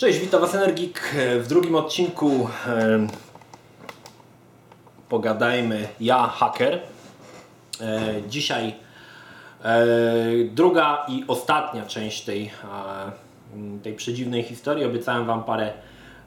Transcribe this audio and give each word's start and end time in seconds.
Cześć, 0.00 0.18
witam 0.18 0.40
Was 0.40 0.54
Energik 0.54 1.14
w 1.40 1.46
drugim 1.48 1.74
odcinku 1.74 2.48
e, 2.66 3.06
Pogadajmy 5.08 5.88
ja, 6.00 6.26
haker. 6.26 6.80
E, 7.80 8.14
dzisiaj 8.28 8.74
e, 9.64 9.86
druga 10.44 11.06
i 11.08 11.24
ostatnia 11.28 11.86
część 11.86 12.24
tej, 12.24 12.50
e, 13.54 13.82
tej 13.82 13.94
przedziwnej 13.94 14.42
historii. 14.42 14.84
Obiecałem 14.84 15.26
Wam 15.26 15.44
parę 15.44 15.72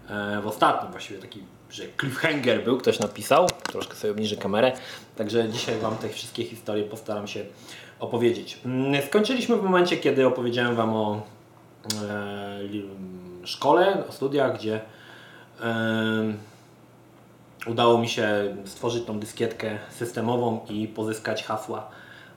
e, 0.09 0.41
w 0.41 0.47
ostatnim, 0.47 0.91
właściwie 0.91 1.19
taki, 1.19 1.43
że 1.69 1.83
cliffhanger 1.99 2.63
był, 2.63 2.77
ktoś 2.77 2.99
napisał. 2.99 3.47
Troszkę 3.63 3.95
sobie 3.95 4.11
obniżę 4.11 4.35
kamerę. 4.35 4.71
Także 5.15 5.49
dzisiaj 5.49 5.79
Wam 5.79 5.97
te 5.97 6.09
wszystkie 6.09 6.43
historie 6.43 6.83
postaram 6.83 7.27
się 7.27 7.45
opowiedzieć. 7.99 8.59
Mm, 8.65 9.01
Skończyliśmy 9.07 9.57
w 9.57 9.63
momencie, 9.63 9.97
kiedy 9.97 10.27
opowiedziałem 10.27 10.75
Wam 10.75 10.93
o 10.93 11.21
e, 12.09 12.59
szkole, 13.43 14.03
o 14.09 14.11
studiach, 14.11 14.57
gdzie 14.57 14.81
udało 17.67 17.97
mi 17.97 18.09
się 18.09 18.55
stworzyć 18.65 19.05
tą 19.05 19.19
dyskietkę 19.19 19.79
systemową 19.89 20.59
i 20.69 20.87
pozyskać 20.87 21.43
hasła 21.43 21.89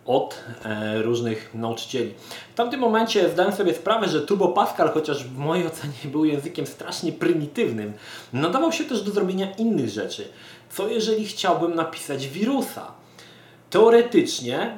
od 0.07 0.45
e, 0.65 1.03
różnych 1.03 1.55
nauczycieli. 1.55 2.15
W 2.53 2.55
tamtym 2.55 2.81
momencie 2.81 3.31
zdałem 3.31 3.53
sobie 3.53 3.75
sprawę, 3.75 4.09
że 4.09 4.21
Turbo 4.21 4.49
Pascal, 4.49 4.91
chociaż 4.91 5.25
w 5.25 5.39
mojej 5.39 5.67
ocenie 5.67 5.93
był 6.05 6.25
językiem 6.25 6.67
strasznie 6.67 7.13
prymitywnym, 7.13 7.93
nadawał 8.33 8.73
się 8.73 8.85
też 8.85 9.03
do 9.03 9.11
zrobienia 9.11 9.53
innych 9.53 9.89
rzeczy. 9.89 10.29
Co 10.71 10.89
jeżeli 10.89 11.27
chciałbym 11.27 11.75
napisać 11.75 12.29
wirusa? 12.29 12.93
Teoretycznie, 13.71 14.77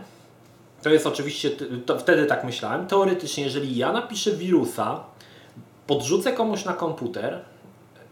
to 0.83 0.91
jest 0.91 1.07
oczywiście, 1.07 1.51
to 1.87 1.98
wtedy 1.98 2.27
tak 2.27 2.45
myślałem, 2.45 2.87
teoretycznie 2.87 3.45
jeżeli 3.45 3.77
ja 3.77 3.92
napiszę 3.92 4.31
wirusa, 4.33 5.05
podrzucę 5.89 6.33
komuś 6.33 6.64
na 6.64 6.72
komputer, 6.72 7.41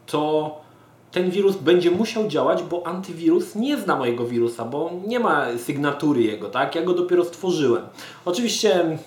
to 0.06 0.50
ten 1.12 1.30
wirus 1.30 1.56
będzie 1.56 1.90
musiał 1.90 2.28
działać, 2.28 2.62
bo 2.62 2.86
antywirus 2.86 3.54
nie 3.54 3.76
zna 3.76 3.96
mojego 3.96 4.26
wirusa, 4.26 4.64
bo 4.64 4.90
nie 5.06 5.20
ma 5.20 5.46
sygnatury 5.58 6.22
jego, 6.22 6.48
tak? 6.48 6.74
Ja 6.74 6.82
go 6.82 6.94
dopiero 6.94 7.24
stworzyłem. 7.24 7.82
Oczywiście 8.24 8.98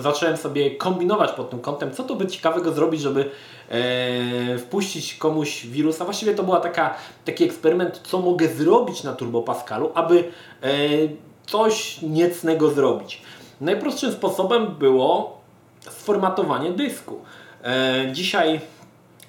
zacząłem 0.00 0.36
sobie 0.36 0.76
kombinować 0.76 1.32
pod 1.32 1.50
tym 1.50 1.60
kątem, 1.60 1.92
co 1.92 2.02
to 2.04 2.14
by 2.14 2.26
ciekawego 2.26 2.72
zrobić, 2.72 3.00
żeby 3.00 3.30
e, 3.68 4.58
wpuścić 4.58 5.14
komuś 5.14 5.66
wirusa. 5.66 6.04
Właściwie 6.04 6.34
to 6.34 6.42
była 6.42 6.60
taka, 6.60 6.94
taki 7.24 7.44
eksperyment, 7.44 8.00
co 8.04 8.18
mogę 8.18 8.48
zrobić 8.48 9.02
na 9.02 9.12
Turbo 9.12 9.42
Pascalu, 9.42 9.90
aby 9.94 10.18
e, 10.62 10.68
coś 11.46 12.02
niecnego 12.02 12.70
zrobić. 12.70 13.22
Najprostszym 13.60 14.12
sposobem 14.12 14.66
było 14.66 15.38
sformatowanie 15.80 16.70
dysku. 16.70 17.20
E, 17.64 18.12
dzisiaj 18.12 18.60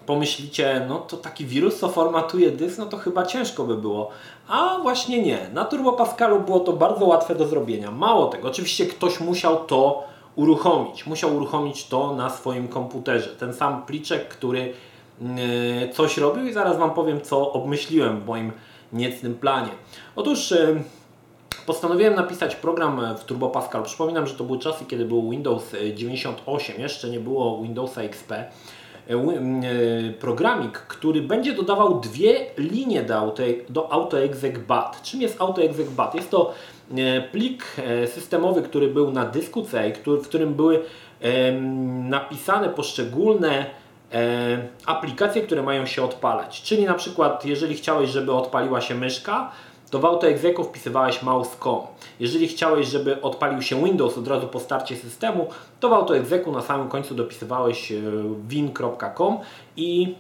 pomyślicie, 0.06 0.86
no 0.90 1.00
to 1.00 1.18
taki 1.18 1.46
wirus, 1.46 1.80
co 1.80 1.90
formatuje 1.90 2.52
dysk, 2.52 2.78
no 2.78 2.86
to 2.86 2.98
chyba 2.98 3.26
ciężko 3.26 3.64
by 3.64 3.78
było. 3.78 4.10
A 4.48 4.80
właśnie 4.82 5.22
nie. 5.22 5.50
Na 5.54 5.66
Turbo 5.66 5.94
Pascalu 5.94 6.40
było 6.40 6.60
to 6.60 6.74
bardzo 6.74 7.06
łatwe 7.06 7.36
do 7.36 7.48
zrobienia. 7.48 7.92
Mało 7.92 8.28
tego, 8.28 8.48
oczywiście 8.48 8.86
ktoś 8.86 9.20
musiał 9.20 9.66
to 9.66 10.04
uruchomić. 10.36 11.06
Musiał 11.06 11.36
uruchomić 11.36 11.88
to 11.88 12.16
na 12.16 12.30
swoim 12.30 12.68
komputerze. 12.68 13.30
Ten 13.30 13.54
sam 13.54 13.86
pliczek, 13.86 14.28
który 14.28 14.74
yy, 15.22 15.94
coś 15.94 16.18
robił 16.18 16.46
i 16.46 16.54
zaraz 16.54 16.78
Wam 16.78 16.94
powiem, 16.94 17.22
co 17.22 17.52
obmyśliłem 17.52 18.22
w 18.22 18.26
moim 18.26 18.52
niecnym 18.94 19.36
planie. 19.36 19.72
Otóż 20.16 20.52
yy, 20.52 20.84
Postanowiłem 21.66 22.16
napisać 22.16 22.56
program 22.56 23.16
w 23.18 23.24
Turbo 23.24 23.50
Pascal. 23.50 23.84
Przypominam, 23.84 24.28
że 24.28 24.34
to 24.34 24.44
były 24.44 24.60
czasy, 24.60 24.86
kiedy 24.86 25.06
był 25.06 25.30
Windows 25.30 25.76
98, 25.96 26.82
jeszcze 26.82 27.10
nie 27.10 27.20
było 27.20 27.62
Windowsa 27.62 28.02
XP. 28.02 28.32
E, 28.32 29.14
e, 29.14 30.14
Programik, 30.20 30.78
który 30.78 31.22
będzie 31.22 31.54
dodawał 31.54 32.00
dwie 32.00 32.46
linie 32.58 33.04
do, 33.04 33.16
auto, 33.16 33.44
AutoExec.bat. 33.90 35.02
Czym 35.02 35.22
jest 35.22 35.42
AutoExec.bat? 35.42 36.16
Jest 36.16 36.32
to 36.32 36.54
e, 36.98 37.22
plik 37.22 37.66
e, 37.78 38.08
systemowy, 38.08 38.62
który 38.62 38.88
był 38.88 39.12
na 39.12 39.26
dysku 39.26 39.62
C, 39.62 39.94
w 40.06 40.28
którym 40.28 40.54
były 40.54 40.84
napisane 42.10 42.70
poszczególne 42.70 43.66
e, 44.14 44.68
aplikacje, 44.86 45.42
które 45.42 45.64
mają 45.64 45.86
się 45.86 46.04
odpalać. 46.04 46.62
Czyli 46.62 46.84
na 46.86 46.94
przykład, 46.94 47.46
jeżeli 47.46 47.76
chciałeś, 47.76 48.10
żeby 48.10 48.34
odpaliła 48.34 48.82
się 48.82 48.96
myszka, 48.96 49.52
to 49.94 50.00
w 50.00 50.06
AutoExecu 50.06 50.64
wpisywałeś 50.64 51.24
mouse.com. 51.24 51.80
Jeżeli 52.20 52.48
chciałeś, 52.48 52.88
żeby 52.88 53.22
odpalił 53.22 53.62
się 53.62 53.84
Windows 53.84 54.18
od 54.18 54.28
razu 54.28 54.48
po 54.48 54.60
starcie 54.60 54.96
systemu, 54.96 55.48
to 55.80 55.90
w 55.90 55.94
AutoExecu 55.94 56.52
na 56.52 56.62
samym 56.62 56.90
końcu 56.90 57.16
dopisywałeś 57.16 57.92
e, 57.92 57.96
win.com 58.48 59.38
i 59.78 60.16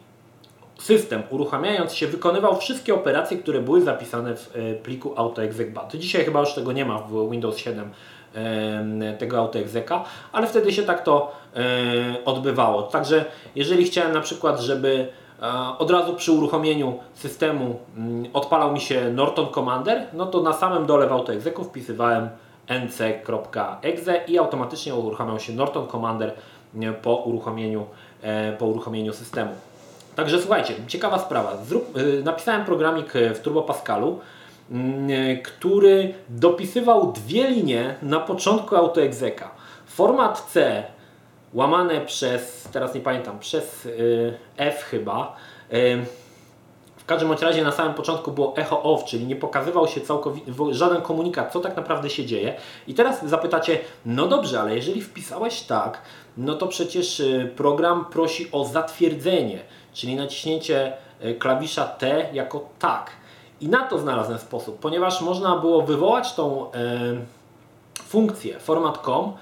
system 0.79 1.23
uruchamiając 1.29 1.93
się 1.93 2.07
wykonywał 2.07 2.55
wszystkie 2.55 2.93
operacje, 2.93 3.37
które 3.37 3.59
były 3.59 3.81
zapisane 3.81 4.35
w 4.35 4.55
e, 4.55 4.73
pliku 4.73 5.13
AutoExec.bat. 5.15 5.95
Dzisiaj 5.95 6.25
chyba 6.25 6.39
już 6.39 6.53
tego 6.53 6.71
nie 6.71 6.85
ma 6.85 6.99
w 6.99 7.31
Windows 7.31 7.57
7 7.57 7.91
em, 8.33 9.03
tego 9.17 9.37
AutoExeca, 9.37 10.03
ale 10.31 10.47
wtedy 10.47 10.73
się 10.73 10.83
tak 10.83 11.03
to 11.03 11.31
e, 11.55 12.25
odbywało. 12.25 12.83
Także 12.83 13.25
jeżeli 13.55 13.85
chciałem 13.85 14.13
na 14.13 14.21
przykład, 14.21 14.59
żeby 14.59 15.07
od 15.77 15.91
razu 15.91 16.13
przy 16.13 16.31
uruchomieniu 16.31 16.99
systemu 17.13 17.79
mm, 17.97 18.25
odpalał 18.33 18.73
mi 18.73 18.81
się 18.81 19.11
Norton 19.13 19.47
Commander, 19.47 20.07
no 20.13 20.25
to 20.25 20.41
na 20.41 20.53
samym 20.53 20.85
dole 20.85 21.07
w 21.07 21.11
AutoExecu 21.11 21.63
wpisywałem 21.63 22.29
nc.exe 22.67 24.21
i 24.27 24.37
automatycznie 24.37 24.95
uruchamiał 24.95 25.39
się 25.39 25.53
Norton 25.53 25.87
Commander 25.87 26.33
po 27.01 27.15
uruchomieniu, 27.15 27.85
e, 28.21 28.57
po 28.57 28.65
uruchomieniu 28.65 29.13
systemu. 29.13 29.51
Także 30.15 30.39
słuchajcie, 30.39 30.73
ciekawa 30.87 31.19
sprawa. 31.19 31.57
Zrób, 31.63 31.97
y, 31.97 32.23
napisałem 32.23 32.65
programik 32.65 33.13
w 33.35 33.39
Turbo 33.39 33.61
Pascalu, 33.61 34.19
mm, 34.71 35.09
który 35.43 36.13
dopisywał 36.29 37.11
dwie 37.11 37.47
linie 37.47 37.95
na 38.01 38.19
początku 38.19 38.75
AutoExeca. 38.75 39.49
Format 39.85 40.41
C 40.41 40.83
łamane 41.53 42.01
przez, 42.01 42.69
teraz 42.71 42.95
nie 42.95 43.01
pamiętam, 43.01 43.39
przez 43.39 43.85
y, 43.85 44.37
F 44.57 44.83
chyba. 44.83 45.35
Y, 45.73 46.05
w 46.97 47.05
każdym 47.05 47.31
razie 47.31 47.63
na 47.63 47.71
samym 47.71 47.93
początku 47.93 48.31
było 48.31 48.57
echo 48.57 48.83
off, 48.83 49.05
czyli 49.05 49.25
nie 49.25 49.35
pokazywał 49.35 49.87
się 49.87 50.01
całkowicie 50.01 50.53
żaden 50.71 51.01
komunikat, 51.01 51.53
co 51.53 51.59
tak 51.59 51.75
naprawdę 51.75 52.09
się 52.09 52.25
dzieje. 52.25 52.55
I 52.87 52.93
teraz 52.93 53.25
zapytacie, 53.25 53.79
no 54.05 54.27
dobrze, 54.27 54.61
ale 54.61 54.75
jeżeli 54.75 55.01
wpisałeś 55.01 55.61
tak, 55.61 56.01
no 56.37 56.53
to 56.53 56.67
przecież 56.67 57.19
y, 57.19 57.51
program 57.55 58.05
prosi 58.05 58.51
o 58.51 58.65
zatwierdzenie, 58.65 59.59
czyli 59.93 60.15
naciśnięcie 60.15 60.93
klawisza 61.39 61.85
T 61.85 62.29
jako 62.33 62.69
tak. 62.79 63.11
I 63.61 63.67
na 63.67 63.87
to 63.87 63.99
znalazłem 63.99 64.39
sposób, 64.39 64.79
ponieważ 64.79 65.21
można 65.21 65.55
było 65.55 65.81
wywołać 65.81 66.33
tą 66.33 66.71
e, 66.71 66.75
funkcję 68.07 68.59
format.com 68.59 69.33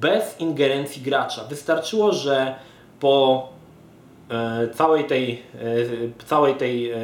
bez 0.00 0.40
ingerencji 0.40 1.02
gracza. 1.02 1.44
Wystarczyło, 1.44 2.12
że 2.12 2.54
po 3.00 3.48
e, 4.30 4.68
całej 4.68 5.04
tej, 5.04 5.42
e, 6.20 6.24
całej 6.26 6.54
tej 6.54 6.90
e, 6.90 6.96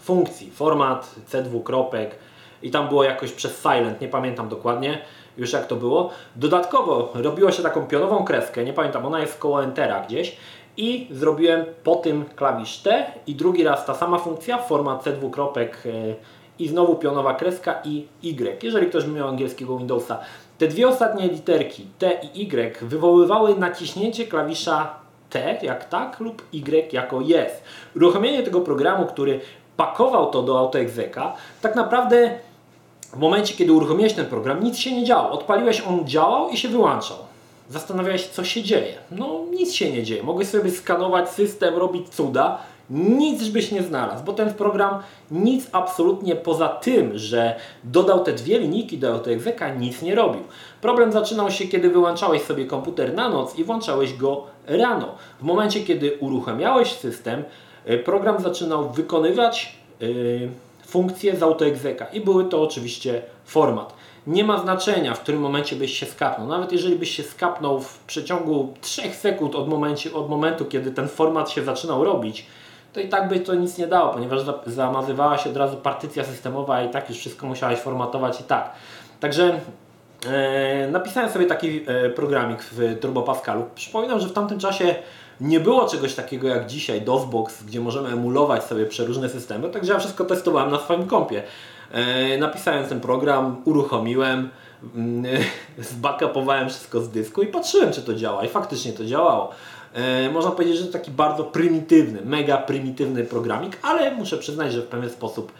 funkcji 0.00 0.50
format 0.50 1.14
C2 1.30 1.62
kropek 1.62 2.18
i 2.62 2.70
tam 2.70 2.88
było 2.88 3.04
jakoś 3.04 3.32
przez 3.32 3.62
silent, 3.62 4.00
nie 4.00 4.08
pamiętam 4.08 4.48
dokładnie 4.48 4.98
już 5.36 5.52
jak 5.52 5.66
to 5.66 5.76
było. 5.76 6.10
Dodatkowo 6.36 7.12
robiło 7.14 7.52
się 7.52 7.62
taką 7.62 7.86
pionową 7.86 8.24
kreskę, 8.24 8.64
nie 8.64 8.72
pamiętam, 8.72 9.06
ona 9.06 9.20
jest 9.20 9.38
koło 9.38 9.64
Entera 9.64 10.00
gdzieś 10.00 10.36
i 10.76 11.06
zrobiłem 11.10 11.64
po 11.84 11.96
tym 11.96 12.24
klawisz 12.36 12.78
T 12.78 13.12
i 13.26 13.34
drugi 13.34 13.64
raz 13.64 13.86
ta 13.86 13.94
sama 13.94 14.18
funkcja, 14.18 14.58
format 14.58 15.04
C2 15.04 15.30
kropek 15.30 15.82
e, 15.86 16.14
i 16.58 16.68
znowu 16.68 16.96
pionowa 16.96 17.34
kreska 17.34 17.80
i 17.84 18.06
Y. 18.22 18.64
Jeżeli 18.64 18.86
ktoś 18.86 19.06
miał 19.06 19.28
angielskiego 19.28 19.78
Windowsa, 19.78 20.20
te 20.62 20.68
dwie 20.68 20.88
ostatnie 20.88 21.28
literki 21.28 21.86
T 21.98 22.12
i 22.34 22.42
Y 22.42 22.82
wywoływały 22.82 23.54
naciśnięcie 23.54 24.26
klawisza 24.26 24.94
T 25.30 25.58
jak 25.62 25.88
tak 25.88 26.20
lub 26.20 26.42
Y 26.52 26.92
jako 26.92 27.20
jest. 27.20 27.62
Uruchomienie 27.96 28.42
tego 28.42 28.60
programu, 28.60 29.06
który 29.06 29.40
pakował 29.76 30.30
to 30.30 30.42
do 30.42 30.58
AutoExeca, 30.58 31.32
tak 31.62 31.76
naprawdę 31.76 32.38
w 33.12 33.16
momencie, 33.16 33.54
kiedy 33.54 33.72
uruchomiłeś 33.72 34.12
ten 34.12 34.26
program, 34.26 34.64
nic 34.64 34.78
się 34.78 34.92
nie 34.92 35.04
działo. 35.04 35.30
Odpaliłeś, 35.30 35.82
on 35.88 36.06
działał 36.06 36.48
i 36.48 36.56
się 36.56 36.68
wyłączał. 36.68 37.16
Zastanawiałeś, 37.70 38.26
co 38.26 38.44
się 38.44 38.62
dzieje. 38.62 38.94
No, 39.10 39.40
nic 39.50 39.72
się 39.72 39.92
nie 39.92 40.02
dzieje. 40.02 40.22
Mogłeś 40.22 40.48
sobie 40.48 40.70
skanować 40.70 41.28
system, 41.28 41.74
robić 41.76 42.08
cuda. 42.08 42.58
Nic 42.92 43.48
byś 43.48 43.72
nie 43.72 43.82
znalazł, 43.82 44.24
bo 44.24 44.32
ten 44.32 44.54
program 44.54 45.02
nic 45.30 45.68
absolutnie 45.72 46.36
poza 46.36 46.68
tym, 46.68 47.18
że 47.18 47.56
dodał 47.84 48.24
te 48.24 48.32
dwie 48.32 48.58
linijki 48.58 48.98
do 48.98 49.12
AutoExeca, 49.12 49.74
nic 49.74 50.02
nie 50.02 50.14
robił. 50.14 50.42
Problem 50.80 51.12
zaczynał 51.12 51.50
się, 51.50 51.68
kiedy 51.68 51.90
wyłączałeś 51.90 52.42
sobie 52.42 52.66
komputer 52.66 53.14
na 53.14 53.28
noc 53.28 53.58
i 53.58 53.64
włączałeś 53.64 54.16
go 54.16 54.46
rano. 54.66 55.14
W 55.40 55.42
momencie, 55.42 55.80
kiedy 55.80 56.16
uruchamiałeś 56.20 56.92
system, 56.92 57.44
y, 57.90 57.98
program 57.98 58.42
zaczynał 58.42 58.90
wykonywać 58.90 59.76
yy, 60.00 60.48
funkcje 60.86 61.36
z 61.36 61.42
AutoExeca 61.42 62.04
i 62.04 62.20
były 62.20 62.44
to 62.44 62.62
oczywiście 62.62 63.22
format. 63.44 63.94
Nie 64.26 64.44
ma 64.44 64.58
znaczenia, 64.58 65.14
w 65.14 65.20
którym 65.20 65.40
momencie 65.40 65.76
byś 65.76 65.98
się 65.98 66.06
skapnął. 66.06 66.48
Nawet 66.48 66.72
jeżeli 66.72 66.96
byś 66.96 67.16
się 67.16 67.22
skapnął 67.22 67.80
w 67.80 67.98
przeciągu 67.98 68.74
3 68.80 69.02
sekund 69.12 69.54
od, 69.54 69.68
momencie, 69.68 70.12
od 70.12 70.30
momentu, 70.30 70.64
kiedy 70.64 70.90
ten 70.90 71.08
format 71.08 71.50
się 71.50 71.64
zaczynał 71.64 72.04
robić, 72.04 72.46
to 72.92 73.00
i 73.00 73.08
tak 73.08 73.28
by 73.28 73.40
to 73.40 73.54
nic 73.54 73.78
nie 73.78 73.86
dało, 73.86 74.12
ponieważ 74.12 74.40
zamazywała 74.66 75.38
się 75.38 75.50
od 75.50 75.56
razu 75.56 75.76
partycja 75.76 76.24
systemowa 76.24 76.82
i 76.82 76.90
tak 76.90 77.08
już 77.08 77.18
wszystko 77.18 77.46
musiałeś 77.46 77.78
formatować 77.78 78.40
i 78.40 78.44
tak. 78.44 78.72
Także 79.20 79.60
e, 80.26 80.88
napisałem 80.90 81.30
sobie 81.30 81.46
taki 81.46 81.84
e, 81.86 82.10
programik 82.10 82.62
w 82.62 82.98
Turbo 83.00 83.22
Pascalu. 83.22 83.64
Przypominam, 83.74 84.20
że 84.20 84.28
w 84.28 84.32
tamtym 84.32 84.58
czasie 84.58 84.94
nie 85.40 85.60
było 85.60 85.88
czegoś 85.88 86.14
takiego 86.14 86.48
jak 86.48 86.66
dzisiaj 86.66 87.02
DOSBox, 87.02 87.62
gdzie 87.62 87.80
możemy 87.80 88.08
emulować 88.08 88.64
sobie 88.64 88.86
przeróżne 88.86 89.28
systemy, 89.28 89.70
także 89.70 89.92
ja 89.92 89.98
wszystko 89.98 90.24
testowałem 90.24 90.70
na 90.70 90.78
swoim 90.78 91.06
kompie. 91.06 91.42
E, 91.92 92.38
napisałem 92.38 92.84
ten 92.84 93.00
program, 93.00 93.62
uruchomiłem, 93.64 94.50
mm, 94.94 95.24
zbackupowałem 95.78 96.68
wszystko 96.68 97.00
z 97.00 97.08
dysku 97.08 97.42
i 97.42 97.46
patrzyłem 97.46 97.92
czy 97.92 98.02
to 98.02 98.14
działa 98.14 98.44
i 98.44 98.48
faktycznie 98.48 98.92
to 98.92 99.04
działało. 99.04 99.50
E, 99.94 100.30
można 100.30 100.50
powiedzieć, 100.50 100.76
że 100.76 100.86
to 100.86 100.92
taki 100.92 101.10
bardzo 101.10 101.44
prymitywny, 101.44 102.20
mega 102.24 102.56
prymitywny 102.56 103.24
programik, 103.24 103.78
ale 103.82 104.10
muszę 104.10 104.38
przyznać, 104.38 104.72
że 104.72 104.82
w 104.82 104.86
pewien 104.86 105.10
sposób 105.10 105.52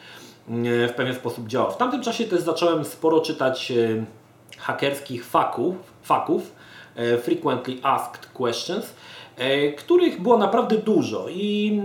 mm, 0.49 0.89
w 0.89 0.93
pewien 0.93 1.15
sposób 1.15 1.49
działa. 1.49 1.71
W 1.71 1.77
tamtym 1.77 2.03
czasie 2.03 2.25
też 2.25 2.41
zacząłem 2.41 2.85
sporo 2.85 3.21
czytać 3.21 3.71
e, 3.71 4.05
hakerskich 4.59 5.27
faków, 5.27 5.77
faków 6.03 6.63
frequently 7.23 7.77
asked 7.83 8.27
questions, 8.27 8.95
których 9.77 10.23
było 10.23 10.39
naprawdę 10.39 10.77
dużo 10.77 11.27
i 11.29 11.81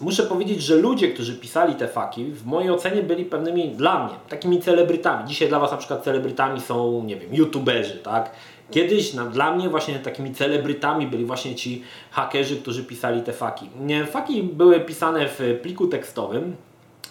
muszę 0.00 0.22
powiedzieć, 0.22 0.62
że 0.62 0.76
ludzie, 0.76 1.08
którzy 1.08 1.34
pisali 1.34 1.74
te 1.74 1.88
faki, 1.88 2.24
w 2.24 2.46
mojej 2.46 2.70
ocenie 2.70 3.02
byli 3.02 3.24
pewnymi, 3.24 3.70
dla 3.70 4.04
mnie, 4.04 4.14
takimi 4.28 4.60
celebrytami. 4.60 5.28
Dzisiaj 5.28 5.48
dla 5.48 5.58
Was 5.58 5.70
na 5.70 5.76
przykład 5.76 6.04
celebrytami 6.04 6.60
są, 6.60 7.02
nie 7.04 7.16
wiem, 7.16 7.34
youtuberzy, 7.34 7.94
tak? 7.98 8.30
Kiedyś 8.70 9.14
na, 9.14 9.24
dla 9.24 9.56
mnie 9.56 9.68
właśnie 9.68 9.98
takimi 9.98 10.34
celebrytami 10.34 11.06
byli 11.06 11.24
właśnie 11.24 11.54
ci 11.54 11.82
hakerzy, 12.10 12.56
którzy 12.56 12.84
pisali 12.84 13.22
te 13.22 13.32
faki. 13.32 13.68
Faki 14.10 14.42
były 14.42 14.80
pisane 14.80 15.28
w 15.28 15.58
pliku 15.62 15.86
tekstowym, 15.86 16.56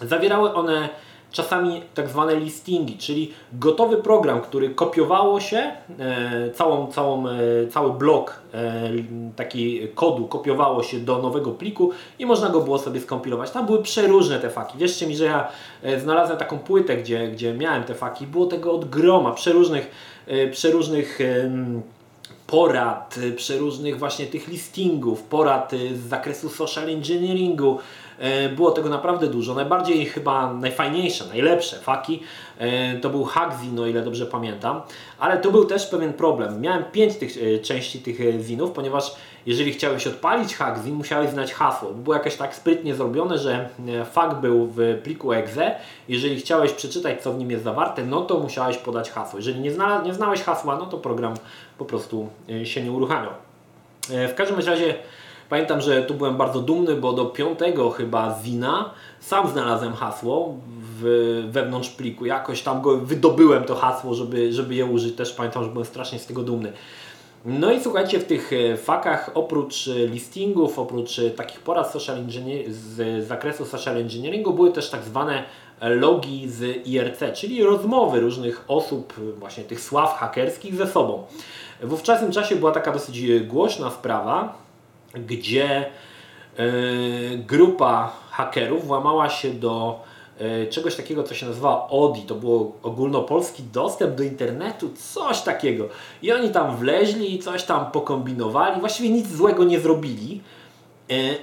zawierały 0.00 0.54
one 0.54 0.88
czasami 1.34 1.82
tak 1.94 2.08
zwane 2.08 2.36
listingi, 2.36 2.98
czyli 2.98 3.32
gotowy 3.52 3.96
program, 3.96 4.40
który 4.40 4.70
kopiowało 4.70 5.40
się, 5.40 5.72
e, 5.98 6.50
całą, 6.50 6.86
całą, 6.86 7.28
e, 7.28 7.32
cały 7.70 7.92
blok 7.92 8.42
e, 8.54 8.90
taki 9.36 9.88
kodu 9.94 10.26
kopiowało 10.26 10.82
się 10.82 10.98
do 10.98 11.18
nowego 11.18 11.50
pliku 11.50 11.90
i 12.18 12.26
można 12.26 12.48
go 12.48 12.60
było 12.60 12.78
sobie 12.78 13.00
skompilować. 13.00 13.50
Tam 13.50 13.66
były 13.66 13.82
przeróżne 13.82 14.38
te 14.38 14.50
faki. 14.50 14.78
Wierzcie 14.78 15.06
mi, 15.06 15.16
że 15.16 15.24
ja 15.24 15.48
znalazłem 15.98 16.38
taką 16.38 16.58
płytę, 16.58 16.96
gdzie, 16.96 17.28
gdzie 17.28 17.54
miałem 17.54 17.84
te 17.84 17.94
faki. 17.94 18.26
Było 18.26 18.46
tego 18.46 18.72
od 18.72 18.84
groma, 18.84 19.32
przeróżnych, 19.32 19.90
przeróżnych 20.50 21.18
porad, 22.46 23.18
przeróżnych 23.36 23.98
właśnie 23.98 24.26
tych 24.26 24.48
listingów, 24.48 25.22
porad 25.22 25.72
z 25.94 26.08
zakresu 26.08 26.48
social 26.48 26.88
engineeringu, 26.88 27.78
było 28.56 28.70
tego 28.70 28.88
naprawdę 28.88 29.26
dużo. 29.26 29.54
Najbardziej 29.54 30.06
chyba 30.06 30.52
najfajniejsze, 30.52 31.24
najlepsze 31.26 31.78
faki 31.78 32.22
e, 32.58 32.98
to 32.98 33.10
był 33.10 33.24
Hackzin, 33.24 33.80
o 33.80 33.86
ile 33.86 34.02
dobrze 34.02 34.26
pamiętam, 34.26 34.82
ale 35.18 35.38
tu 35.38 35.52
był 35.52 35.64
też 35.64 35.86
pewien 35.86 36.12
problem. 36.12 36.60
Miałem 36.60 36.84
pięć 36.84 37.16
tych 37.16 37.30
e, 37.36 37.58
części 37.58 37.98
tych 37.98 38.42
zinów, 38.42 38.70
ponieważ 38.70 39.14
jeżeli 39.46 39.72
chciałeś 39.72 40.06
odpalić 40.06 40.54
Hackzin, 40.54 40.94
musiałeś 40.94 41.30
znać 41.30 41.52
hasło. 41.52 41.90
Było 41.90 42.16
jakieś 42.16 42.36
tak 42.36 42.54
sprytnie 42.54 42.94
zrobione, 42.94 43.38
że 43.38 43.68
fak 44.12 44.40
był 44.40 44.66
w 44.66 44.78
pliku 45.02 45.32
exe. 45.32 45.74
Jeżeli 46.08 46.36
chciałeś 46.36 46.72
przeczytać, 46.72 47.22
co 47.22 47.32
w 47.32 47.38
nim 47.38 47.50
jest 47.50 47.64
zawarte, 47.64 48.04
no 48.04 48.20
to 48.20 48.38
musiałeś 48.38 48.76
podać 48.76 49.10
hasło. 49.10 49.38
Jeżeli 49.38 49.60
nie, 49.60 49.72
zna, 49.72 50.02
nie 50.02 50.14
znałeś 50.14 50.42
hasła, 50.42 50.76
no 50.76 50.86
to 50.86 50.98
program 50.98 51.34
po 51.78 51.84
prostu 51.84 52.28
się 52.64 52.82
nie 52.82 52.92
uruchamiał. 52.92 53.30
W 54.08 54.34
każdym 54.34 54.56
razie 54.56 54.94
Pamiętam, 55.48 55.80
że 55.80 56.02
tu 56.02 56.14
byłem 56.14 56.36
bardzo 56.36 56.60
dumny, 56.60 56.94
bo 56.94 57.12
do 57.12 57.24
piątego 57.24 57.90
chyba 57.90 58.38
zina 58.44 58.90
sam 59.20 59.48
znalazłem 59.48 59.92
hasło 59.92 60.54
w, 61.00 61.48
wewnątrz 61.50 61.88
pliku. 61.88 62.26
Jakoś 62.26 62.62
tam 62.62 62.82
go 62.82 62.96
wydobyłem 62.96 63.64
to 63.64 63.74
hasło, 63.74 64.14
żeby, 64.14 64.52
żeby 64.52 64.74
je 64.74 64.86
użyć. 64.86 65.16
Też 65.16 65.32
pamiętam, 65.32 65.64
że 65.64 65.70
byłem 65.70 65.86
strasznie 65.86 66.18
z 66.18 66.26
tego 66.26 66.42
dumny. 66.42 66.72
No 67.44 67.72
i 67.72 67.80
słuchajcie, 67.80 68.18
w 68.18 68.24
tych 68.24 68.52
e, 68.52 68.76
fakach 68.76 69.30
oprócz 69.34 69.88
e, 69.88 70.06
listingów, 70.06 70.78
oprócz 70.78 71.18
e, 71.18 71.30
takich 71.30 71.60
porad 71.60 71.92
social 71.92 72.16
z 72.68 73.26
zakresu 73.26 73.64
social 73.64 73.96
engineeringu 73.96 74.52
były 74.52 74.72
też 74.72 74.90
tak 74.90 75.02
zwane 75.02 75.44
logi 75.80 76.48
z 76.48 76.86
IRC, 76.86 77.20
czyli 77.34 77.64
rozmowy 77.64 78.20
różnych 78.20 78.64
osób, 78.68 79.14
właśnie 79.38 79.64
tych 79.64 79.80
sław 79.80 80.18
hakerskich 80.18 80.74
ze 80.74 80.86
sobą. 80.86 81.22
W 81.80 81.92
ówczesnym 81.92 82.32
czasie 82.32 82.56
była 82.56 82.72
taka 82.72 82.92
dosyć 82.92 83.40
głośna 83.40 83.90
sprawa, 83.90 84.63
gdzie 85.28 85.66
e, 85.76 85.86
grupa 87.36 88.12
hakerów 88.30 88.86
włamała 88.86 89.28
się 89.30 89.50
do 89.50 90.00
e, 90.38 90.66
czegoś 90.66 90.96
takiego, 90.96 91.22
co 91.22 91.34
się 91.34 91.46
nazywa 91.46 91.88
ODI, 91.88 92.22
to 92.22 92.34
było 92.34 92.72
ogólnopolski 92.82 93.62
dostęp 93.62 94.14
do 94.14 94.22
internetu, 94.22 94.90
coś 95.12 95.42
takiego. 95.42 95.88
I 96.22 96.32
oni 96.32 96.50
tam 96.50 96.76
wleźli 96.76 97.34
i 97.34 97.38
coś 97.38 97.62
tam 97.62 97.90
pokombinowali, 97.90 98.80
właściwie 98.80 99.10
nic 99.10 99.28
złego 99.28 99.64
nie 99.64 99.80
zrobili, 99.80 100.40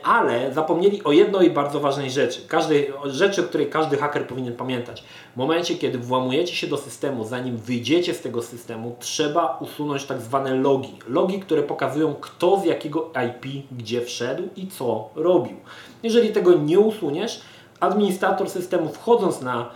ale 0.04 0.54
zapomnieli 0.54 1.04
o 1.04 1.12
jednej 1.12 1.52
bardzo 1.52 1.80
ważnej 1.80 2.12
rzeczy, 2.12 2.42
każdej, 2.48 2.94
rzeczy, 3.06 3.42
o 3.42 3.44
której 3.44 3.70
każdy 3.70 3.98
haker 3.98 4.28
powinien 4.28 4.56
pamiętać. 4.56 5.04
W 5.34 5.38
momencie, 5.38 5.76
kiedy 5.76 5.98
włamujecie 5.98 6.56
się 6.56 6.68
do 6.68 6.78
systemu, 6.78 7.24
zanim 7.24 7.58
wyjdziecie 7.58 8.14
z 8.14 8.22
tego 8.22 8.42
systemu, 8.42 8.96
trzeba 9.00 9.58
usunąć 9.62 10.06
tak 10.06 10.22
zwane 10.22 10.56
logi. 10.56 11.00
Logi, 11.08 11.40
które 11.40 11.64
pokazują 11.64 12.16
kto 12.16 12.60
z 12.60 12.66
jakiego 12.66 13.12
IP 13.28 13.66
gdzie 13.72 14.02
wszedł 14.02 14.44
i 14.56 14.68
co 14.68 15.10
robił. 15.16 15.58
Jeżeli 16.04 16.30
tego 16.30 16.54
nie 16.54 16.80
usuniesz, 16.80 17.42
administrator 17.80 18.50
systemu 18.50 18.90
wchodząc 18.90 19.42
na 19.42 19.70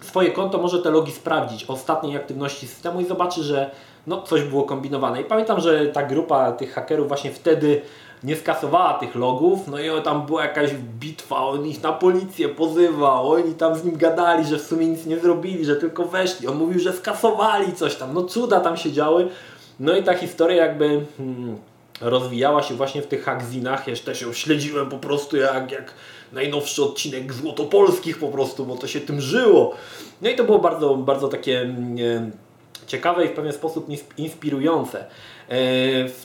swoje 0.00 0.30
konto 0.30 0.58
może 0.58 0.82
te 0.82 0.90
logi 0.90 1.12
sprawdzić 1.12 1.64
ostatniej 1.64 2.16
aktywności 2.16 2.66
systemu 2.66 3.00
i 3.00 3.06
zobaczy, 3.06 3.42
że 3.42 3.70
no, 4.06 4.22
coś 4.22 4.42
było 4.42 4.62
kombinowane. 4.62 5.20
I 5.20 5.24
pamiętam, 5.24 5.60
że 5.60 5.86
ta 5.86 6.02
grupa 6.02 6.52
tych 6.52 6.72
hakerów 6.72 7.08
właśnie 7.08 7.30
wtedy 7.30 7.82
nie 8.24 8.36
skasowała 8.36 8.94
tych 8.94 9.14
logów, 9.14 9.68
no 9.68 9.78
i 9.78 10.02
tam 10.04 10.26
była 10.26 10.42
jakaś 10.42 10.74
bitwa, 10.74 11.36
on 11.36 11.66
ich 11.66 11.82
na 11.82 11.92
policję 11.92 12.48
pozywał, 12.48 13.30
oni 13.30 13.54
tam 13.54 13.74
z 13.74 13.84
nim 13.84 13.96
gadali, 13.96 14.44
że 14.44 14.58
w 14.58 14.62
sumie 14.62 14.86
nic 14.86 15.06
nie 15.06 15.18
zrobili, 15.18 15.64
że 15.64 15.76
tylko 15.76 16.04
weszli, 16.04 16.46
on 16.46 16.56
mówił, 16.56 16.80
że 16.80 16.92
skasowali 16.92 17.72
coś 17.72 17.96
tam, 17.96 18.14
no 18.14 18.22
cuda 18.22 18.60
tam 18.60 18.76
się 18.76 18.92
działy, 18.92 19.28
no 19.80 19.96
i 19.96 20.02
ta 20.02 20.14
historia 20.14 20.66
jakby 20.66 21.06
hmm, 21.16 21.56
rozwijała 22.00 22.62
się 22.62 22.74
właśnie 22.74 23.02
w 23.02 23.06
tych 23.06 23.24
hackzinach, 23.24 23.88
jeszcze 23.88 24.14
się 24.14 24.34
śledziłem 24.34 24.88
po 24.88 24.98
prostu 24.98 25.36
jak, 25.36 25.72
jak 25.72 25.94
najnowszy 26.32 26.84
odcinek 26.84 27.32
Złotopolskich 27.32 28.18
po 28.18 28.28
prostu, 28.28 28.66
bo 28.66 28.76
to 28.76 28.86
się 28.86 29.00
tym 29.00 29.20
żyło. 29.20 29.74
No 30.22 30.30
i 30.30 30.36
to 30.36 30.44
było 30.44 30.58
bardzo, 30.58 30.94
bardzo 30.94 31.28
takie 31.28 31.58
hmm, 31.58 32.32
ciekawe 32.90 33.24
i 33.24 33.28
w 33.28 33.32
pewien 33.32 33.52
sposób 33.52 33.86
inspirujące. 34.16 35.04
E, 35.48 35.56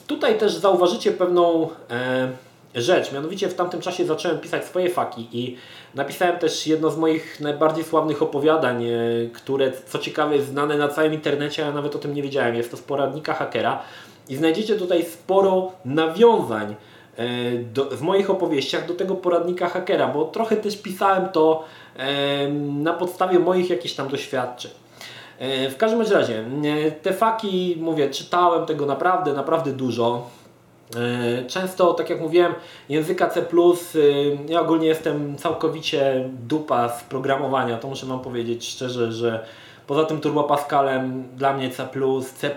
tutaj 0.06 0.38
też 0.38 0.52
zauważycie 0.52 1.12
pewną 1.12 1.68
e, 1.90 2.28
rzecz, 2.74 3.12
mianowicie 3.12 3.48
w 3.48 3.54
tamtym 3.54 3.80
czasie 3.80 4.06
zacząłem 4.06 4.38
pisać 4.38 4.64
swoje 4.64 4.90
faki 4.90 5.28
i 5.32 5.56
napisałem 5.94 6.38
też 6.38 6.66
jedno 6.66 6.90
z 6.90 6.98
moich 6.98 7.40
najbardziej 7.40 7.84
sławnych 7.84 8.22
opowiadań, 8.22 8.84
e, 8.84 8.90
które 9.32 9.72
co 9.86 9.98
ciekawe 9.98 10.36
jest 10.36 10.48
znane 10.48 10.78
na 10.78 10.88
całym 10.88 11.14
internecie, 11.14 11.62
a 11.62 11.66
ja 11.66 11.72
nawet 11.72 11.96
o 11.96 11.98
tym 11.98 12.14
nie 12.14 12.22
wiedziałem. 12.22 12.54
Jest 12.54 12.70
to 12.70 12.76
z 12.76 12.82
poradnika 12.82 13.34
hakera 13.34 13.82
i 14.28 14.36
znajdziecie 14.36 14.76
tutaj 14.76 15.04
sporo 15.04 15.72
nawiązań 15.84 16.74
do, 17.72 17.84
w 17.84 18.02
moich 18.02 18.30
opowieściach 18.30 18.86
do 18.86 18.94
tego 18.94 19.14
poradnika 19.14 19.68
hakera, 19.68 20.08
bo 20.08 20.24
trochę 20.24 20.56
też 20.56 20.76
pisałem 20.76 21.28
to 21.28 21.64
na 22.58 22.92
podstawie 22.92 23.38
moich 23.38 23.70
jakichś 23.70 23.94
tam 23.94 24.08
doświadczeń. 24.08 24.70
E, 25.38 25.70
w 25.70 25.76
każdym 25.76 26.00
razie, 26.00 26.44
e, 26.86 26.90
te 26.90 27.12
faki, 27.12 27.76
mówię, 27.80 28.10
czytałem 28.10 28.66
tego 28.66 28.86
naprawdę, 28.86 29.32
naprawdę 29.32 29.72
dużo. 29.72 30.30
E, 30.96 31.44
często, 31.44 31.94
tak 31.94 32.10
jak 32.10 32.20
mówiłem, 32.20 32.54
języka 32.88 33.30
C+, 33.30 33.44
ja 34.48 34.60
ogólnie 34.60 34.86
jestem 34.86 35.36
całkowicie 35.38 36.28
dupa 36.48 36.88
z 36.88 37.02
programowania, 37.02 37.78
to 37.78 37.88
muszę 37.88 38.06
Wam 38.06 38.20
powiedzieć 38.20 38.68
szczerze, 38.68 39.12
że 39.12 39.46
poza 39.86 40.04
tym 40.04 40.20
Turbo 40.20 40.44
Pascalem 40.44 41.24
dla 41.36 41.52
mnie 41.52 41.70
C+, 41.70 41.88
C++, 42.36 42.50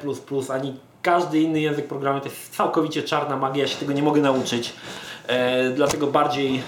ani 0.53 0.73
każdy 1.01 1.39
inny 1.39 1.61
język 1.61 1.87
programowania 1.87 2.23
to 2.23 2.29
jest 2.29 2.55
całkowicie 2.55 3.03
czarna 3.03 3.37
magia, 3.37 3.61
ja 3.61 3.67
się 3.67 3.77
tego 3.77 3.93
nie 3.93 4.03
mogę 4.03 4.21
nauczyć. 4.21 4.73
dlatego 5.75 6.07
bardziej 6.07 6.61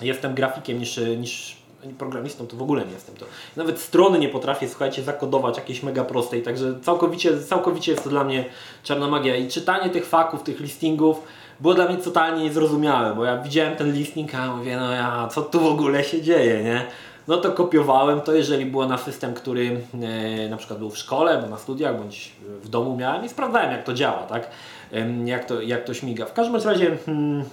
jestem 0.00 0.34
grafikiem 0.34 0.78
niż, 0.78 1.00
niż 1.16 1.63
programistą 1.98 2.46
to 2.46 2.56
w 2.56 2.62
ogóle 2.62 2.84
nie 2.84 2.92
jestem. 2.92 3.16
To 3.16 3.26
nawet 3.56 3.80
strony 3.80 4.18
nie 4.18 4.28
potrafię, 4.28 4.68
słuchajcie, 4.68 5.02
zakodować 5.02 5.56
jakiejś 5.56 5.82
mega 5.82 6.04
prostej, 6.04 6.42
także 6.42 6.80
całkowicie, 6.82 7.40
całkowicie 7.40 7.92
jest 7.92 8.04
to 8.04 8.10
dla 8.10 8.24
mnie 8.24 8.44
czarna 8.82 9.08
magia. 9.08 9.36
I 9.36 9.48
czytanie 9.48 9.90
tych 9.90 10.06
faków, 10.06 10.42
tych 10.42 10.60
listingów 10.60 11.22
było 11.60 11.74
dla 11.74 11.88
mnie 11.88 11.96
totalnie 11.96 12.44
niezrozumiałe, 12.44 13.14
bo 13.14 13.24
ja 13.24 13.38
widziałem 13.38 13.76
ten 13.76 13.92
listing, 13.92 14.34
a 14.34 14.56
mówię, 14.56 14.76
no 14.76 14.92
ja, 14.92 15.28
co 15.30 15.42
tu 15.42 15.60
w 15.60 15.66
ogóle 15.66 16.04
się 16.04 16.22
dzieje, 16.22 16.62
nie? 16.62 16.86
No 17.28 17.36
to 17.36 17.52
kopiowałem 17.52 18.20
to, 18.20 18.32
jeżeli 18.32 18.66
było 18.66 18.86
na 18.86 18.98
system, 18.98 19.34
który 19.34 19.80
e, 20.02 20.48
na 20.48 20.56
przykład 20.56 20.78
był 20.78 20.90
w 20.90 20.98
szkole, 20.98 21.38
bo 21.42 21.48
na 21.48 21.58
studiach, 21.58 21.98
bądź 21.98 22.32
w 22.62 22.68
domu 22.68 22.96
miałem 22.96 23.24
i 23.24 23.28
sprawdzałem 23.28 23.72
jak 23.72 23.84
to 23.84 23.94
działa, 23.94 24.22
tak? 24.22 24.50
Em, 24.92 25.28
jak, 25.28 25.44
to, 25.44 25.60
jak 25.60 25.84
to 25.84 25.94
śmiga. 25.94 26.26
W 26.26 26.32
każdym 26.32 26.56
razie 26.56 26.96
hmm, 27.06 27.44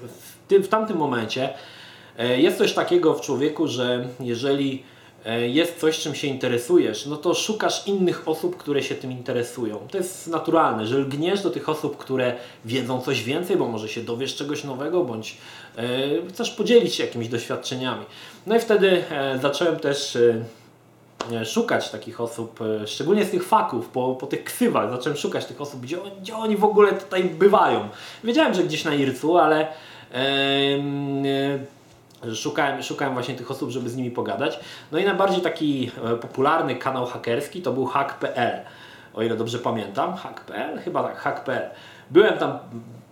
w, 0.00 0.48
tym, 0.48 0.62
w 0.62 0.68
tamtym 0.68 0.96
momencie 0.96 1.44
e, 1.44 1.54
jest 2.18 2.58
coś 2.58 2.72
takiego 2.72 3.14
w 3.14 3.20
człowieku, 3.20 3.68
że 3.68 4.08
jeżeli 4.20 4.82
e, 5.24 5.48
jest 5.48 5.80
coś, 5.80 5.98
czym 5.98 6.14
się 6.14 6.26
interesujesz, 6.26 7.06
no 7.06 7.16
to 7.16 7.34
szukasz 7.34 7.86
innych 7.86 8.28
osób, 8.28 8.56
które 8.56 8.82
się 8.82 8.94
tym 8.94 9.12
interesują. 9.12 9.78
To 9.90 9.98
jest 9.98 10.28
naturalne, 10.28 10.86
że 10.86 10.98
lgniesz 10.98 11.42
do 11.42 11.50
tych 11.50 11.68
osób, 11.68 11.96
które 11.96 12.34
wiedzą 12.64 13.00
coś 13.00 13.22
więcej, 13.22 13.56
bo 13.56 13.68
może 13.68 13.88
się 13.88 14.00
dowiesz 14.00 14.36
czegoś 14.36 14.64
nowego, 14.64 15.04
bądź 15.04 15.36
e, 15.76 15.82
chcesz 16.28 16.50
podzielić 16.50 16.94
się 16.94 17.04
jakimiś 17.04 17.28
doświadczeniami. 17.28 18.04
No 18.46 18.56
i 18.56 18.60
wtedy 18.60 19.04
e, 19.10 19.38
zacząłem 19.42 19.76
też 19.76 20.16
e, 20.16 20.44
e, 21.32 21.44
szukać 21.44 21.90
takich 21.90 22.20
osób, 22.20 22.60
e, 22.82 22.86
szczególnie 22.86 23.24
z 23.24 23.30
tych 23.30 23.44
faków, 23.44 23.88
po, 23.88 24.14
po 24.14 24.26
tych 24.26 24.44
ksywach, 24.44 24.90
zacząłem 24.90 25.18
szukać 25.18 25.44
tych 25.44 25.60
osób, 25.60 25.80
gdzie, 25.80 25.96
gdzie 26.20 26.36
oni 26.36 26.56
w 26.56 26.64
ogóle 26.64 26.92
tutaj 26.92 27.24
bywają. 27.24 27.88
Wiedziałem, 28.24 28.54
że 28.54 28.64
gdzieś 28.64 28.84
na 28.84 28.94
Ircu, 28.94 29.38
ale 29.38 29.68
e, 30.12 31.58
szukałem, 32.34 32.82
szukałem 32.82 33.14
właśnie 33.14 33.34
tych 33.34 33.50
osób, 33.50 33.70
żeby 33.70 33.90
z 33.90 33.96
nimi 33.96 34.10
pogadać. 34.10 34.60
No 34.92 34.98
i 34.98 35.04
najbardziej 35.04 35.40
taki 35.40 35.90
e, 36.04 36.16
popularny 36.16 36.76
kanał 36.76 37.06
hakerski 37.06 37.62
to 37.62 37.72
był 37.72 37.86
hack.pl, 37.86 38.60
o 39.14 39.22
ile 39.22 39.36
dobrze 39.36 39.58
pamiętam. 39.58 40.14
Hack.pl? 40.14 40.78
Chyba 40.78 41.02
tak, 41.02 41.16
hack.pl. 41.16 41.70
Byłem 42.10 42.38
tam 42.38 42.58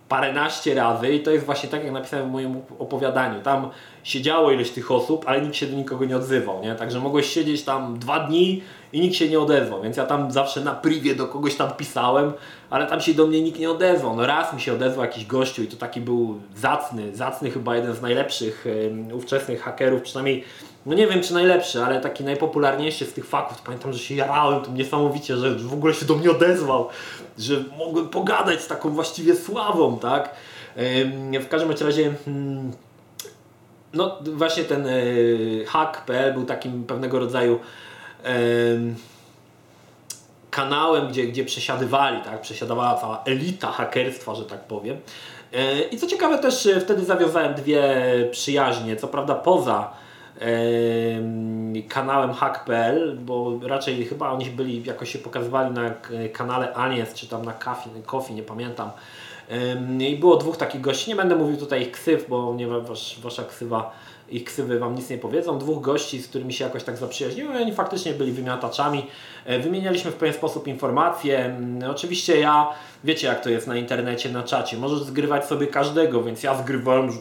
paręnaście 0.09 0.75
razy 0.75 1.13
i 1.13 1.19
to 1.19 1.31
jest 1.31 1.45
właśnie 1.45 1.69
tak, 1.69 1.83
jak 1.83 1.93
napisałem 1.93 2.29
w 2.29 2.31
moim 2.31 2.61
opowiadaniu. 2.79 3.41
Tam 3.41 3.69
siedziało 4.03 4.51
ileś 4.51 4.71
tych 4.71 4.91
osób, 4.91 5.23
ale 5.27 5.41
nikt 5.41 5.55
się 5.55 5.65
do 5.67 5.77
nikogo 5.77 6.05
nie 6.05 6.17
odzywał, 6.17 6.61
nie? 6.63 6.75
Także 6.75 6.99
mogłeś 6.99 7.25
siedzieć 7.33 7.63
tam 7.63 7.99
dwa 7.99 8.19
dni 8.19 8.63
i 8.93 9.01
nikt 9.01 9.15
się 9.15 9.29
nie 9.29 9.39
odezwał, 9.39 9.81
więc 9.81 9.97
ja 9.97 10.05
tam 10.05 10.31
zawsze 10.31 10.61
na 10.61 10.75
privie 10.75 11.15
do 11.15 11.27
kogoś 11.27 11.55
tam 11.55 11.71
pisałem, 11.71 12.33
ale 12.69 12.87
tam 12.87 13.01
się 13.01 13.13
do 13.13 13.27
mnie 13.27 13.41
nikt 13.41 13.59
nie 13.59 13.71
odezwał. 13.71 14.15
No 14.15 14.25
raz 14.25 14.53
mi 14.53 14.61
się 14.61 14.73
odezwał 14.73 15.05
jakiś 15.05 15.25
gościu 15.25 15.63
i 15.63 15.67
to 15.67 15.77
taki 15.77 16.01
był 16.01 16.41
zacny, 16.55 17.15
zacny 17.15 17.51
chyba 17.51 17.75
jeden 17.75 17.95
z 17.95 18.01
najlepszych 18.01 18.65
em, 18.67 19.13
ówczesnych 19.13 19.61
hakerów, 19.61 20.01
przynajmniej 20.01 20.43
no 20.85 20.93
nie 20.93 21.07
wiem 21.07 21.21
czy 21.21 21.33
najlepszy, 21.33 21.83
ale 21.83 22.01
taki 22.01 22.23
najpopularniejszy 22.23 23.05
z 23.05 23.13
tych 23.13 23.25
faków. 23.25 23.61
Pamiętam, 23.61 23.93
że 23.93 23.99
się 23.99 24.15
jarałem 24.15 24.61
tym 24.61 24.75
niesamowicie, 24.75 25.37
że 25.37 25.55
w 25.55 25.73
ogóle 25.73 25.93
się 25.93 26.05
do 26.05 26.15
mnie 26.15 26.31
odezwał, 26.31 26.89
że 27.37 27.63
mogłem 27.77 28.09
pogadać 28.09 28.61
z 28.61 28.67
taką 28.67 28.89
właściwie 28.89 29.35
sławą, 29.35 29.99
tak? 29.99 30.29
W 31.41 31.47
każdym 31.49 31.71
razie 31.71 32.13
hmm, 32.25 32.71
no 33.93 34.17
właśnie 34.23 34.63
ten 34.63 34.87
y, 34.87 35.65
hack.pl 35.67 36.33
był 36.33 36.45
takim 36.45 36.83
pewnego 36.83 37.19
rodzaju 37.19 37.59
em, 38.23 38.95
kanałem, 40.51 41.07
gdzie, 41.07 41.27
gdzie 41.27 41.45
przesiadywali, 41.45 42.21
tak? 42.21 42.41
przesiadywała 42.41 42.95
cała 42.95 43.23
elita 43.25 43.71
hakerstwa, 43.71 44.35
że 44.35 44.45
tak 44.45 44.59
powiem. 44.59 44.97
E, 45.53 45.81
I 45.81 45.97
co 45.97 46.07
ciekawe 46.07 46.39
też 46.39 46.65
e, 46.65 46.79
wtedy 46.79 47.05
zawiązałem 47.05 47.53
dwie 47.53 47.83
przyjaźnie, 48.31 48.95
co 48.95 49.07
prawda 49.07 49.35
poza 49.35 49.91
kanałem 51.89 52.33
hack.pl, 52.33 53.17
bo 53.21 53.59
raczej 53.67 54.05
chyba 54.05 54.29
oni 54.31 54.45
byli, 54.45 54.83
jakoś 54.83 55.11
się 55.11 55.19
pokazywali 55.19 55.73
na 55.73 55.89
k- 55.89 56.09
kanale 56.33 56.75
Aliens, 56.75 57.13
czy 57.13 57.27
tam 57.27 57.45
na 57.45 57.53
Coffee, 57.53 57.89
Coffee 58.05 58.33
nie 58.33 58.43
pamiętam. 58.43 58.89
I 59.99 60.15
było 60.17 60.35
dwóch 60.37 60.57
takich 60.57 60.81
gości, 60.81 61.09
nie 61.09 61.15
będę 61.15 61.35
mówił 61.35 61.57
tutaj 61.57 61.81
ich 61.81 61.91
ksyw, 61.91 62.25
bo 62.29 62.53
nie 62.55 62.67
wasz, 62.67 63.19
wasza 63.23 63.43
ksywa, 63.43 63.91
ich 64.29 64.43
ksywy 64.43 64.79
wam 64.79 64.95
nic 64.95 65.09
nie 65.09 65.17
powiedzą. 65.17 65.57
Dwóch 65.59 65.81
gości, 65.81 66.21
z 66.21 66.27
którymi 66.27 66.53
się 66.53 66.63
jakoś 66.65 66.83
tak 66.83 66.97
zaprzyjaźniłem, 66.97 67.55
oni 67.61 67.73
faktycznie 67.73 68.13
byli 68.13 68.31
wymiataczami. 68.31 69.05
E, 69.45 69.59
Wymienialiśmy 69.59 70.11
w 70.11 70.15
pewien 70.15 70.33
sposób 70.33 70.67
informacje. 70.67 71.55
Oczywiście 71.89 72.39
ja, 72.39 72.69
wiecie 73.03 73.27
jak 73.27 73.43
to 73.43 73.49
jest 73.49 73.67
na 73.67 73.75
internecie, 73.75 74.29
na 74.29 74.43
czacie, 74.43 74.77
możesz 74.77 74.99
zgrywać 75.03 75.45
sobie 75.45 75.67
każdego, 75.67 76.23
więc 76.23 76.43
ja 76.43 76.55
zgrywałem, 76.55 77.11
że 77.11 77.17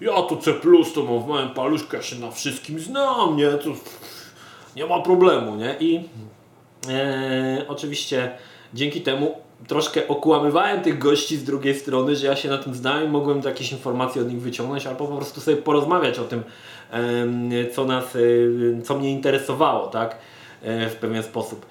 ja, 0.00 0.22
to 0.22 0.36
C+, 0.36 0.52
to 0.94 1.02
mam 1.04 1.22
w 1.22 1.26
małym 1.26 1.50
paluszku, 1.50 1.96
ja 1.96 2.02
się 2.02 2.16
na 2.16 2.30
wszystkim 2.30 2.80
znam, 2.80 3.36
nie? 3.36 3.50
To 3.50 3.70
nie 4.76 4.86
ma 4.86 5.00
problemu, 5.02 5.56
nie? 5.56 5.76
I 5.80 6.08
e, 6.88 7.64
oczywiście 7.68 8.30
dzięki 8.74 9.00
temu 9.00 9.34
troszkę 9.68 10.08
okłamywałem 10.08 10.82
tych 10.82 10.98
gości 10.98 11.36
z 11.36 11.44
drugiej 11.44 11.74
strony, 11.74 12.16
że 12.16 12.26
ja 12.26 12.36
się 12.36 12.48
na 12.48 12.58
tym 12.58 12.74
znałem 12.74 13.04
i 13.04 13.08
mogłem 13.08 13.40
jakieś 13.44 13.72
informacje 13.72 14.22
od 14.22 14.28
nich 14.28 14.40
wyciągnąć, 14.40 14.86
albo 14.86 15.06
po 15.06 15.16
prostu 15.16 15.40
sobie 15.40 15.56
porozmawiać 15.56 16.18
o 16.18 16.24
tym, 16.24 16.42
co 17.74 17.84
nas, 17.84 18.16
e, 18.16 18.82
co 18.82 18.98
mnie 18.98 19.10
interesowało, 19.10 19.86
tak? 19.86 20.16
E, 20.62 20.90
W 20.90 20.96
pewien 20.96 21.22
sposób. 21.22 21.66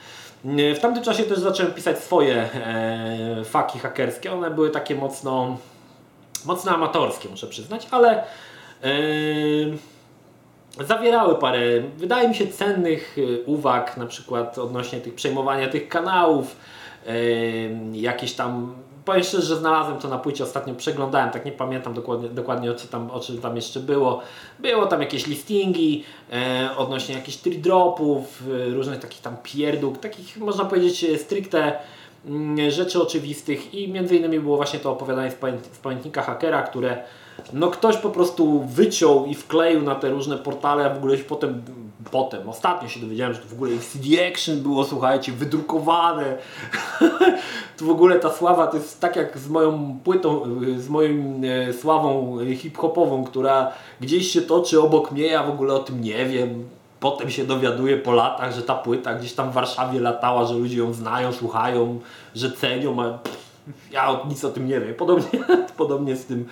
E, 0.46 0.76
W 0.76 0.80
tamtym 0.80 1.04
czasie 1.04 1.24
też 1.24 1.40
zacząłem 1.40 1.74
pisać 1.74 2.00
swoje 2.00 2.50
faki 3.46 3.80
hakerskie. 3.80 4.32
One 4.32 4.52
były 4.52 4.70
takie 4.70 4.96
mocno, 4.96 5.58
mocno 6.46 6.72
amatorskie, 6.72 7.30
muszę 7.30 7.48
przyznać, 7.48 7.88
ale 7.92 8.24
e, 8.84 8.94
zawierały 10.80 11.36
parę, 11.36 11.60
wydaje 11.98 12.30
mi 12.30 12.36
się, 12.36 12.48
cennych 12.48 13.18
y, 13.18 13.44
uwag, 13.46 13.98
na 13.98 14.06
przykład 14.06 14.58
odnośnie 14.58 15.02
tych 15.02 15.16
przejmowania 15.16 15.68
tych 15.68 15.90
kanałów, 15.90 16.56
em, 17.06 17.96
jakieś 17.96 18.34
tam, 18.34 18.76
powiem 19.06 19.24
szczerze, 19.24 19.48
że 19.48 19.56
znalazłem 19.56 20.00
to 20.00 20.08
na 20.08 20.18
płycie, 20.18 20.44
ostatnio 20.44 20.76
przeglądałem, 20.76 21.30
tak 21.30 21.46
nie 21.46 21.52
pamiętam 21.52 21.94
dokładnie, 21.94 22.30
dokładnie 22.30 22.72
o, 22.72 22.76
co 22.76 22.88
tam, 22.88 23.12
o 23.12 23.20
czym 23.20 23.42
tam 23.42 23.56
jeszcze 23.56 23.80
było. 23.80 24.22
Było 24.60 24.86
tam 24.86 25.02
jakieś 25.02 25.28
listingi 25.28 26.04
e, 26.32 26.70
odnośnie 26.78 27.16
jakichś 27.16 27.38
dropów, 27.38 28.44
y, 28.48 28.74
różnych 28.74 29.00
takich 29.00 29.22
tam 29.22 29.38
pierdół, 29.44 29.96
takich 29.96 30.38
można 30.38 30.66
powiedzieć 30.66 31.04
e, 31.04 31.18
stricte 31.18 31.80
rzeczy 32.70 33.02
oczywistych 33.02 33.74
i 33.74 33.88
między 33.88 34.16
innymi 34.16 34.40
było 34.40 34.58
właśnie 34.58 34.80
to 34.80 34.92
opowiadanie 34.92 35.32
z, 35.32 35.36
pamięt, 35.36 35.70
z 35.74 35.78
pamiętnika 35.78 36.22
hakera, 36.22 36.62
które 36.62 37.04
no 37.54 37.68
ktoś 37.68 37.98
po 37.98 38.10
prostu 38.10 38.64
wyciął 38.64 39.26
i 39.26 39.36
wkleił 39.36 39.82
na 39.82 39.96
te 39.96 40.10
różne 40.10 40.38
portale, 40.38 40.86
a 40.86 40.94
w 40.94 40.98
ogóle 40.98 41.18
się 41.18 41.24
potem, 41.24 41.62
potem, 42.12 42.50
ostatnio 42.50 42.90
się 42.90 43.00
dowiedziałem, 43.00 43.34
że 43.34 43.40
to 43.40 43.48
w 43.48 43.54
ogóle 43.54 43.72
CD 43.78 44.28
Action 44.28 44.62
było, 44.62 44.84
słuchajcie, 44.84 45.32
wydrukowane. 45.32 46.38
to 47.78 47.86
w 47.86 47.90
ogóle 47.90 48.20
ta 48.20 48.34
sława 48.34 48.68
to 48.68 48.78
jest 48.78 49.00
tak 49.00 49.16
jak 49.16 49.38
z 49.38 49.50
moją 49.50 50.00
płytą, 50.04 50.44
z 50.78 50.90
moją 50.90 51.42
e, 51.70 51.74
sławą 51.74 52.38
hip-hopową, 52.56 53.24
która 53.24 53.72
gdzieś 54.02 54.28
się 54.28 54.42
toczy 54.42 54.82
obok 54.82 55.12
mnie, 55.12 55.28
ja 55.28 55.44
w 55.44 55.50
ogóle 55.50 55.74
o 55.74 55.80
tym 55.80 56.02
nie 56.02 56.26
wiem. 56.26 56.70
Potem 57.04 57.30
się 57.30 57.46
dowiaduję 57.46 57.98
po 57.98 58.12
latach, 58.12 58.54
że 58.54 58.62
ta 58.62 58.76
płyta 58.76 59.14
gdzieś 59.14 59.34
tam 59.34 59.52
w 59.52 59.54
Warszawie 59.54 60.00
latała, 60.00 60.46
że 60.46 60.54
ludzie 60.54 60.78
ją 60.78 60.94
znają, 60.94 61.32
słuchają, 61.32 62.00
że 62.36 62.52
cenią, 62.52 63.04
a 63.04 63.20
ja 63.92 64.20
nic 64.30 64.46
o 64.46 64.50
tym 64.50 64.68
nie 64.68 64.80
wiem. 64.80 64.94
Podobnie, 64.96 65.40
podobnie 65.78 66.16
z 66.16 66.26
tym 66.26 66.48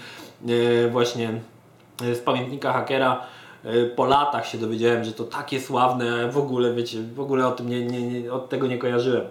e, 0.47 0.87
właśnie 0.87 1.33
e, 2.03 2.15
z 2.15 2.19
pamiętnika 2.19 2.73
hakera 2.73 3.21
e, 3.63 3.85
po 3.85 4.05
latach 4.05 4.47
się 4.47 4.57
dowiedziałem, 4.57 5.03
że 5.03 5.11
to 5.11 5.23
takie 5.23 5.61
sławne, 5.61 6.31
w 6.31 6.37
ogóle 6.37 6.73
wiecie, 6.73 6.97
w 7.01 7.19
ogóle 7.19 7.47
o 7.47 7.51
tym 7.51 7.69
nie, 7.69 7.85
nie, 7.85 8.21
nie, 8.21 8.33
od 8.33 8.49
tego 8.49 8.67
nie 8.67 8.77
kojarzyłem. 8.77 9.25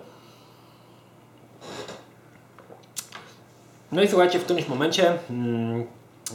No 3.92 4.02
i 4.02 4.08
słuchajcie, 4.08 4.38
w 4.38 4.44
którymś 4.44 4.68
momencie 4.68 5.18
mm, 5.30 5.84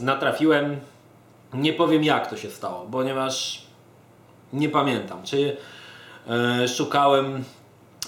natrafiłem, 0.02 0.80
nie 1.54 1.74
powiem 1.74 2.04
jak 2.04 2.30
to 2.30 2.38
się 2.38 2.50
stało, 2.50 2.88
ponieważ 2.92 3.65
nie 4.56 4.70
pamiętam, 4.70 5.24
czy 5.24 5.58
e, 6.64 6.68
szukałem 6.68 7.44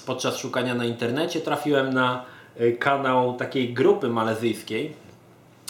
podczas 0.06 0.38
szukania 0.38 0.75
na 0.75 0.86
internecie, 0.86 1.42
trafiłem 1.42 1.94
na 1.94 2.25
e, 2.58 2.72
kanał 2.72 3.34
takiej 3.34 3.74
grupy 3.74 4.10
malezyjskiej. 4.10 4.94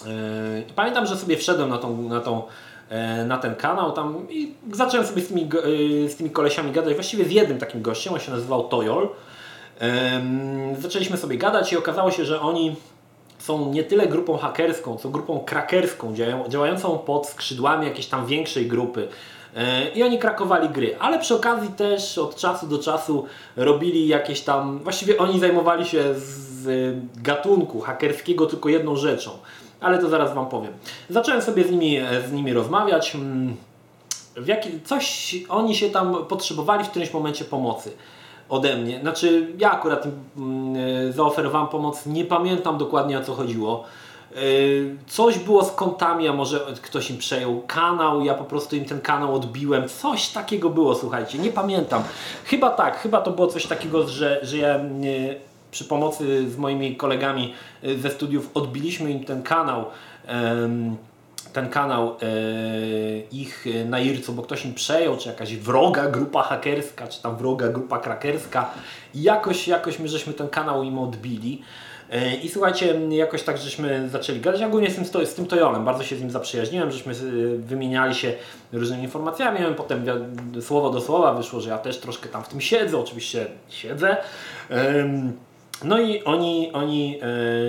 E, 0.05 0.73
pamiętam, 0.75 1.05
że 1.05 1.17
sobie 1.17 1.37
wszedłem 1.37 1.69
na, 1.69 1.77
tą, 1.77 2.01
na, 2.01 2.19
tą, 2.19 2.43
na 3.27 3.37
ten 3.37 3.55
kanał 3.55 3.91
tam 3.91 4.27
i 4.29 4.53
zacząłem 4.71 5.07
sobie 5.07 5.21
z 5.21 5.27
tymi, 5.27 5.49
z 6.07 6.15
tymi 6.15 6.29
kolesiami 6.29 6.71
gadać, 6.71 6.93
właściwie 6.93 7.25
z 7.25 7.31
jednym 7.31 7.57
takim 7.57 7.81
gościem, 7.81 8.13
on 8.13 8.19
się 8.19 8.31
nazywał 8.31 8.67
Tojol. 8.67 9.09
Em, 9.79 10.75
Zaczęliśmy 10.79 11.17
sobie 11.17 11.37
gadać 11.37 11.73
i 11.73 11.77
okazało 11.77 12.11
się, 12.11 12.25
że 12.25 12.41
oni 12.41 12.75
są 13.39 13.71
nie 13.71 13.83
tyle 13.83 14.07
grupą 14.07 14.37
hakerską, 14.37 14.97
co 14.97 15.09
grupą 15.09 15.39
krakerską, 15.39 16.13
działają- 16.13 16.49
działającą 16.49 16.97
pod 16.97 17.27
skrzydłami 17.27 17.85
jakiejś 17.85 18.07
tam 18.07 18.25
większej 18.25 18.67
grupy. 18.67 19.07
E, 19.55 19.89
I 19.89 20.03
oni 20.03 20.19
krakowali 20.19 20.69
gry, 20.69 20.95
ale 20.99 21.19
przy 21.19 21.35
okazji 21.35 21.69
też 21.69 22.17
od 22.17 22.35
czasu 22.35 22.67
do 22.67 22.79
czasu 22.79 23.25
robili 23.55 24.07
jakieś 24.07 24.41
tam, 24.41 24.79
właściwie 24.79 25.17
oni 25.17 25.39
zajmowali 25.39 25.85
się 25.85 26.03
z 26.15 26.67
e, 26.67 27.21
gatunku 27.21 27.81
hakerskiego 27.81 28.45
tylko 28.45 28.69
jedną 28.69 28.95
rzeczą, 28.95 29.31
ale 29.79 29.99
to 29.99 30.09
zaraz 30.09 30.33
Wam 30.33 30.49
powiem. 30.49 30.71
Zacząłem 31.09 31.41
sobie 31.41 31.63
z 31.63 31.71
nimi, 31.71 31.97
e, 31.97 32.27
z 32.27 32.31
nimi 32.31 32.53
rozmawiać. 32.53 33.15
mm, 33.15 33.55
w 34.35 34.47
jaki, 34.47 34.81
coś 34.85 35.35
oni 35.49 35.75
się 35.75 35.89
tam 35.89 36.25
potrzebowali 36.25 36.83
w 36.83 36.89
którymś 36.89 37.13
momencie 37.13 37.45
pomocy 37.45 37.91
ode 38.49 38.77
mnie. 38.77 38.99
Znaczy, 38.99 39.47
ja 39.57 39.71
akurat 39.71 40.07
mm, 40.37 41.13
zaoferowałem 41.13 41.67
pomoc, 41.67 42.05
nie 42.05 42.25
pamiętam 42.25 42.77
dokładnie 42.77 43.19
o 43.19 43.23
co 43.23 43.33
chodziło. 43.33 43.83
Yy, 44.37 44.97
Coś 45.07 45.39
było 45.39 45.65
z 45.65 45.71
kontami, 45.71 46.27
a 46.27 46.33
może 46.33 46.59
ktoś 46.81 47.09
im 47.09 47.17
przejął 47.17 47.63
kanał, 47.67 48.21
ja 48.21 48.33
po 48.33 48.43
prostu 48.43 48.75
im 48.75 48.85
ten 48.85 49.01
kanał 49.01 49.35
odbiłem. 49.35 49.89
Coś 49.89 50.29
takiego 50.29 50.69
było, 50.69 50.95
słuchajcie, 50.95 51.37
nie 51.37 51.49
pamiętam. 51.49 52.03
Chyba 52.45 52.69
tak, 52.69 52.97
chyba 52.99 53.21
to 53.21 53.31
było 53.31 53.47
coś 53.47 53.65
takiego, 53.65 54.07
że, 54.07 54.39
że 54.41 54.57
ja 54.57 54.77
yy, 54.77 55.39
przy 55.71 55.85
pomocy 55.85 56.49
z 56.49 56.57
moimi 56.57 56.95
kolegami 56.95 57.53
yy, 57.83 57.97
ze 57.97 58.09
studiów 58.09 58.49
odbiliśmy 58.53 59.11
im 59.11 59.23
ten 59.23 59.43
kanał. 59.43 59.85
ten 61.53 61.69
kanał 61.69 62.15
ich 63.31 63.65
na 63.85 63.99
Ircu, 63.99 64.33
bo 64.33 64.43
ktoś 64.43 64.65
im 64.65 64.73
przejął, 64.73 65.17
czy 65.17 65.29
jakaś 65.29 65.55
wroga 65.55 66.09
grupa 66.09 66.43
hakerska, 66.43 67.07
czy 67.07 67.21
tam 67.21 67.37
wroga 67.37 67.67
grupa 67.67 67.99
krakerska. 67.99 68.69
Jakoś, 69.15 69.67
jakoś 69.67 69.99
my 69.99 70.07
żeśmy 70.07 70.33
ten 70.33 70.49
kanał 70.49 70.83
im 70.83 70.99
odbili. 70.99 71.61
E, 72.11 72.35
I 72.35 72.49
słuchajcie, 72.49 72.99
jakoś 73.09 73.43
tak 73.43 73.57
żeśmy 73.57 74.09
zaczęli 74.09 74.39
gadać. 74.39 74.61
Ja 74.61 74.67
ogólnie 74.67 74.91
z 74.91 74.95
tym, 74.95 75.25
z 75.25 75.33
tym 75.33 75.45
Tojolem 75.45 75.85
bardzo 75.85 76.03
się 76.03 76.15
z 76.15 76.21
nim 76.21 76.31
zaprzyjaźniłem, 76.31 76.91
żeśmy 76.91 77.13
e, 77.13 77.15
wymieniali 77.57 78.15
się 78.15 78.33
różnymi 78.73 79.03
informacjami. 79.03 79.59
Potem 79.77 80.03
wi- 80.05 80.61
słowo 80.61 80.89
do 80.89 81.01
słowa 81.01 81.33
wyszło, 81.33 81.61
że 81.61 81.69
ja 81.69 81.77
też 81.77 81.97
troszkę 81.97 82.29
tam 82.29 82.43
w 82.43 82.47
tym 82.47 82.61
siedzę, 82.61 82.97
oczywiście 82.97 83.45
siedzę. 83.69 84.17
No 85.83 85.99
i 85.99 86.23
oni, 86.23 86.71
oni 86.73 87.19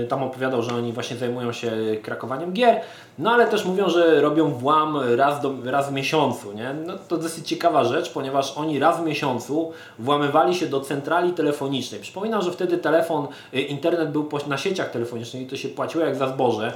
e, 0.03 0.07
tam 0.07 0.23
opowiadał, 0.23 0.63
że 0.63 0.75
oni 0.75 0.93
właśnie 0.93 1.17
zajmują 1.17 1.53
się 1.53 1.73
krakowaniem 2.03 2.53
gier, 2.53 2.81
no 3.19 3.31
ale 3.31 3.47
też 3.47 3.65
mówią, 3.65 3.89
że 3.89 4.21
robią 4.21 4.51
włam 4.51 4.97
raz, 5.17 5.41
do, 5.41 5.55
raz 5.65 5.91
w 5.91 5.93
miesiącu, 5.93 6.53
nie? 6.53 6.75
No 6.87 6.95
to 7.09 7.17
dosyć 7.17 7.49
ciekawa 7.49 7.85
rzecz, 7.85 8.13
ponieważ 8.13 8.53
oni 8.57 8.79
raz 8.79 9.01
w 9.01 9.05
miesiącu 9.05 9.73
włamywali 9.99 10.55
się 10.55 10.67
do 10.67 10.81
centrali 10.81 11.33
telefonicznej. 11.33 12.01
Przypominam, 12.01 12.43
że 12.43 12.53
wtedy 12.53 12.79
telefon, 12.79 13.27
e, 13.55 13.61
internet 13.61 14.11
był 14.11 14.29
na 14.47 14.59
sieciach 14.59 14.91
telefonicznych 14.91 15.43
i 15.43 15.47
to 15.47 15.57
się 15.57 15.69
płaciło 15.69 16.05
jak 16.05 16.17
za 16.17 16.29
zboże. 16.29 16.73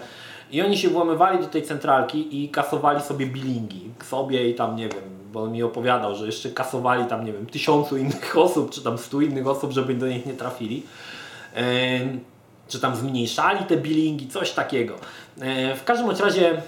I 0.51 0.62
oni 0.62 0.79
się 0.79 0.89
włamywali 0.89 1.39
do 1.39 1.47
tej 1.47 1.62
centralki 1.62 2.45
i 2.45 2.49
kasowali 2.49 3.01
sobie 3.01 3.27
billingi. 3.27 3.91
Sobie 4.05 4.49
i 4.49 4.55
tam, 4.55 4.77
nie 4.77 4.89
wiem, 4.89 5.03
bo 5.33 5.43
on 5.43 5.53
mi 5.53 5.62
opowiadał, 5.62 6.15
że 6.15 6.27
jeszcze 6.27 6.51
kasowali 6.51 7.05
tam, 7.05 7.25
nie 7.25 7.33
wiem, 7.33 7.47
tysiącu 7.47 7.97
innych 7.97 8.39
osób, 8.39 8.71
czy 8.71 8.83
tam 8.83 8.99
stu 8.99 9.21
innych 9.21 9.47
osób, 9.47 9.73
żeby 9.73 9.95
do 9.95 10.09
nich 10.09 10.27
nie 10.27 10.35
trafili. 10.35 10.83
Czy 12.69 12.81
tam 12.81 12.97
zmniejszali 12.97 13.65
te 13.65 13.77
billingi, 13.77 14.29
coś 14.29 14.51
takiego. 14.51 14.95
E, 15.41 15.77
W 15.77 15.85
każdym 15.85 16.11
razie 16.11 16.51
e, 16.51 16.61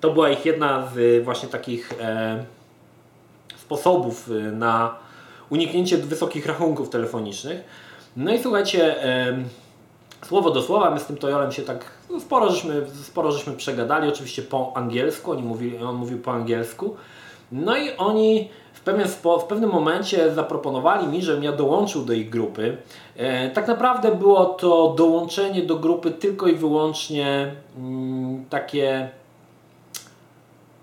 to 0.00 0.10
była 0.10 0.30
ich 0.30 0.46
jedna 0.46 0.88
z 0.94 1.24
właśnie 1.24 1.48
takich 1.48 1.92
e, 2.00 2.44
sposobów 3.56 4.30
na 4.52 4.94
uniknięcie 5.50 5.96
wysokich 5.96 6.46
rachunków 6.46 6.90
telefonicznych. 6.90 7.60
No 8.16 8.34
i 8.34 8.42
słuchajcie, 8.42 8.96
słowo 10.24 10.50
do 10.50 10.62
słowa, 10.62 10.90
my 10.90 11.00
z 11.00 11.06
tym 11.06 11.16
Tojolem 11.16 11.52
się 11.52 11.62
tak 11.62 11.84
no 12.10 12.20
sporo, 12.20 12.50
żeśmy, 12.50 12.86
sporo 13.02 13.32
żeśmy 13.32 13.52
przegadali, 13.52 14.08
oczywiście 14.08 14.42
po 14.42 14.72
angielsku, 14.76 15.30
oni 15.30 15.42
mówili, 15.42 15.78
on 15.78 15.96
mówił 15.96 16.18
po 16.18 16.32
angielsku. 16.32 16.96
No 17.52 17.76
i 17.76 17.96
oni 17.96 18.48
pewien 18.92 19.08
spo, 19.08 19.38
w 19.38 19.44
pewnym 19.44 19.70
momencie 19.70 20.34
zaproponowali 20.34 21.06
mi, 21.06 21.22
żebym 21.22 21.44
ja 21.44 21.52
dołączył 21.52 22.04
do 22.04 22.12
ich 22.12 22.30
grupy. 22.30 22.76
E, 23.16 23.50
tak 23.50 23.68
naprawdę 23.68 24.14
było 24.14 24.44
to 24.44 24.94
dołączenie 24.96 25.62
do 25.62 25.76
grupy 25.76 26.10
tylko 26.10 26.46
i 26.46 26.54
wyłącznie 26.54 27.54
mm, 27.76 28.44
takie 28.50 29.08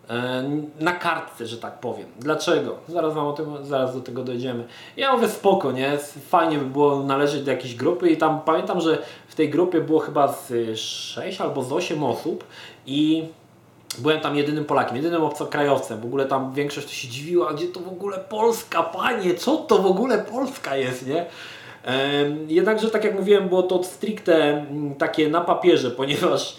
e, 0.09 0.43
na 0.79 0.91
kartce, 0.91 1.47
że 1.47 1.57
tak 1.57 1.79
powiem. 1.79 2.05
Dlaczego? 2.19 2.75
Zaraz 2.87 3.13
wam 3.13 3.27
o 3.27 3.33
tym, 3.33 3.65
zaraz 3.65 3.95
do 3.95 4.01
tego 4.01 4.23
dojdziemy. 4.23 4.63
Ja 4.97 5.13
mówię 5.13 5.29
spoko, 5.29 5.71
nie? 5.71 5.97
Fajnie 6.29 6.57
by 6.57 6.65
było 6.65 7.03
należeć 7.03 7.43
do 7.43 7.51
jakiejś 7.51 7.75
grupy 7.75 8.09
i 8.09 8.17
tam 8.17 8.41
pamiętam, 8.41 8.81
że 8.81 8.97
w 9.27 9.35
tej 9.35 9.49
grupie 9.49 9.81
było 9.81 9.99
chyba 9.99 10.27
z 10.33 10.79
6 10.79 11.41
albo 11.41 11.63
z 11.63 11.71
8 11.71 12.03
osób 12.03 12.43
i 12.85 13.23
byłem 14.01 14.21
tam 14.21 14.35
jedynym 14.35 14.65
Polakiem, 14.65 14.95
jedynym 14.95 15.23
obcokrajowcem. 15.23 16.01
W 16.01 16.05
ogóle 16.05 16.25
tam 16.25 16.53
większość 16.53 16.91
się 16.91 17.07
dziwiła, 17.07 17.53
gdzie 17.53 17.67
to 17.67 17.79
w 17.79 17.87
ogóle 17.87 18.17
Polska, 18.17 18.83
panie, 18.83 19.33
co 19.33 19.57
to 19.57 19.77
w 19.77 19.85
ogóle 19.85 20.17
Polska 20.17 20.77
jest, 20.77 21.07
nie? 21.07 21.25
Jednakże, 22.47 22.89
tak 22.89 23.03
jak 23.03 23.15
mówiłem, 23.15 23.49
było 23.49 23.63
to 23.63 23.83
stricte 23.83 24.35
mm, 24.35 24.95
takie 24.95 25.29
na 25.29 25.41
papierze, 25.41 25.91
ponieważ 26.01 26.57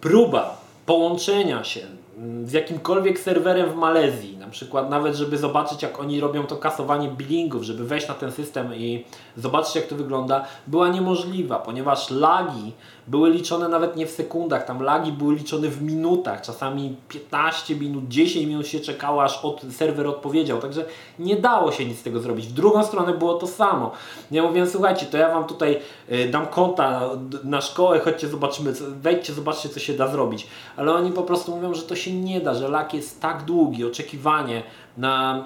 próba 0.00 0.60
połączenia 0.86 1.64
się 1.64 1.80
mm, 2.18 2.46
z 2.48 2.52
jakimkolwiek 2.52 3.18
serwerem 3.18 3.70
w 3.70 3.74
Malezji, 3.74 4.36
na 4.36 4.48
przykład 4.48 4.90
nawet 4.90 5.14
żeby 5.14 5.38
zobaczyć 5.38 5.82
jak 5.82 6.00
oni 6.00 6.20
robią 6.20 6.46
to 6.46 6.56
kasowanie 6.56 7.08
billingów, 7.08 7.62
żeby 7.62 7.84
wejść 7.84 8.08
na 8.08 8.14
ten 8.14 8.32
system 8.32 8.74
i 8.74 9.04
zobaczyć 9.36 9.76
jak 9.76 9.86
to 9.86 9.96
wygląda, 9.96 10.44
była 10.66 10.88
niemożliwa, 10.88 11.58
ponieważ 11.58 12.10
lagi 12.10 12.72
były 13.10 13.30
liczone 13.30 13.68
nawet 13.68 13.96
nie 13.96 14.06
w 14.06 14.10
sekundach, 14.10 14.64
tam 14.64 14.82
lagi 14.82 15.12
były 15.12 15.34
liczone 15.34 15.68
w 15.68 15.82
minutach, 15.82 16.42
czasami 16.42 16.96
15 17.08 17.76
minut, 17.76 18.08
10 18.08 18.46
minut 18.46 18.66
się 18.66 18.80
czekało 18.80 19.24
aż 19.24 19.44
od, 19.44 19.62
serwer 19.70 20.06
odpowiedział, 20.06 20.58
także 20.58 20.84
nie 21.18 21.36
dało 21.36 21.72
się 21.72 21.84
nic 21.84 21.98
z 21.98 22.02
tego 22.02 22.20
zrobić. 22.20 22.46
W 22.46 22.52
drugą 22.52 22.84
stronę 22.84 23.12
było 23.12 23.34
to 23.34 23.46
samo. 23.46 23.90
Ja 24.30 24.42
mówiłem, 24.42 24.68
słuchajcie, 24.68 25.06
to 25.06 25.16
ja 25.16 25.34
Wam 25.34 25.44
tutaj 25.44 25.78
y, 26.12 26.28
dam 26.28 26.46
konta 26.46 27.10
na 27.44 27.60
szkołę, 27.60 28.00
chodźcie 28.00 28.28
zobaczymy, 28.28 28.72
wejdźcie, 29.02 29.32
zobaczcie 29.32 29.68
co 29.68 29.80
się 29.80 29.92
da 29.92 30.08
zrobić. 30.08 30.46
Ale 30.76 30.92
oni 30.92 31.12
po 31.12 31.22
prostu 31.22 31.56
mówią, 31.56 31.74
że 31.74 31.82
to 31.82 31.96
się 31.96 32.12
nie 32.12 32.40
da, 32.40 32.54
że 32.54 32.68
lag 32.68 32.94
jest 32.94 33.20
tak 33.20 33.44
długi, 33.44 33.84
oczekiwanie 33.84 34.62
na 35.00 35.44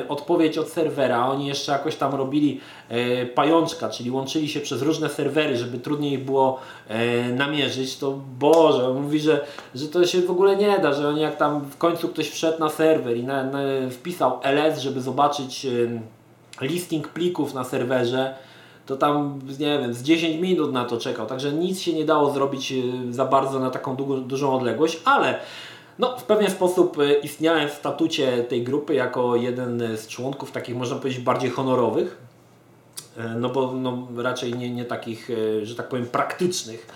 y, 0.00 0.08
odpowiedź 0.08 0.58
od 0.58 0.68
serwera. 0.68 1.28
Oni 1.28 1.46
jeszcze 1.46 1.72
jakoś 1.72 1.96
tam 1.96 2.14
robili 2.14 2.60
y, 2.90 3.26
pajączka, 3.34 3.88
czyli 3.88 4.10
łączyli 4.10 4.48
się 4.48 4.60
przez 4.60 4.82
różne 4.82 5.08
serwery, 5.08 5.56
żeby 5.56 5.78
trudniej 5.78 6.12
ich 6.12 6.24
było 6.24 6.58
y, 6.90 7.34
namierzyć, 7.34 7.96
to 7.96 8.18
Boże, 8.38 8.88
on 8.88 9.02
mówi, 9.02 9.20
że, 9.20 9.46
że 9.74 9.88
to 9.88 10.06
się 10.06 10.20
w 10.20 10.30
ogóle 10.30 10.56
nie 10.56 10.78
da, 10.78 10.92
że 10.92 11.08
oni 11.08 11.20
jak 11.20 11.36
tam 11.36 11.60
w 11.60 11.76
końcu 11.76 12.08
ktoś 12.08 12.30
wszedł 12.30 12.60
na 12.60 12.68
serwer 12.68 13.16
i 13.16 13.24
na, 13.24 13.44
na, 13.44 13.58
wpisał 13.90 14.40
ls, 14.42 14.78
żeby 14.80 15.00
zobaczyć 15.00 15.66
listing 16.60 17.08
plików 17.08 17.54
na 17.54 17.64
serwerze, 17.64 18.34
to 18.86 18.96
tam, 18.96 19.40
nie 19.58 19.78
wiem, 19.78 19.94
z 19.94 20.02
10 20.02 20.40
minut 20.40 20.72
na 20.72 20.84
to 20.84 20.98
czekał, 20.98 21.26
także 21.26 21.52
nic 21.52 21.80
się 21.80 21.92
nie 21.92 22.04
dało 22.04 22.30
zrobić 22.30 22.72
za 23.10 23.24
bardzo 23.24 23.60
na 23.60 23.70
taką 23.70 23.96
dużą 24.26 24.56
odległość, 24.56 25.00
ale 25.04 25.38
no, 25.98 26.18
w 26.18 26.24
pewien 26.24 26.50
sposób 26.50 26.98
y, 26.98 27.14
istniałem 27.22 27.68
w 27.68 27.72
statucie 27.72 28.44
tej 28.44 28.62
grupy 28.62 28.94
jako 28.94 29.36
jeden 29.36 29.96
z 29.96 30.06
członków 30.06 30.52
takich, 30.52 30.76
można 30.76 30.96
powiedzieć, 30.96 31.20
bardziej 31.20 31.50
honorowych, 31.50 32.26
E, 33.16 33.28
no 33.28 33.48
bo 33.48 33.72
no, 33.72 34.08
raczej 34.16 34.54
nie, 34.54 34.70
nie 34.70 34.84
takich, 34.84 35.30
e, 35.30 35.66
że 35.66 35.74
tak 35.74 35.88
powiem, 35.88 36.06
praktycznych. 36.06 36.86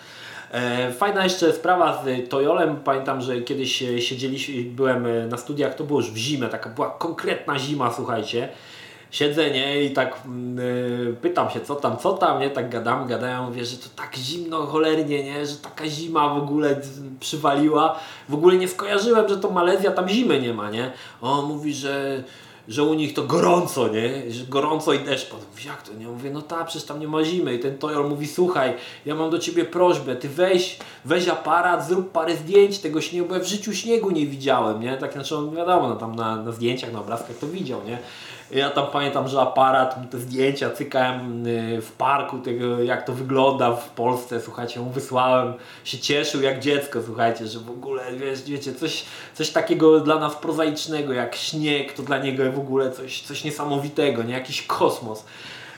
E, 0.52 0.92
Fajna 0.92 1.24
jeszcze 1.24 1.52
sprawa 1.52 2.04
z 2.04 2.28
Tojolem. 2.28 2.76
Pamiętam, 2.76 3.20
że 3.20 3.40
kiedyś 3.40 3.84
siedzieliśmy, 3.98 4.62
byłem 4.62 5.28
na 5.28 5.36
studiach, 5.36 5.74
to 5.74 5.84
było 5.84 6.00
już 6.00 6.10
w 6.10 6.16
zimę, 6.16 6.48
taka 6.48 6.70
była 6.70 6.90
konkretna 6.90 7.58
zima, 7.58 7.92
słuchajcie. 7.92 8.48
Siedzę, 9.10 9.50
nie, 9.50 9.84
i 9.84 9.90
tak 9.90 10.20
mm, 10.24 10.58
e, 10.58 11.12
pytam 11.12 11.50
się, 11.50 11.60
co 11.60 11.74
tam, 11.74 11.96
co 11.96 12.12
tam, 12.12 12.40
nie, 12.40 12.50
tak 12.50 12.70
gadam, 12.70 13.06
gadają, 13.06 13.46
mówię, 13.46 13.64
że 13.64 13.76
to 13.76 13.88
tak 13.96 14.16
zimno 14.16 14.66
cholernie, 14.66 15.24
nie, 15.24 15.46
że 15.46 15.56
taka 15.56 15.88
zima 15.88 16.34
w 16.34 16.38
ogóle 16.38 16.80
przywaliła. 17.20 17.98
W 18.28 18.34
ogóle 18.34 18.56
nie 18.56 18.68
skojarzyłem, 18.68 19.28
że 19.28 19.36
to 19.36 19.50
Malezja, 19.50 19.90
tam 19.90 20.08
zimy 20.08 20.40
nie 20.40 20.54
ma, 20.54 20.70
nie. 20.70 20.92
On 21.20 21.44
mówi, 21.44 21.74
że 21.74 22.22
że 22.70 22.82
u 22.82 22.94
nich 22.94 23.14
to 23.14 23.22
gorąco, 23.22 23.88
nie? 23.88 24.22
Gorąco 24.48 24.92
i 24.92 24.98
deszcz 24.98 25.30
padł. 25.30 25.42
Jak 25.66 25.82
to? 25.82 25.94
Nie? 25.94 26.06
Mówię, 26.06 26.30
no 26.30 26.42
tak, 26.42 26.66
przecież 26.66 26.88
tam 26.88 27.00
nie 27.00 27.08
ma 27.08 27.24
zimy. 27.24 27.54
I 27.54 27.58
ten 27.58 27.78
Tojol 27.78 28.08
mówi, 28.08 28.26
słuchaj, 28.26 28.74
ja 29.06 29.14
mam 29.14 29.30
do 29.30 29.38
ciebie 29.38 29.64
prośbę, 29.64 30.16
ty 30.16 30.28
weź, 30.28 30.78
weź 31.04 31.28
aparat, 31.28 31.86
zrób 31.86 32.12
parę 32.12 32.36
zdjęć 32.36 32.78
tego 32.78 33.00
śniegu, 33.00 33.28
bo 33.28 33.34
ja 33.34 33.40
w 33.40 33.46
życiu 33.46 33.72
śniegu 33.72 34.10
nie 34.10 34.26
widziałem, 34.26 34.80
nie? 34.80 34.96
Tak 34.96 35.12
znaczy 35.12 35.36
on 35.36 35.56
wiadomo, 35.56 35.88
no, 35.88 35.96
tam 35.96 36.16
na, 36.16 36.36
na 36.36 36.52
zdjęciach, 36.52 36.92
na 36.92 37.00
obrazkach 37.00 37.36
to 37.36 37.46
widział, 37.46 37.80
nie? 37.86 37.98
Ja 38.50 38.70
tam 38.70 38.86
pamiętam, 38.86 39.28
że 39.28 39.40
aparat, 39.40 40.10
te 40.10 40.18
zdjęcia 40.18 40.70
cykałem 40.70 41.46
y, 41.46 41.80
w 41.82 41.92
parku 41.92 42.38
tego, 42.38 42.82
jak 42.82 43.06
to 43.06 43.12
wygląda 43.12 43.72
w 43.72 43.90
Polsce, 43.90 44.40
słuchajcie, 44.40 44.80
mu 44.80 44.90
wysłałem, 44.90 45.52
się 45.84 45.98
cieszył 45.98 46.42
jak 46.42 46.60
dziecko, 46.60 47.00
słuchajcie, 47.06 47.46
że 47.46 47.58
w 47.58 47.70
ogóle, 47.70 48.02
wiesz, 48.12 48.42
wiecie, 48.42 48.74
coś, 48.74 49.04
coś 49.34 49.50
takiego 49.50 50.00
dla 50.00 50.18
nas 50.18 50.36
prozaicznego, 50.36 51.12
jak 51.12 51.36
śnieg, 51.36 51.92
to 51.92 52.02
dla 52.02 52.18
niego 52.18 52.44
ogóle 52.60 52.90
coś, 52.90 53.22
coś 53.22 53.44
niesamowitego, 53.44 54.22
nie? 54.22 54.34
Jakiś 54.34 54.62
kosmos. 54.62 55.24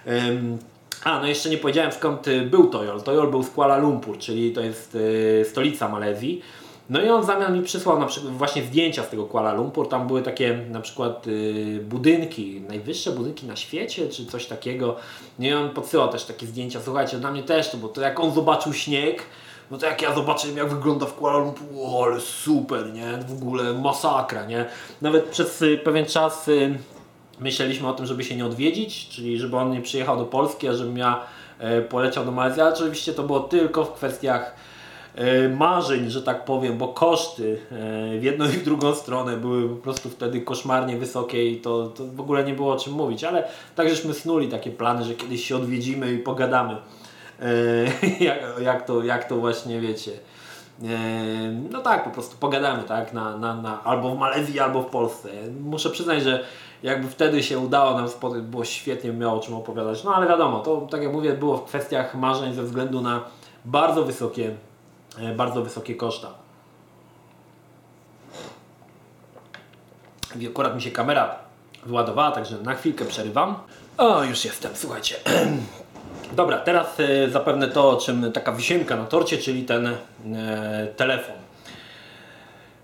Ym, 0.06 0.58
a, 1.04 1.20
no 1.20 1.26
jeszcze 1.26 1.50
nie 1.50 1.58
powiedziałem 1.58 1.92
skąd 1.92 2.28
y, 2.28 2.42
był 2.42 2.70
Tojol. 2.70 3.02
Tojol 3.02 3.30
był 3.30 3.42
z 3.42 3.50
Kuala 3.50 3.76
Lumpur, 3.76 4.18
czyli 4.18 4.52
to 4.52 4.60
jest 4.60 4.94
y, 4.94 5.44
stolica 5.50 5.88
Malezji. 5.88 6.42
No 6.90 7.02
i 7.02 7.08
on 7.08 7.22
w 7.22 7.24
zamian 7.24 7.58
mi 7.58 7.64
przysłał 7.64 7.98
na 7.98 8.06
przykład 8.06 8.34
właśnie 8.34 8.62
zdjęcia 8.62 9.02
z 9.02 9.08
tego 9.08 9.24
Kuala 9.24 9.52
Lumpur. 9.54 9.88
Tam 9.88 10.06
były 10.06 10.22
takie 10.22 10.58
na 10.70 10.80
przykład 10.80 11.26
y, 11.26 11.80
budynki, 11.88 12.62
najwyższe 12.68 13.10
budynki 13.10 13.46
na 13.46 13.56
świecie, 13.56 14.08
czy 14.08 14.26
coś 14.26 14.46
takiego. 14.46 14.96
No 15.38 15.46
i 15.46 15.52
on 15.52 15.70
podsyłał 15.70 16.08
też 16.08 16.24
takie 16.24 16.46
zdjęcia. 16.46 16.80
Słuchajcie, 16.84 17.16
dla 17.16 17.30
mnie 17.30 17.42
też 17.42 17.70
to, 17.70 17.76
bo 17.76 17.88
to 17.88 18.00
jak 18.00 18.20
on 18.20 18.34
zobaczył 18.34 18.72
śnieg, 18.72 19.22
no 19.72 19.78
to 19.78 19.86
jak 19.86 20.02
ja 20.02 20.14
zobaczyłem 20.14 20.56
jak 20.56 20.68
wygląda 20.68 21.06
w 21.06 21.14
Kuala 21.14 21.38
Lumpur, 21.38 21.66
o, 21.76 22.04
ale 22.04 22.20
super, 22.20 22.92
nie? 22.92 23.18
W 23.28 23.32
ogóle 23.32 23.72
masakra, 23.72 24.46
nie? 24.46 24.66
Nawet 25.02 25.24
przez 25.24 25.62
y, 25.62 25.78
pewien 25.84 26.06
czas 26.06 26.48
y, 26.48 26.78
myśleliśmy 27.40 27.88
o 27.88 27.92
tym, 27.92 28.06
żeby 28.06 28.24
się 28.24 28.36
nie 28.36 28.46
odwiedzić, 28.46 29.08
czyli 29.08 29.38
żeby 29.38 29.56
on 29.56 29.70
nie 29.70 29.80
przyjechał 29.80 30.16
do 30.16 30.24
Polski, 30.24 30.68
a 30.68 30.72
żebym 30.72 30.98
ja 30.98 31.20
e, 31.58 31.82
poleciał 31.82 32.24
do 32.24 32.32
Malezji, 32.32 32.62
ale 32.62 32.72
oczywiście 32.72 33.12
to 33.12 33.22
było 33.22 33.40
tylko 33.40 33.84
w 33.84 33.92
kwestiach 33.92 34.54
e, 35.14 35.48
marzeń, 35.48 36.10
że 36.10 36.22
tak 36.22 36.44
powiem, 36.44 36.78
bo 36.78 36.88
koszty 36.88 37.58
e, 37.70 38.18
w 38.18 38.22
jedną 38.22 38.44
i 38.44 38.48
w 38.48 38.64
drugą 38.64 38.94
stronę 38.94 39.36
były 39.36 39.68
po 39.68 39.76
prostu 39.76 40.10
wtedy 40.10 40.40
koszmarnie 40.40 40.96
wysokie 40.96 41.50
i 41.50 41.56
to, 41.56 41.86
to 41.86 42.04
w 42.06 42.20
ogóle 42.20 42.44
nie 42.44 42.54
było 42.54 42.72
o 42.72 42.78
czym 42.78 42.92
mówić, 42.92 43.24
ale 43.24 43.48
tak 43.76 43.88
żeśmy 43.88 44.14
snuli 44.14 44.48
takie 44.48 44.70
plany, 44.70 45.04
że 45.04 45.14
kiedyś 45.14 45.44
się 45.44 45.56
odwiedzimy 45.56 46.12
i 46.12 46.18
pogadamy 46.18 46.76
jak, 48.20 48.38
jak, 48.60 48.86
to, 48.86 49.04
jak 49.04 49.28
to 49.28 49.36
właśnie 49.36 49.80
wiecie. 49.80 50.12
No 51.70 51.80
tak, 51.80 52.04
po 52.04 52.10
prostu 52.10 52.36
pogadamy, 52.36 52.82
tak, 52.82 53.12
na, 53.12 53.38
na, 53.38 53.54
na, 53.54 53.84
albo 53.84 54.14
w 54.14 54.18
Malezji, 54.18 54.60
albo 54.60 54.82
w 54.82 54.86
Polsce. 54.86 55.28
Muszę 55.60 55.90
przyznać, 55.90 56.22
że 56.22 56.44
jakby 56.82 57.08
wtedy 57.08 57.42
się 57.42 57.58
udało 57.58 57.94
nam 57.94 58.08
było 58.42 58.64
świetnie, 58.64 59.12
miało 59.12 59.36
o 59.36 59.40
czym 59.40 59.54
opowiadać. 59.54 60.04
No 60.04 60.14
ale 60.14 60.28
wiadomo, 60.28 60.60
to 60.60 60.86
tak 60.90 61.02
jak 61.02 61.12
mówię, 61.12 61.32
było 61.32 61.56
w 61.56 61.64
kwestiach 61.64 62.14
marzeń 62.14 62.54
ze 62.54 62.62
względu 62.62 63.00
na 63.00 63.24
bardzo 63.64 64.04
wysokie, 64.04 64.56
e, 65.18 65.34
bardzo 65.34 65.62
wysokie 65.62 65.94
koszta. 65.94 66.28
I 70.40 70.48
akurat 70.48 70.74
mi 70.74 70.82
się 70.82 70.90
kamera 70.90 71.36
wyładowała, 71.86 72.30
także 72.30 72.58
na 72.58 72.74
chwilkę 72.74 73.04
przerywam. 73.04 73.54
O, 73.98 74.24
już 74.24 74.44
jestem, 74.44 74.72
słuchajcie. 74.74 75.16
Dobra, 76.36 76.58
teraz 76.58 77.00
e, 77.00 77.30
zapewne 77.30 77.68
to, 77.68 77.90
o 77.90 77.96
czym 77.96 78.32
taka 78.32 78.52
wisienka 78.52 78.96
na 78.96 79.04
torcie, 79.04 79.38
czyli 79.38 79.62
ten 79.62 79.86
e, 79.86 80.86
telefon. 80.96 81.34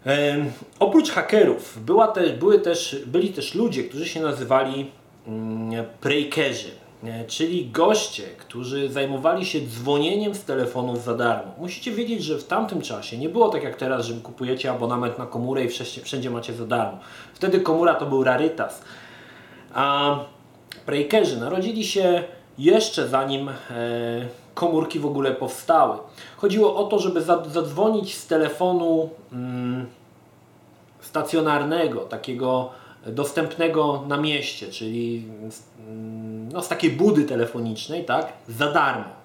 E, 0.07 0.37
oprócz 0.79 1.11
hakerów 1.11 1.85
była 1.85 2.09
też, 2.09 2.33
były 2.33 2.59
też, 2.59 2.97
byli 3.07 3.29
też 3.29 3.55
ludzie, 3.55 3.85
którzy 3.85 4.09
się 4.09 4.21
nazywali 4.21 4.91
mm, 5.27 5.85
breakerzy, 6.03 6.71
e, 7.05 7.25
czyli 7.25 7.71
goście, 7.71 8.23
którzy 8.39 8.89
zajmowali 8.93 9.47
się 9.47 9.61
dzwonieniem 9.61 10.35
z 10.35 10.45
telefonów 10.45 11.05
za 11.05 11.15
darmo. 11.15 11.53
Musicie 11.59 11.93
wiedzieć, 11.93 12.25
że 12.25 12.39
w 12.39 12.45
tamtym 12.45 12.83
czasie 12.83 13.19
nie 13.19 13.29
było 13.29 13.49
tak 13.49 13.63
jak 13.63 13.77
teraz, 13.77 14.07
że 14.07 14.15
kupujecie 14.15 14.71
abonament 14.71 15.19
na 15.19 15.27
komórę 15.27 15.65
i 15.65 15.69
wszędzie, 15.69 16.01
wszędzie 16.01 16.31
macie 16.31 16.55
za 16.55 16.67
darmo. 16.67 16.99
Wtedy 17.35 17.61
komóra 17.61 17.95
to 17.95 18.07
był 18.07 18.25
rarytas. 18.25 18.83
A 19.75 20.17
breakerzy 20.87 21.41
narodzili 21.41 21.85
się 21.85 22.25
jeszcze 22.59 23.09
zanim 23.09 23.49
e, 23.49 23.55
komórki 24.55 24.99
w 24.99 25.07
ogóle 25.07 25.33
powstały. 25.33 25.99
Chodziło 26.37 26.77
o 26.77 26.85
to, 26.85 26.99
żeby 26.99 27.23
zadzwonić 27.23 28.15
z 28.15 28.27
telefonu 28.27 29.11
mm, 29.33 29.87
stacjonarnego, 31.01 32.01
takiego 32.01 32.71
dostępnego 33.07 34.05
na 34.09 34.17
mieście, 34.17 34.69
czyli 34.69 35.25
mm, 35.89 36.49
no, 36.53 36.63
z 36.63 36.69
takiej 36.69 36.91
budy 36.91 37.25
telefonicznej, 37.25 38.05
tak, 38.05 38.33
za 38.49 38.73
darmo. 38.73 39.19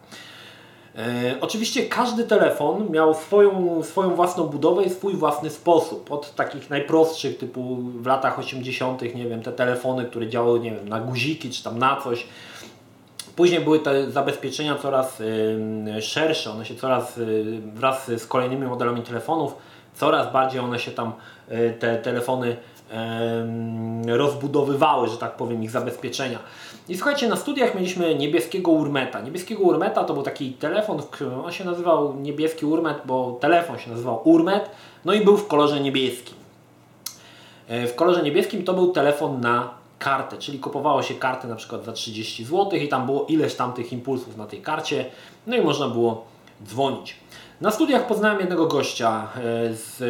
E, 0.96 1.36
oczywiście 1.41 1.84
każdy 1.84 2.24
telefon 2.24 2.91
miał 2.91 3.13
swoją, 3.13 3.84
swoją 3.84 4.15
własną 4.15 4.43
budowę 4.43 4.84
i 4.84 4.89
swój 4.89 5.15
własny 5.15 5.50
sposób. 5.50 6.12
Od 6.12 6.36
takich 6.36 6.69
najprostszych, 6.69 7.38
typu 7.38 7.76
w 7.76 8.06
latach 8.06 8.39
80., 8.39 9.02
nie 9.02 9.28
wiem, 9.28 9.41
te 9.41 9.52
telefony, 9.52 10.06
które 10.06 10.30
działały, 10.30 10.60
nie 10.60 10.72
wiem, 10.72 10.89
na 10.89 11.00
guziki 11.00 11.50
czy 11.50 11.63
tam 11.63 11.80
na 11.80 12.02
coś, 12.02 12.28
Później 13.36 13.60
były 13.60 13.80
te 13.80 14.12
zabezpieczenia 14.12 14.76
coraz 14.76 15.22
szersze, 16.02 16.52
one 16.52 16.65
się 16.65 16.76
coraz 16.76 17.17
y, 17.17 17.62
wraz 17.74 18.12
z 18.12 18.28
kolejnymi 18.28 18.67
modelami 18.67 19.02
telefonów, 19.02 19.56
coraz 19.96 20.34
bardziej 20.34 20.62
one 20.62 20.80
się 20.80 20.91
tam, 20.91 21.13
y, 21.52 21.74
te 21.80 21.98
telefony 21.98 22.58
rozbudowywały, 24.08 25.08
że 25.08 25.17
tak 25.17 25.36
powiem, 25.36 25.63
ich 25.63 25.72
zabezpieczenia. 25.72 26.39
I 26.89 26.96
słuchajcie, 26.98 27.28
na 27.28 27.36
studiach 27.36 27.76
mieliśmy 27.76 28.15
niebieskiego 28.15 28.72
Urmeta. 28.72 29.22
Niebieskiego 29.22 29.63
Urmeta 29.63 30.04
to 30.04 30.13
był 30.13 30.24
taki 30.24 30.54
telefon, 30.54 31.02
on 31.46 31.52
się 31.52 31.65
nazywał 31.65 32.15
niebieski 32.15 32.65
Urmet, 32.65 32.98
bo 33.06 33.38
telefon 33.41 33.80
się 33.80 33.91
nazywał 33.91 34.22
Urmet, 34.24 34.69
no 35.06 35.13
i 35.13 35.22
był 35.22 35.38
w 35.38 35.48
kolorze 35.48 35.80
niebieskim. 35.80 36.36
E, 37.67 37.88
w 37.88 37.96
kolorze 37.96 38.24
niebieskim 38.24 38.63
to 38.63 38.74
był 38.74 38.91
telefon 38.91 39.41
na 39.41 39.83
kartę, 40.04 40.38
czyli 40.38 40.60
kupowało 40.60 41.04
się 41.04 41.13
kartę 41.13 41.48
na 41.48 41.56
przykład 41.56 41.86
za 41.86 41.94
30 41.94 42.46
zł 42.46 42.72
i 42.72 42.88
tam 42.88 43.06
było 43.06 43.26
ileś 43.26 43.56
tam 43.56 43.74
tych 43.74 43.94
impulsów 43.94 44.38
na 44.38 44.46
tej 44.46 44.62
karcie, 44.62 45.06
no 45.48 45.56
i 45.56 45.62
można 45.62 45.88
było 45.88 46.26
dzwonić. 46.66 47.16
Na 47.62 47.72
studiach 47.72 48.08
poznałem 48.08 48.39
jednego 48.39 48.68
gościa 48.68 49.28
e, 49.36 49.39
z 49.74 50.02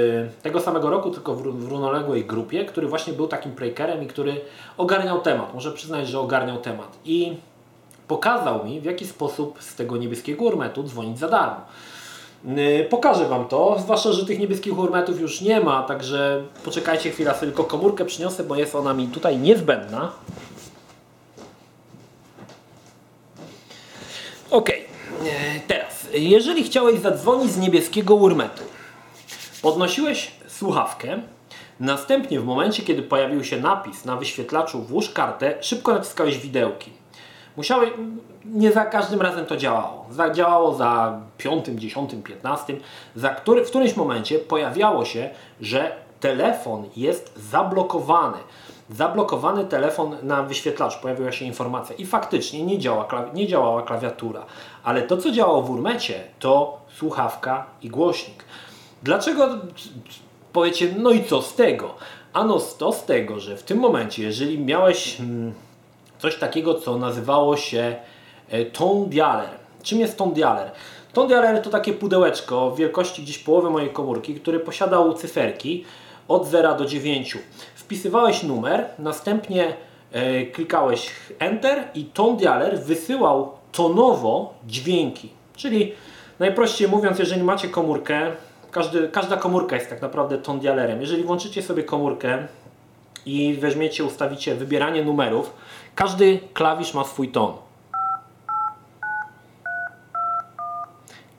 tego 0.41 0.59
samego 0.59 0.89
roku, 0.89 1.11
tylko 1.11 1.35
w 1.35 1.41
równoległej 1.45 2.25
grupie, 2.25 2.65
który 2.65 2.87
właśnie 2.87 3.13
był 3.13 3.27
takim 3.27 3.51
breakerem 3.51 4.03
i 4.03 4.07
który 4.07 4.41
ogarniał 4.77 5.21
temat. 5.21 5.53
Muszę 5.53 5.71
przyznać, 5.71 6.07
że 6.07 6.19
ogarniał 6.19 6.57
temat. 6.57 6.97
I 7.05 7.37
pokazał 8.07 8.65
mi, 8.65 8.81
w 8.81 8.83
jaki 8.83 9.07
sposób 9.07 9.63
z 9.63 9.75
tego 9.75 9.97
niebieskiego 9.97 10.45
urmetu 10.45 10.83
dzwonić 10.83 11.19
za 11.19 11.27
darmo. 11.27 11.61
Y, 12.47 12.87
pokażę 12.89 13.27
Wam 13.27 13.47
to, 13.47 13.79
zwłaszcza, 13.79 14.11
że 14.11 14.25
tych 14.25 14.39
niebieskich 14.39 14.79
urmetów 14.79 15.21
już 15.21 15.41
nie 15.41 15.59
ma, 15.59 15.83
także 15.83 16.43
poczekajcie 16.65 17.11
chwilę, 17.11 17.33
sobie 17.33 17.47
tylko 17.47 17.63
komórkę 17.63 18.05
przyniosę, 18.05 18.43
bo 18.43 18.55
jest 18.55 18.75
ona 18.75 18.93
mi 18.93 19.07
tutaj 19.07 19.37
niezbędna. 19.37 20.11
Ok, 24.51 24.69
teraz, 25.67 26.07
jeżeli 26.13 26.63
chciałeś 26.63 26.99
zadzwonić 26.99 27.51
z 27.51 27.57
niebieskiego 27.57 28.15
urmetu, 28.15 28.63
podnosiłeś 29.61 30.31
słuchawkę, 30.47 31.21
następnie 31.79 32.39
w 32.39 32.45
momencie, 32.45 32.83
kiedy 32.83 33.03
pojawił 33.03 33.43
się 33.43 33.61
napis 33.61 34.05
na 34.05 34.15
wyświetlaczu 34.15 34.81
włóż 34.81 35.09
kartę, 35.09 35.57
szybko 35.61 35.93
naciskałeś 35.93 36.37
widełki. 36.37 36.91
Musiały, 37.57 37.91
nie 38.45 38.71
za 38.71 38.85
każdym 38.85 39.21
razem 39.21 39.45
to 39.45 39.57
działało. 39.57 40.05
Działało 40.33 40.75
za 40.75 41.19
piątym, 41.37 41.79
dziesiątym, 41.79 42.23
piętnastym, 42.23 42.79
za 43.15 43.29
który, 43.29 43.65
w 43.65 43.69
którymś 43.69 43.95
momencie 43.95 44.39
pojawiało 44.39 45.05
się, 45.05 45.29
że 45.61 45.95
telefon 46.19 46.83
jest 46.95 47.33
zablokowany. 47.35 48.37
Zablokowany 48.89 49.65
telefon 49.65 50.15
na 50.23 50.43
wyświetlaczu, 50.43 50.99
pojawiła 51.01 51.31
się 51.31 51.45
informacja 51.45 51.95
i 51.95 52.05
faktycznie 52.05 52.63
nie, 52.63 52.79
działa, 52.79 53.07
nie 53.33 53.47
działała 53.47 53.81
klawiatura. 53.81 54.45
Ale 54.83 55.01
to, 55.01 55.17
co 55.17 55.31
działało 55.31 55.61
w 55.61 55.71
urmecie, 55.71 56.23
to 56.39 56.81
słuchawka 56.97 57.65
i 57.81 57.89
głośnik. 57.89 58.43
Dlaczego 59.03 59.49
powiecie, 60.53 60.95
no 60.97 61.11
i 61.11 61.23
co 61.23 61.41
z 61.41 61.55
tego? 61.55 61.95
Ano 62.33 62.59
to 62.77 62.91
z 62.91 63.05
tego, 63.05 63.39
że 63.39 63.57
w 63.57 63.63
tym 63.63 63.77
momencie, 63.77 64.23
jeżeli 64.23 64.59
miałeś 64.59 65.17
hmm, 65.17 65.53
coś 66.19 66.35
takiego, 66.35 66.73
co 66.73 66.97
nazywało 66.97 67.57
się 67.57 67.95
e, 68.53 68.65
Tone 68.65 69.05
Dialer. 69.05 69.49
Czym 69.83 69.99
jest 69.99 70.17
Tone 70.17 70.33
Dialer? 70.33 70.71
Tone 71.13 71.27
Dialer 71.27 71.61
to 71.61 71.69
takie 71.69 71.93
pudełeczko 71.93 72.75
wielkości 72.75 73.21
gdzieś 73.21 73.37
połowy 73.37 73.69
mojej 73.69 73.89
komórki, 73.89 74.35
które 74.35 74.59
posiadał 74.59 75.13
cyferki 75.13 75.85
od 76.27 76.47
0 76.47 76.75
do 76.75 76.85
9. 76.85 77.37
Wpisywałeś 77.75 78.43
numer, 78.43 78.85
następnie 78.99 79.73
e, 80.11 80.45
klikałeś 80.45 81.09
Enter 81.39 81.83
i 81.95 82.05
Tone 82.05 82.37
Dialer 82.37 82.79
wysyłał 82.79 83.51
tonowo 83.71 84.53
dźwięki. 84.67 85.29
Czyli 85.55 85.93
najprościej 86.39 86.87
mówiąc, 86.87 87.19
jeżeli 87.19 87.43
macie 87.43 87.69
komórkę, 87.69 88.31
każdy, 88.71 89.07
każda 89.07 89.37
komórka 89.37 89.75
jest 89.75 89.89
tak 89.89 90.01
naprawdę 90.01 90.37
tone 90.37 90.59
dialerem. 90.59 91.01
Jeżeli 91.01 91.23
włączycie 91.23 91.61
sobie 91.61 91.83
komórkę 91.83 92.47
i 93.25 93.57
weźmiecie, 93.59 94.03
ustawicie 94.03 94.55
wybieranie 94.55 95.03
numerów, 95.03 95.53
każdy 95.95 96.39
klawisz 96.53 96.93
ma 96.93 97.03
swój 97.03 97.29
ton. 97.29 97.53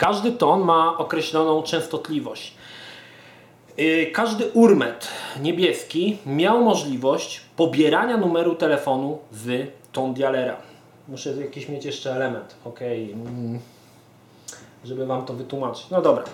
Każdy 0.05 0.33
ton 0.33 0.65
ma 0.65 0.99
określoną 0.99 1.63
częstotliwość. 1.63 2.55
Y, 3.79 4.11
każdy 4.15 4.51
urmet 4.51 5.09
niebieski 5.41 6.19
miał 6.27 6.65
możliwość 6.65 7.41
pobierania 7.57 8.17
numeru 8.17 8.55
telefonu 8.55 9.19
z 9.33 9.71
ton 9.93 10.15
dialera. 10.15 10.57
Muszę 11.09 11.31
jakiś 11.31 11.69
mieć 11.69 11.85
jeszcze 11.85 12.13
element, 12.13 12.55
ok, 12.65 12.81
mm, 12.83 13.59
żeby 14.85 15.07
Wam 15.07 15.25
to 15.25 15.35
wytłumaczyć. 15.35 15.91
No 15.91 16.03
dobra, 16.03 16.25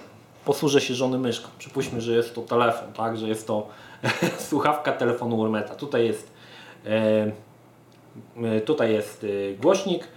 posłużę 0.44 0.80
się 0.80 0.94
żony 0.94 1.18
myszką. 1.18 1.48
Przypuśćmy, 1.58 2.00
że 2.00 2.12
jest 2.12 2.34
to 2.34 2.40
telefon, 2.40 2.92
tak, 2.92 3.16
że 3.16 3.28
jest 3.28 3.46
to 3.46 3.68
słuchawka 4.48 4.92
telefonu 4.92 5.38
urmeta. 5.38 5.74
Tutaj 5.74 6.06
jest 6.06 6.30
e, 6.86 7.30
E, 8.44 8.60
tutaj 8.60 8.92
jest 8.92 9.24
e, 9.24 9.54
głośnik, 9.54 10.08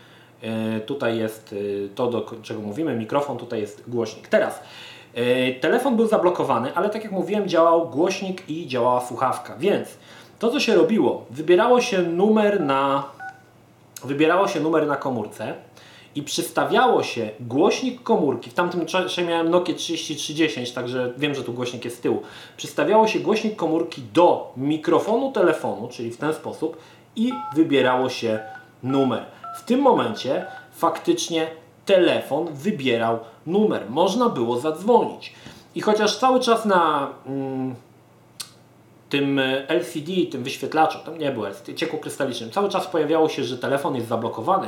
tutaj 0.86 1.18
jest 1.18 1.56
to, 1.96 2.08
do 2.08 2.32
czego 2.42 2.62
mówimy, 2.62 2.96
mikrofon, 2.96 3.38
tutaj 3.38 3.62
jest 3.62 3.84
głośnik. 3.88 4.28
Teraz 4.28 4.60
telefon 5.62 5.96
był 5.96 6.08
zablokowany, 6.08 6.76
ale 6.76 6.90
tak 6.90 7.04
jak 7.04 7.12
mówiłem, 7.12 7.48
działał 7.48 7.90
głośnik 7.90 8.50
i 8.50 8.68
działała 8.68 9.02
słuchawka, 9.02 9.56
więc 9.58 9.98
to 10.40 10.52
co 10.52 10.60
się 10.60 10.76
robiło, 10.76 11.26
wybierało 11.30 11.82
się 11.82 12.02
numer 12.02 12.62
na 12.62 13.04
wybierało 14.04 14.48
się 14.48 14.60
numer 14.60 14.88
na 14.88 14.96
komórce 14.96 15.54
i 16.16 16.24
przystawiało 16.24 17.04
się 17.04 17.30
głośnik 17.40 18.04
komórki, 18.04 18.50
w 18.50 18.54
tamtym 18.54 18.86
czasie 18.86 19.24
miałem 19.24 19.50
Nokia 19.50 19.76
3310, 19.76 20.72
także 20.72 21.14
wiem, 21.18 21.36
że 21.36 21.44
tu 21.44 21.54
głośnik 21.54 21.86
jest 21.86 21.98
z 21.98 22.02
tyłu, 22.02 22.22
przystawiało 22.58 23.08
się 23.08 23.20
głośnik 23.20 23.56
komórki 23.56 24.02
do 24.14 24.54
mikrofonu 24.58 25.32
telefonu, 25.32 25.88
czyli 25.92 26.12
w 26.12 26.18
ten 26.18 26.34
sposób 26.34 26.78
i 27.16 27.34
wybierało 27.56 28.10
się 28.10 28.40
numer. 28.84 29.26
W 29.54 29.64
tym 29.64 29.82
momencie 29.82 30.46
faktycznie 30.72 31.48
telefon 31.86 32.54
wybierał 32.54 33.20
numer, 33.48 33.90
można 33.90 34.30
było 34.30 34.60
zadzwonić. 34.60 35.34
I 35.76 35.82
chociaż 35.82 36.18
cały 36.18 36.40
czas 36.40 36.66
na 36.66 37.08
mm, 37.26 37.76
tym 39.10 39.40
LCD, 39.68 40.12
tym 40.32 40.44
wyświetlaczu, 40.44 41.00
tam 41.06 41.18
nie 41.18 41.32
było 41.32 41.48
LCD, 41.48 41.74
ciekłokrystalicznym, 41.74 42.52
cały 42.52 42.70
czas 42.70 42.88
pojawiało 42.88 43.30
się, 43.30 43.44
że 43.44 43.58
telefon 43.58 43.96
jest 43.96 44.08
zablokowany, 44.08 44.68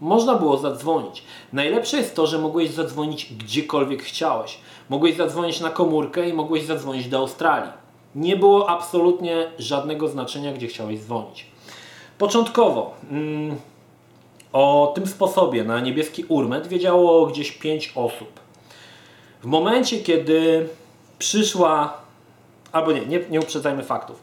można 0.00 0.34
było 0.34 0.56
zadzwonić. 0.56 1.22
Najlepsze 1.52 1.96
jest 1.96 2.16
to, 2.16 2.26
że 2.26 2.38
mogłeś 2.38 2.70
zadzwonić 2.70 3.34
gdziekolwiek 3.34 4.02
chciałeś. 4.02 4.58
Mogłeś 4.88 5.16
zadzwonić 5.16 5.60
na 5.60 5.70
komórkę 5.70 6.28
i 6.28 6.32
mogłeś 6.32 6.64
zadzwonić 6.64 7.08
do 7.08 7.18
Australii. 7.18 7.72
Nie 8.14 8.36
było 8.36 8.70
absolutnie 8.70 9.50
żadnego 9.58 10.08
znaczenia, 10.08 10.52
gdzie 10.52 10.66
chciałeś 10.66 11.00
dzwonić. 11.00 11.46
Początkowo 12.18 12.94
mm, 13.10 13.56
o 14.54 14.92
tym 14.94 15.06
sposobie 15.06 15.64
na 15.64 15.80
niebieski 15.80 16.24
urmet 16.28 16.66
wiedziało 16.66 17.26
gdzieś 17.26 17.52
5 17.52 17.92
osób. 17.94 18.40
W 19.42 19.46
momencie, 19.46 19.98
kiedy 19.98 20.68
przyszła, 21.18 21.96
albo 22.72 22.92
nie, 22.92 23.06
nie, 23.06 23.20
nie 23.30 23.40
uprzedzajmy 23.40 23.82
faktów, 23.82 24.22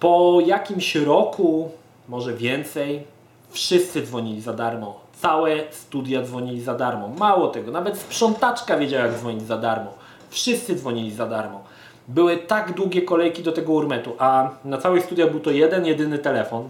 po 0.00 0.38
jakimś 0.46 0.94
roku, 0.94 1.70
może 2.08 2.34
więcej, 2.34 3.04
wszyscy 3.50 4.02
dzwonili 4.02 4.40
za 4.40 4.52
darmo. 4.52 5.00
Całe 5.20 5.56
studia 5.70 6.22
dzwonili 6.22 6.60
za 6.60 6.74
darmo. 6.74 7.08
Mało 7.08 7.48
tego, 7.48 7.70
nawet 7.70 7.98
sprzątaczka 7.98 8.76
wiedziała, 8.78 9.06
jak 9.06 9.18
dzwonić 9.18 9.42
za 9.42 9.58
darmo. 9.58 9.94
Wszyscy 10.30 10.74
dzwonili 10.74 11.10
za 11.10 11.26
darmo. 11.26 11.60
Były 12.08 12.36
tak 12.36 12.72
długie 12.72 13.02
kolejki 13.02 13.42
do 13.42 13.52
tego 13.52 13.72
urmetu, 13.72 14.12
a 14.18 14.50
na 14.64 14.78
całych 14.78 15.04
studiach 15.04 15.30
był 15.30 15.40
to 15.40 15.50
jeden, 15.50 15.86
jedyny 15.86 16.18
telefon, 16.18 16.68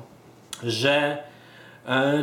że 0.62 1.22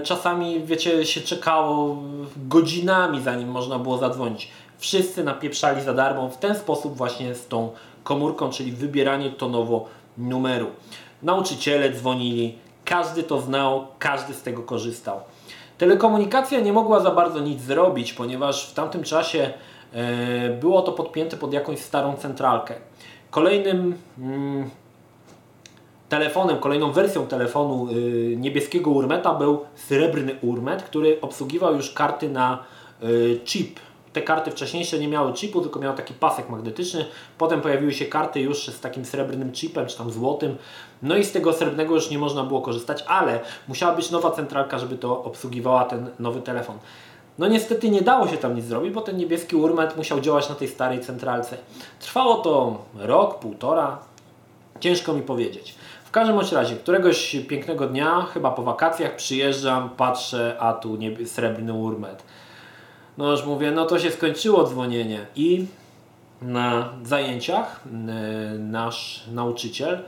czasami, 0.04 0.64
wiecie, 0.64 1.06
się 1.06 1.22
czekało 1.22 1.98
godzinami, 2.38 3.22
zanim 3.22 3.50
można 3.50 3.80
było 3.80 3.98
zadzwonić. 3.98 4.52
Wszyscy 4.78 5.24
napieprzali 5.24 5.82
za 5.82 5.94
darmo 5.94 6.30
w 6.30 6.38
ten 6.38 6.56
sposób 6.56 6.98
właśnie 6.98 7.36
z 7.36 7.48
tą 7.48 7.72
komórką, 8.04 8.50
czyli 8.50 8.72
wybieranie 8.72 9.30
tonowo 9.30 9.86
numeru. 10.18 10.68
Nauczyciele 11.24 11.92
dzwonili, 11.92 12.58
każdy 12.86 13.24
to 13.24 13.42
znał, 13.42 13.88
każdy 14.00 14.34
z 14.34 14.42
tego 14.42 14.64
korzystał. 14.64 15.20
Telekomunikacja 15.78 16.60
nie 16.60 16.74
mogła 16.74 17.00
za 17.00 17.12
bardzo 17.12 17.40
nic 17.40 17.62
zrobić, 17.62 18.14
ponieważ 18.14 18.70
w 18.70 18.74
tamtym 18.74 19.04
czasie 19.04 19.54
e, 19.94 20.50
było 20.50 20.82
to 20.82 20.92
podpięte 20.92 21.38
pod 21.38 21.54
jakąś 21.54 21.80
starą 21.80 22.16
centralkę. 22.16 22.74
Kolejnym 23.32 23.98
mm, 24.18 24.70
telefonem, 26.10 26.58
kolejną 26.58 26.92
wersją 26.92 27.28
telefonu 27.28 27.88
y, 27.92 28.36
niebieskiego 28.38 28.92
Urmeta 28.92 29.34
był 29.34 29.66
srebrny 29.76 30.36
Urmet, 30.42 30.84
który 30.84 31.22
obsługiwał 31.22 31.76
już 31.76 31.92
karty 31.92 32.30
na 32.30 32.64
y, 33.04 33.40
chip 33.46 33.80
te 34.14 34.22
karty 34.22 34.52
wcześniejsze 34.52 35.00
nie 35.00 35.08
miały 35.08 35.34
chipu, 35.34 35.62
tylko 35.62 35.80
miały 35.80 35.98
taki 35.98 36.14
pasek 36.14 36.50
magnetyczny. 36.50 37.06
Potem 37.38 37.62
pojawiły 37.62 37.94
się 37.94 38.06
karty 38.06 38.40
już 38.40 38.68
z 38.68 38.80
takim 38.80 39.06
srebrnym 39.06 39.52
chipem, 39.52 39.88
czy 39.88 39.98
tam 39.98 40.12
złotym. 40.12 40.58
No 41.02 41.18
i 41.18 41.26
z 41.26 41.32
tego 41.32 41.54
srebrnego 41.54 41.96
już 41.96 42.10
nie 42.10 42.18
można 42.18 42.44
było 42.44 42.62
korzystać, 42.62 43.04
ale 43.08 43.40
musiała 43.68 43.96
być 43.96 44.12
nowa 44.12 44.32
centralka, 44.32 44.80
żeby 44.80 44.98
to 44.98 45.24
obsługiwała 45.24 45.86
ten 45.86 46.10
nowy 46.20 46.42
telefon. 46.42 46.78
No 47.38 47.48
niestety 47.48 47.90
nie 47.90 48.02
dało 48.02 48.28
się 48.28 48.38
tam 48.38 48.56
nic 48.56 48.66
zrobić, 48.66 48.94
bo 48.94 49.02
ten 49.02 49.18
niebieski 49.18 49.56
urmet 49.56 49.98
musiał 49.98 50.20
działać 50.20 50.50
na 50.50 50.56
tej 50.56 50.68
starej 50.68 51.00
centralce. 51.00 51.58
Trwało 52.00 52.36
to 52.36 52.78
rok, 52.96 53.40
półtora, 53.40 53.98
ciężko 54.80 55.14
mi 55.14 55.22
powiedzieć. 55.22 55.76
W 56.06 56.12
każdym 56.12 56.40
razie, 56.52 56.76
któregoś 56.76 57.36
pięknego 57.48 57.88
dnia, 57.88 58.22
chyba 58.34 58.52
po 58.52 58.64
wakacjach, 58.64 59.16
przyjeżdżam, 59.16 59.90
patrzę, 59.90 60.56
a 60.60 60.74
tu 60.74 60.98
srebrny 61.26 61.74
urmet. 61.74 62.24
No 63.18 63.32
już 63.32 63.46
mówię, 63.46 63.72
no 63.72 63.86
to 63.86 64.00
się 64.00 64.12
skończyło 64.12 64.64
dzwonienie 64.64 65.26
i 65.36 65.66
na 66.42 66.90
zajęciach 67.04 67.84
e, 67.86 68.58
nasz 68.58 69.24
nauczyciel, 69.32 70.04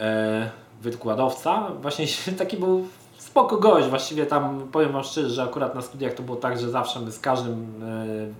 e, 0.00 0.50
wykładowca, 0.82 1.70
właśnie 1.80 2.06
taki 2.38 2.56
był 2.56 2.88
spoko 3.18 3.56
gość, 3.56 3.88
właściwie 3.88 4.26
tam 4.26 4.68
powiem 4.72 4.92
Wam 4.92 5.04
szczerze, 5.04 5.30
że 5.30 5.42
akurat 5.42 5.74
na 5.74 5.82
studiach 5.82 6.14
to 6.14 6.22
było 6.22 6.36
tak, 6.36 6.58
że 6.58 6.70
zawsze 6.70 7.00
my 7.00 7.12
z 7.12 7.20
każdym 7.20 7.82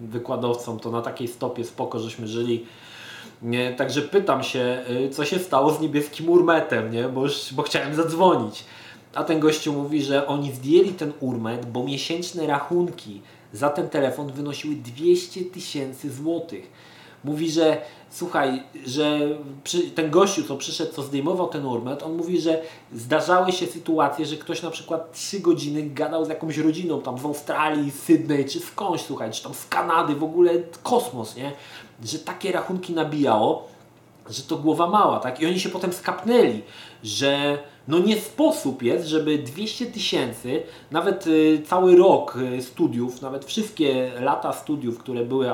e, 0.02 0.06
wykładowcą 0.06 0.78
to 0.78 0.90
na 0.90 1.02
takiej 1.02 1.28
stopie 1.28 1.64
spoko, 1.64 1.98
żeśmy 1.98 2.26
żyli. 2.26 2.66
Nie, 3.44 3.72
także 3.72 4.02
pytam 4.02 4.42
się, 4.42 4.84
co 5.12 5.24
się 5.24 5.38
stało 5.38 5.72
z 5.72 5.80
niebieskim 5.80 6.28
urmetem, 6.28 6.92
nie? 6.92 7.08
Bo, 7.08 7.22
już, 7.22 7.54
bo 7.54 7.62
chciałem 7.62 7.94
zadzwonić. 7.94 8.64
A 9.14 9.24
ten 9.24 9.40
gościu 9.40 9.72
mówi, 9.72 10.02
że 10.02 10.26
oni 10.26 10.52
zdjęli 10.52 10.92
ten 10.92 11.12
urmet, 11.20 11.66
bo 11.66 11.84
miesięczne 11.84 12.46
rachunki 12.46 13.20
za 13.52 13.70
ten 13.70 13.88
telefon 13.88 14.32
wynosiły 14.32 14.74
200 14.74 15.44
tysięcy 15.44 16.10
złotych. 16.12 16.70
Mówi, 17.24 17.50
że 17.50 17.80
słuchaj, 18.10 18.62
że 18.86 19.20
przy, 19.64 19.82
ten 19.90 20.10
gościu, 20.10 20.42
co 20.42 20.56
przyszedł, 20.56 20.92
co 20.92 21.02
zdejmował 21.02 21.48
ten 21.48 21.66
urmet, 21.66 22.02
on 22.02 22.16
mówi, 22.16 22.40
że 22.40 22.62
zdarzały 22.92 23.52
się 23.52 23.66
sytuacje, 23.66 24.26
że 24.26 24.36
ktoś 24.36 24.62
na 24.62 24.70
przykład 24.70 25.12
3 25.12 25.40
godziny 25.40 25.82
gadał 25.82 26.24
z 26.24 26.28
jakąś 26.28 26.58
rodziną 26.58 27.02
tam 27.02 27.18
z 27.18 27.24
Australii, 27.24 27.90
Sydney, 27.90 28.44
czy 28.44 28.60
skądś, 28.60 29.02
słuchaj, 29.02 29.30
czy 29.30 29.42
tam 29.42 29.54
z 29.54 29.66
Kanady, 29.66 30.14
w 30.14 30.24
ogóle 30.24 30.52
kosmos, 30.82 31.36
nie? 31.36 31.52
Że 32.04 32.18
takie 32.18 32.52
rachunki 32.52 32.92
nabijało, 32.92 33.68
że 34.30 34.42
to 34.42 34.56
głowa 34.56 34.86
mała, 34.86 35.20
tak? 35.20 35.40
I 35.40 35.46
oni 35.46 35.60
się 35.60 35.68
potem 35.68 35.92
skapnęli, 35.92 36.62
że 37.04 37.58
no 37.88 37.98
nie 37.98 38.16
sposób 38.16 38.82
jest, 38.82 39.06
żeby 39.06 39.38
200 39.38 39.86
tysięcy, 39.86 40.62
nawet 40.90 41.26
y, 41.26 41.62
cały 41.66 41.96
rok 41.96 42.36
y, 42.58 42.62
studiów, 42.62 43.22
nawet 43.22 43.44
wszystkie 43.44 44.10
lata 44.20 44.52
studiów, 44.52 44.98
które 44.98 45.24
były 45.24 45.46
y, 45.46 45.50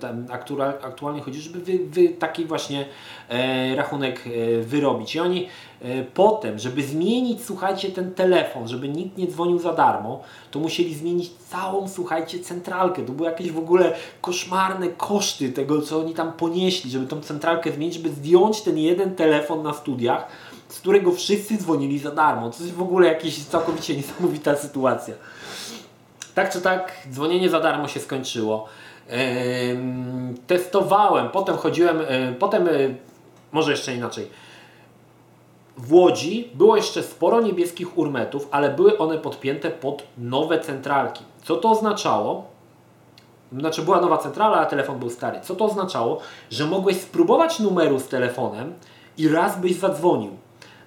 tam, 0.00 0.26
aktual, 0.30 0.68
aktualnie 0.68 1.20
chodzi, 1.20 1.40
żeby 1.40 1.58
wy, 1.58 1.78
wy 1.78 2.08
taki 2.08 2.44
właśnie 2.44 2.84
e, 3.28 3.76
rachunek 3.76 4.24
e, 4.26 4.62
wyrobić. 4.62 5.14
I 5.14 5.20
oni 5.20 5.48
e, 5.82 6.04
potem, 6.04 6.58
żeby 6.58 6.82
zmienić, 6.82 7.44
słuchajcie, 7.44 7.90
ten 7.90 8.14
telefon, 8.14 8.68
żeby 8.68 8.88
nikt 8.88 9.18
nie 9.18 9.26
dzwonił 9.26 9.58
za 9.58 9.72
darmo, 9.72 10.22
to 10.50 10.58
musieli 10.58 10.94
zmienić 10.94 11.30
całą, 11.30 11.88
słuchajcie, 11.88 12.38
centralkę. 12.40 13.02
To 13.02 13.12
były 13.12 13.28
jakieś 13.28 13.52
w 13.52 13.58
ogóle 13.58 13.94
koszmarne 14.20 14.88
koszty 14.88 15.52
tego, 15.52 15.82
co 15.82 16.00
oni 16.00 16.14
tam 16.14 16.32
ponieśli, 16.32 16.90
żeby 16.90 17.06
tą 17.06 17.20
centralkę 17.20 17.72
zmienić, 17.72 17.94
żeby 17.94 18.08
zdjąć 18.08 18.60
ten 18.60 18.78
jeden 18.78 19.14
telefon 19.14 19.62
na 19.62 19.72
studiach 19.72 20.28
z 20.68 20.80
którego 20.80 21.12
wszyscy 21.12 21.56
dzwonili 21.56 21.98
za 21.98 22.10
darmo. 22.10 22.50
To 22.50 22.62
jest 22.62 22.74
w 22.74 22.82
ogóle 22.82 23.08
jakaś 23.08 23.38
całkowicie 23.38 23.96
niesamowita 23.96 24.56
sytuacja. 24.56 25.14
Tak 26.34 26.52
czy 26.52 26.60
tak, 26.60 26.92
dzwonienie 27.10 27.50
za 27.50 27.60
darmo 27.60 27.88
się 27.88 28.00
skończyło. 28.00 28.66
testowałem, 30.46 31.28
potem 31.28 31.56
chodziłem, 31.56 32.00
potem, 32.38 32.68
może 33.52 33.70
jeszcze 33.70 33.94
inaczej. 33.94 34.30
W 35.76 35.92
Łodzi 35.92 36.50
było 36.54 36.76
jeszcze 36.76 37.02
sporo 37.02 37.40
niebieskich 37.40 37.98
urmetów, 37.98 38.48
ale 38.50 38.70
były 38.70 38.98
one 38.98 39.18
podpięte 39.18 39.70
pod 39.70 40.02
nowe 40.18 40.60
centralki. 40.60 41.24
Co 41.44 41.56
to 41.56 41.70
oznaczało? 41.70 42.46
Znaczy 43.52 43.82
była 43.82 44.00
nowa 44.00 44.18
centrala, 44.18 44.56
a 44.56 44.66
telefon 44.66 44.98
był 44.98 45.10
stary. 45.10 45.40
Co 45.40 45.56
to 45.56 45.64
oznaczało? 45.64 46.20
Że 46.50 46.66
mogłeś 46.66 46.96
spróbować 46.96 47.60
numeru 47.60 47.98
z 47.98 48.08
telefonem 48.08 48.74
i 49.18 49.28
raz 49.28 49.60
byś 49.60 49.74
zadzwonił 49.76 50.30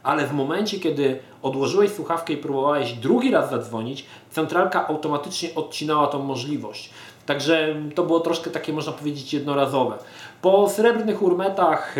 ale 0.04 0.28
w 0.28 0.34
momencie, 0.34 0.80
kiedy 0.80 1.20
odłożyłeś 1.42 1.92
słuchawkę 1.92 2.34
i 2.34 2.38
próbowałeś 2.38 2.94
drugi 2.94 3.32
raz 3.32 3.50
zadzwonić, 3.50 4.06
centralka 4.32 4.88
automatycznie 4.88 5.56
odcinała 5.56 6.08
tą 6.08 6.24
możliwość. 6.24 6.90
Także 7.26 7.76
to 7.96 8.04
było 8.04 8.20
troszkę 8.20 8.50
takie, 8.50 8.74
można 8.74 8.92
powiedzieć, 8.92 9.34
jednorazowe. 9.34 9.98
Po 10.42 10.70
srebrnych 10.70 11.22
urmetach 11.22 11.96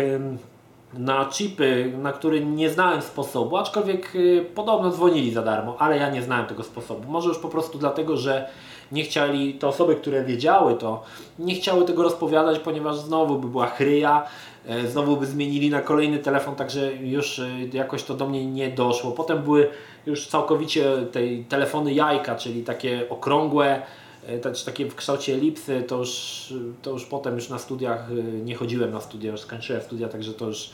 na 0.94 1.26
chipy, 1.26 1.92
na 1.98 2.12
które 2.12 2.40
nie 2.40 2.70
znałem 2.70 3.02
sposobu, 3.02 3.56
aczkolwiek 3.56 4.16
y, 4.16 4.46
podobno 4.54 4.90
dzwonili 4.90 5.32
za 5.32 5.42
darmo, 5.42 5.76
ale 5.78 5.96
ja 5.96 6.10
nie 6.10 6.22
znałem 6.22 6.46
tego 6.46 6.62
sposobu. 6.62 7.12
Może 7.12 7.28
już 7.28 7.38
po 7.38 7.48
prostu 7.48 7.78
dlatego, 7.78 8.16
że 8.16 8.48
nie 8.92 9.02
chcieli, 9.02 9.54
te 9.54 9.68
osoby, 9.68 9.96
które 9.96 10.24
wiedziały 10.24 10.74
to, 10.74 11.02
nie 11.38 11.54
chciały 11.54 11.84
tego 11.84 12.02
rozpowiadać, 12.02 12.58
ponieważ 12.58 12.96
znowu 12.98 13.38
by 13.38 13.48
była 13.48 13.66
chryja, 13.66 14.26
e, 14.66 14.86
znowu 14.86 15.16
by 15.16 15.26
zmienili 15.26 15.70
na 15.70 15.80
kolejny 15.80 16.18
telefon, 16.18 16.54
także 16.54 16.92
już 16.92 17.38
e, 17.38 17.48
jakoś 17.72 18.02
to 18.02 18.14
do 18.14 18.28
mnie 18.28 18.46
nie 18.46 18.70
doszło. 18.70 19.12
Potem 19.12 19.42
były 19.42 19.68
już 20.06 20.26
całkowicie 20.26 20.84
tej 21.12 21.44
telefony 21.44 21.94
jajka, 21.94 22.34
czyli 22.34 22.64
takie 22.64 23.08
okrągłe, 23.08 23.82
e, 24.26 24.38
takie 24.38 24.86
w 24.86 24.94
kształcie 24.94 25.34
elipsy, 25.34 25.82
to 25.82 25.96
już, 25.96 26.54
to 26.82 26.90
już 26.90 27.04
potem 27.04 27.34
już 27.34 27.48
na 27.48 27.58
studiach 27.58 28.06
nie 28.44 28.54
chodziłem 28.54 28.92
na 28.92 29.00
studia, 29.00 29.30
już 29.30 29.40
skończyłem 29.40 29.82
studia, 29.82 30.08
także 30.08 30.32
to 30.32 30.46
już 30.46 30.70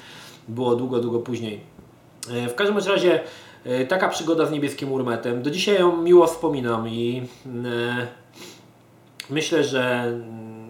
było 0.48 0.76
długo, 0.76 1.00
długo 1.00 1.18
później. 1.18 1.60
W 2.48 2.54
każdym 2.54 2.78
razie 2.78 3.20
taka 3.88 4.08
przygoda 4.08 4.46
z 4.46 4.50
niebieskim 4.50 4.92
urmetem. 4.92 5.42
Do 5.42 5.50
dzisiaj 5.50 5.80
ją 5.80 6.02
miło 6.02 6.26
wspominam 6.26 6.88
i 6.88 7.22
myślę, 9.30 9.64
że 9.64 10.12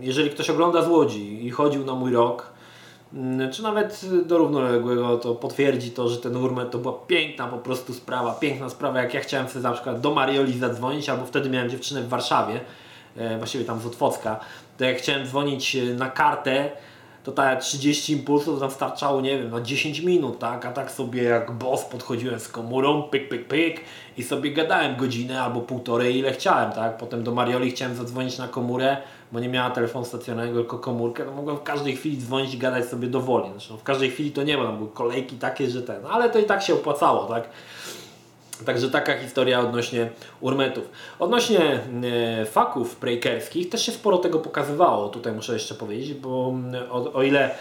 jeżeli 0.01 0.31
ktoś 0.31 0.51
ogląda 0.51 0.83
z 0.83 0.89
Łodzi 0.89 1.47
i 1.47 1.51
chodził 1.51 1.85
na 1.85 1.95
mój 1.95 2.13
rok, 2.13 2.53
mm, 3.15 3.53
czy 3.53 3.63
nawet 3.63 4.01
do 4.27 4.39
równoległego, 4.39 5.19
to 5.19 5.35
potwierdzi 5.35 5.91
to, 5.91 6.09
że 6.09 6.17
ten 6.17 6.37
Urmet 6.37 6.71
to 6.71 6.79
była 6.79 6.95
piękna 7.07 7.47
po 7.47 7.59
prostu 7.59 7.95
sprawa, 7.95 8.33
piękna 8.33 8.69
sprawa, 8.69 9.01
jak 9.01 9.15
ja 9.15 9.21
chciałem 9.21 9.49
sobie 9.49 9.63
na 9.63 9.73
przykład 9.73 10.01
do 10.01 10.15
Marioli 10.15 10.59
zadzwonić, 10.59 11.09
albo 11.09 11.27
wtedy 11.27 11.51
miałem 11.51 11.71
dziewczynę 11.71 12.03
w 12.03 12.09
Warszawie, 12.09 12.61
e, 13.17 13.39
właściwie 13.39 13.65
tam 13.65 13.81
z 13.81 13.87
Otwocka, 13.87 14.41
to 14.79 14.85
jak 14.85 14.97
chciałem 14.97 15.27
dzwonić 15.27 15.77
e, 15.77 15.85
na 15.85 16.11
kartę, 16.11 16.71
to 17.25 17.33
ta 17.33 17.57
30 17.57 18.13
impulsów 18.13 18.61
tam 18.61 18.71
starczało, 18.71 19.21
nie 19.21 19.39
wiem, 19.39 19.51
na 19.51 19.61
10 19.61 20.01
minut, 20.01 20.39
tak? 20.39 20.67
A 20.67 20.73
tak 20.73 20.91
sobie 20.91 21.23
jak 21.23 21.53
boss 21.53 21.85
podchodziłem 21.85 22.41
z 22.41 22.49
komórą, 22.49 23.03
pyk, 23.03 23.29
pyk, 23.29 23.49
pyk 23.49 23.81
i 24.17 24.23
sobie 24.23 24.51
gadałem 24.51 24.97
godzinę 24.97 25.43
albo 25.43 25.61
półtorej, 25.61 26.19
ile 26.19 26.33
chciałem, 26.33 26.73
tak? 26.73 26.97
Potem 26.97 27.23
do 27.23 27.35
Marioli 27.35 27.71
chciałem 27.71 27.97
zadzwonić 27.97 28.39
na 28.39 28.49
komórę, 28.49 28.97
bo 29.33 29.41
nie 29.41 29.49
miała 29.49 29.71
telefonu 29.71 30.05
stacjonarnego, 30.05 30.61
tylko 30.61 30.79
komórkę, 30.79 31.25
to 31.25 31.33
mogłem 31.33 31.57
w 31.57 31.63
każdej 31.63 31.97
chwili 31.97 32.19
dzwonić 32.19 32.55
i 32.55 32.59
gadać 32.59 32.85
sobie 32.89 33.09
dowoli. 33.09 33.51
Zresztą 33.53 33.77
w 33.77 33.83
każdej 33.83 34.11
chwili 34.11 34.31
to 34.31 34.43
nie 34.43 34.59
było, 34.59 34.73
były 34.73 34.91
kolejki 34.91 35.37
takie, 35.37 35.71
że 35.71 35.83
ten, 35.83 36.07
ale 36.11 36.31
to 36.31 36.39
i 36.39 36.45
tak 36.45 36.63
się 36.63 36.75
opłacało, 36.75 37.25
tak? 37.25 37.49
Także 38.67 38.91
taka 38.91 39.19
historia 39.19 39.61
odnośnie 39.61 40.11
urmetów. 40.41 40.91
Odnośnie 41.19 41.61
e, 42.41 42.47
faków 42.47 43.01
breakerskich 43.01 43.69
też 43.69 43.87
się 43.87 43.93
sporo 43.93 44.19
tego 44.19 44.39
pokazywało, 44.39 45.09
tutaj 45.09 45.33
muszę 45.33 45.53
jeszcze 45.53 45.75
powiedzieć, 45.75 46.15
bo 46.15 46.49
mm, 46.55 46.91
o, 46.91 47.13
o 47.13 47.23
ile 47.23 47.51
e, 47.51 47.55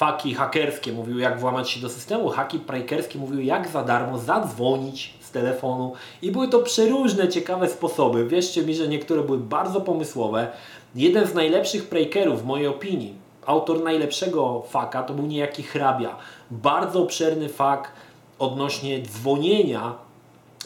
faki 0.00 0.34
hakerskie 0.34 0.92
mówiły 0.92 1.20
jak 1.20 1.40
włamać 1.40 1.70
się 1.70 1.80
do 1.80 1.88
systemu, 1.88 2.28
haki 2.28 2.58
breakerskie 2.58 3.18
mówiły 3.18 3.44
jak 3.44 3.68
za 3.68 3.82
darmo 3.82 4.18
zadzwonić 4.18 5.14
z 5.20 5.30
telefonu 5.30 5.92
i 6.22 6.30
były 6.30 6.48
to 6.48 6.58
przeróżne, 6.58 7.28
ciekawe 7.28 7.68
sposoby. 7.68 8.26
Wierzcie 8.26 8.62
mi, 8.62 8.74
że 8.74 8.88
niektóre 8.88 9.22
były 9.22 9.38
bardzo 9.38 9.80
pomysłowe. 9.80 10.48
Jeden 10.94 11.26
z 11.26 11.34
najlepszych 11.34 11.88
breakerów 11.88 12.42
w 12.42 12.44
mojej 12.44 12.66
opinii, 12.66 13.14
autor 13.46 13.82
najlepszego 13.82 14.62
faka 14.68 15.02
to 15.02 15.14
był 15.14 15.26
niejaki 15.26 15.62
hrabia. 15.62 16.16
Bardzo 16.50 17.02
obszerny 17.02 17.48
fak, 17.48 17.92
odnośnie 18.40 19.02
dzwonienia 19.02 19.94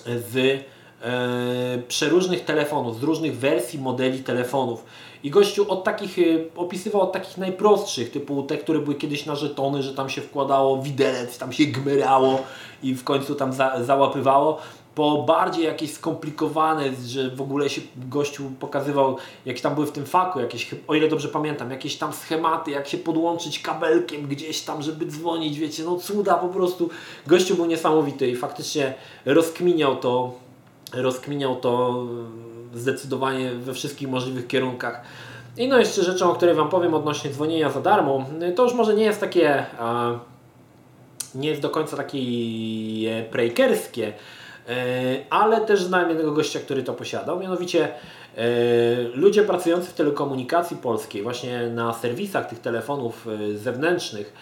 z 0.07 0.37
e, 1.03 1.83
przeróżnych 1.89 2.45
telefonów, 2.45 3.01
z 3.01 3.03
różnych 3.03 3.39
wersji, 3.39 3.79
modeli 3.79 4.19
telefonów. 4.19 4.85
I 5.25 5.31
gościu 5.31 5.73
od 5.73 5.85
takich, 5.85 6.19
e, 6.19 6.23
opisywał 6.57 7.03
od 7.03 7.13
takich 7.13 7.39
najprostszych, 7.39 8.11
typu 8.11 8.43
te, 8.43 8.59
które 8.59 8.79
były 8.79 8.95
kiedyś 8.95 9.27
na 9.27 9.35
żetony, 9.35 9.83
że 9.83 9.95
tam 9.95 10.11
się 10.11 10.21
wkładało 10.21 10.83
widelec, 10.83 11.39
tam 11.39 11.53
się 11.53 11.65
gmerało 11.65 12.43
i 12.83 12.95
w 12.95 13.05
końcu 13.05 13.35
tam 13.35 13.53
za, 13.53 13.85
załapywało, 13.85 14.59
po 14.95 15.23
bardziej 15.23 15.65
jakieś 15.65 15.93
skomplikowane, 15.93 16.85
że 17.07 17.31
w 17.31 17.41
ogóle 17.41 17.71
się 17.71 17.81
gościu 17.97 18.51
pokazywał, 18.61 19.17
jak 19.47 19.61
tam 19.61 19.75
były 19.75 19.87
w 19.87 19.93
tym 19.93 20.07
faku, 20.07 20.41
jakieś, 20.41 20.75
o 20.89 20.95
ile 20.95 21.09
dobrze 21.09 21.29
pamiętam, 21.29 21.71
jakieś 21.71 21.97
tam 21.97 22.13
schematy, 22.13 22.71
jak 22.71 22.89
się 22.89 22.99
podłączyć 22.99 23.59
kabelkiem 23.59 24.27
gdzieś 24.27 24.63
tam, 24.63 24.83
żeby 24.83 25.07
dzwonić, 25.07 25.59
wiecie, 25.59 25.85
no 25.85 25.97
cuda 25.97 26.35
po 26.35 26.49
prostu. 26.49 26.91
Gościu 27.27 27.55
był 27.55 27.67
niesamowity 27.67 28.31
i 28.31 28.37
faktycznie 28.37 28.95
rozkminiał 29.25 29.97
to, 29.97 30.33
rozkminiał 30.93 31.57
to 31.57 32.05
zdecydowanie 32.75 33.51
we 33.51 33.75
wszystkich 33.75 34.09
możliwych 34.09 34.47
kierunkach. 34.47 35.03
I 35.57 35.69
no 35.69 35.79
jeszcze 35.79 36.03
rzeczą, 36.03 36.31
o 36.31 36.35
której 36.35 36.55
Wam 36.55 36.69
powiem 36.69 36.95
odnośnie 36.95 37.31
dzwonienia 37.31 37.71
za 37.71 37.81
darmo, 37.81 38.25
to 38.57 38.63
już 38.63 38.75
może 38.75 38.95
nie 38.95 39.05
jest 39.05 39.21
takie, 39.21 39.67
nie 41.35 41.49
jest 41.49 41.61
do 41.61 41.71
końca 41.71 41.97
takie 41.97 42.19
breakerskie, 43.33 44.07
E, 44.09 44.44
ale 45.31 45.61
też 45.61 45.83
znałem 45.83 46.09
jednego 46.09 46.33
gościa, 46.33 46.61
który 46.61 46.83
to 46.83 46.93
posiadał, 46.93 47.41
mianowicie 47.41 47.89
e, 47.89 48.43
ludzie 49.15 49.43
pracujący 49.43 49.91
w 49.91 49.95
telekomunikacji 49.95 50.77
polskiej, 50.77 51.23
właśnie 51.23 51.67
na 51.67 51.93
serwisach 51.93 52.47
tych 52.47 52.61
telefonów 52.61 53.27
e, 53.27 53.59
zewnętrznych, 53.59 54.33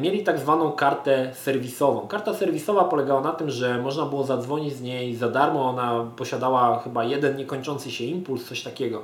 mieli 0.00 0.24
tak 0.24 0.38
zwaną 0.38 0.72
kartę 0.72 1.30
serwisową. 1.34 2.06
Karta 2.08 2.34
serwisowa 2.34 2.84
polegała 2.84 3.20
na 3.20 3.32
tym, 3.32 3.50
że 3.50 3.78
można 3.78 4.06
było 4.06 4.24
zadzwonić 4.24 4.74
z 4.74 4.80
niej 4.80 5.16
za 5.16 5.28
darmo, 5.28 5.68
ona 5.68 6.06
posiadała 6.16 6.80
chyba 6.84 7.04
jeden 7.04 7.36
niekończący 7.36 7.90
się 7.90 8.04
impuls, 8.04 8.44
coś 8.44 8.62
takiego. 8.62 9.02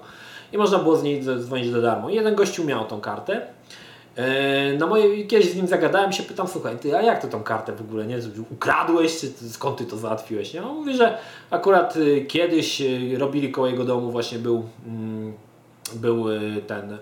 I 0.52 0.58
można 0.58 0.78
było 0.78 0.96
z 0.96 1.02
niej 1.02 1.22
dzwonić 1.22 1.70
za 1.70 1.80
darmo. 1.80 2.11
Jeden 2.11 2.34
gościu 2.34 2.64
miał 2.64 2.84
tą 2.84 3.00
kartę. 3.00 3.46
E, 4.18 4.76
na 4.78 4.87
moje, 4.87 5.24
kiedyś 5.24 5.50
z 5.50 5.57
nim 5.57 5.66
zagadałem 5.66 6.12
się, 6.12 6.22
pytam, 6.22 6.48
słuchaj, 6.48 6.78
ty, 6.78 6.96
a 6.96 7.02
jak 7.02 7.22
to 7.22 7.28
tą 7.28 7.42
kartę 7.42 7.72
w 7.72 7.81
ogóle, 7.81 8.07
nie? 8.07 8.18
Ukradłeś, 8.50 9.20
czy 9.20 9.31
skąd 9.50 9.78
ty 9.78 9.85
to 9.85 9.96
załatwiłeś, 9.96 10.54
nie? 10.54 10.62
On 10.62 10.76
mówi, 10.76 10.96
że 10.96 11.18
akurat 11.50 11.96
y, 11.96 12.24
kiedyś 12.28 12.81
y, 12.81 13.18
robili 13.18 13.52
koło 13.52 13.66
jego 13.66 13.85
domu, 13.85 14.11
właśnie 14.11 14.38
był, 14.38 14.68
mm, 14.87 15.33
był 15.94 16.31
y, 16.31 16.62
ten, 16.66 16.98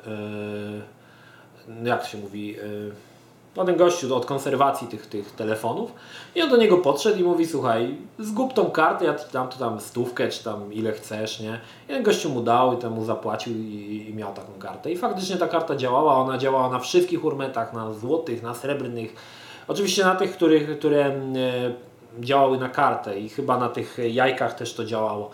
jak 1.84 2.02
to 2.02 2.08
się 2.08 2.18
mówi, 2.18 2.56
no 2.60 3.15
ten 3.64 3.76
gościu 3.76 4.14
od 4.14 4.26
konserwacji 4.26 4.88
tych, 4.88 5.06
tych 5.06 5.30
telefonów 5.30 5.92
i 6.34 6.42
on 6.42 6.50
do 6.50 6.56
niego 6.56 6.78
podszedł 6.78 7.18
i 7.18 7.22
mówi, 7.22 7.46
słuchaj, 7.46 7.96
zgub 8.18 8.52
tą 8.52 8.70
kartę, 8.70 9.04
ja 9.04 9.14
ci 9.14 9.24
dam 9.32 9.48
tu 9.48 9.58
tam 9.58 9.80
stówkę, 9.80 10.28
czy 10.28 10.44
tam 10.44 10.72
ile 10.72 10.92
chcesz, 10.92 11.40
nie? 11.40 11.60
I 11.88 11.92
ten 11.92 12.02
gościu 12.02 12.30
mu 12.30 12.40
dał 12.40 12.74
i 12.74 12.76
temu 12.76 13.04
zapłacił 13.04 13.52
i, 13.52 14.06
i, 14.10 14.14
miał 14.14 14.34
taką 14.34 14.52
kartę. 14.58 14.92
I 14.92 14.96
faktycznie 14.96 15.36
ta 15.36 15.48
karta 15.48 15.76
działała, 15.76 16.14
ona 16.14 16.38
działała 16.38 16.70
na 16.70 16.78
wszystkich 16.78 17.24
urmetach, 17.24 17.72
na 17.72 17.92
złotych, 17.92 18.42
na 18.42 18.54
srebrnych, 18.54 19.14
oczywiście 19.68 20.04
na 20.04 20.14
tych, 20.14 20.32
których, 20.32 20.78
które 20.78 21.06
e, 21.06 21.14
działały 22.20 22.58
na 22.58 22.68
kartę 22.68 23.18
i 23.18 23.28
chyba 23.28 23.58
na 23.58 23.68
tych 23.68 23.98
jajkach 24.10 24.54
też 24.54 24.74
to 24.74 24.84
działało. 24.84 25.30